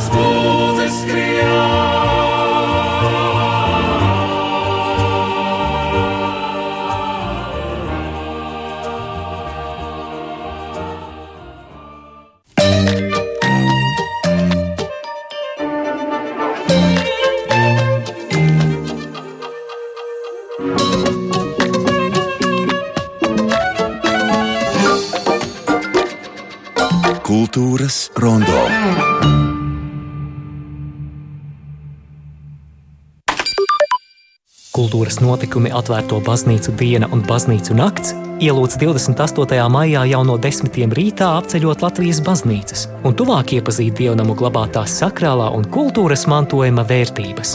notikumi 35.25 35.73
atvērto 35.73 36.21
baznīcu 36.23 36.71
diena 36.79 37.09
un 37.11 37.25
baznīcu 37.25 37.75
nakts 37.75 38.13
ielūdz 38.43 38.75
28. 38.81 39.69
maijā 39.71 40.01
jau 40.11 40.23
no 40.27 40.35
desmitiem 40.41 40.91
rītā 40.95 41.27
apceļot 41.39 41.81
Latvijas 41.85 42.19
baznīcas 42.25 42.81
un 43.07 43.11
tuvāk 43.17 43.47
iepazīt 43.57 43.93
dievnamu 43.99 44.33
glabātās 44.37 44.91
sakrālā 45.01 45.47
un 45.55 45.63
kultūras 45.71 46.23
mantojuma 46.31 46.83
vērtības. 46.87 47.49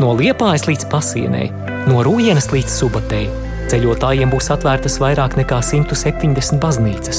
No 0.00 0.08
liepājas 0.18 0.64
līdz 0.68 0.84
pasienei, 0.90 1.48
no 1.88 1.96
rūjienas 2.06 2.48
līdz 2.52 2.70
subatei, 2.80 3.26
ceļotājiem 3.72 4.30
būs 4.34 4.46
atvērtas 4.54 4.96
vairāk 5.02 5.32
nekā 5.40 5.58
170 5.62 6.60
baznīcas. 6.62 7.18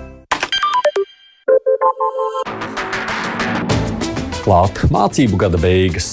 Klāt 4.49 4.79
mācību 4.89 5.37
gada 5.37 5.59
beigas, 5.61 6.07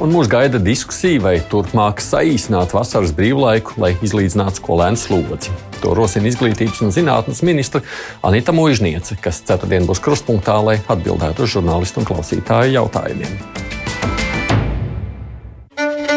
un 0.00 0.08
mūs 0.08 0.30
gaida 0.32 0.56
diskusija, 0.56 1.20
vai 1.20 1.34
turpmāk 1.44 1.98
saīsināt 2.00 2.70
vasaras 2.72 3.10
brīvlaiku, 3.12 3.74
lai 3.82 3.90
izlīdzinātu 4.00 4.62
skolēnu 4.62 4.96
slodzi. 4.96 5.52
To 5.82 5.92
rosina 5.92 6.30
izglītības 6.30 6.80
un 6.86 6.94
zinātnes 6.96 7.42
ministra 7.44 7.82
Anita 8.24 8.54
Mūžniece, 8.56 9.18
kas 9.20 9.42
ceturtdien 9.44 9.84
būs 9.84 10.00
krustpunktā, 10.00 10.56
lai 10.64 10.78
atbildētu 10.88 11.44
uz 11.44 11.52
žurnālistu 11.52 12.00
un 12.00 12.08
klausītāju 12.08 12.78
jautājumiem. 12.78 13.36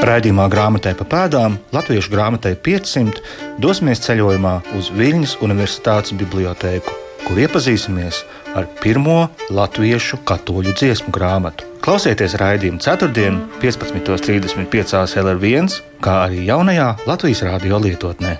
Raidījumā 0.07 0.47
grāmatai 0.55 0.95
pa 0.95 1.09
pēdām 1.11 1.59
Latviešu 1.75 2.15
grāmatai 2.15 2.55
500 2.55 3.19
dosimies 3.59 3.99
ceļojumā 4.07 4.55
uz 4.79 4.93
Viļņas 4.95 5.41
Universitātes 5.43 6.15
bibliotēku, 6.23 7.08
kur 7.25 7.39
iepazīsimies 7.45 8.23
ar 8.57 8.67
pirmo 8.81 9.29
latviešu 9.53 10.21
katoļu 10.27 10.75
dziesmu 10.75 11.13
grāmatu. 11.15 11.67
Klausieties 11.83 12.35
raidījumu 12.39 12.81
4. 12.83 13.31
15.35 13.61 15.17
LR1, 15.23 15.79
kā 16.03 16.19
arī 16.27 16.45
jaunajā 16.49 16.91
Latvijas 17.07 17.45
radio 17.47 17.79
lietotnē. 17.81 18.37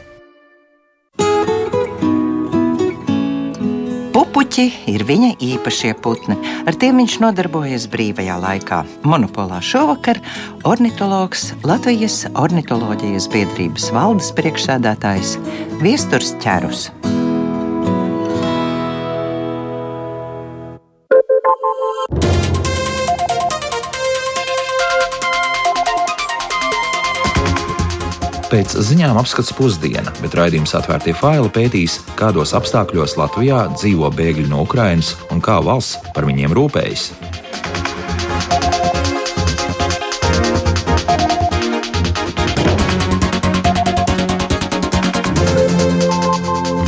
Pupuķi 4.40 4.66
ir 4.92 5.04
viņa 5.08 5.30
īpašie 5.44 5.94
putni. 6.04 6.36
Ar 6.68 6.76
tiem 6.80 7.00
viņš 7.02 7.16
nodarbojas 7.24 7.88
brīvajā 7.92 8.38
laikā. 8.44 8.82
Monopolā 9.08 9.62
šovakar 9.64 10.20
ornitologs 10.68 11.54
Latvijas 11.68 12.26
ornitoloģijas 12.34 13.30
biedrības 13.34 13.92
valdes 13.96 14.34
priekšsēdētājs 14.40 15.38
Viesturs 15.84 16.36
Čērus. 16.44 16.90
Pēc 28.50 28.72
ziņām 28.82 29.14
apskats 29.22 29.52
pusdiena, 29.54 30.10
bet 30.24 30.34
raidījums 30.34 30.72
atvērtie 30.74 31.12
faili 31.14 31.52
pētīs, 31.54 32.00
kādos 32.18 32.56
apstākļos 32.58 33.14
Latvijā 33.20 33.60
dzīvo 33.76 34.10
bēgļi 34.18 34.48
no 34.50 34.64
Ukrainas 34.66 35.12
un 35.30 35.38
kā 35.38 35.60
valsts 35.62 36.00
par 36.16 36.26
viņiem 36.26 36.56
rūpējas. 36.58 37.12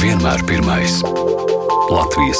Vienmēr 0.02 0.42
pirmais 0.50 1.04
Latvijas 1.92 2.40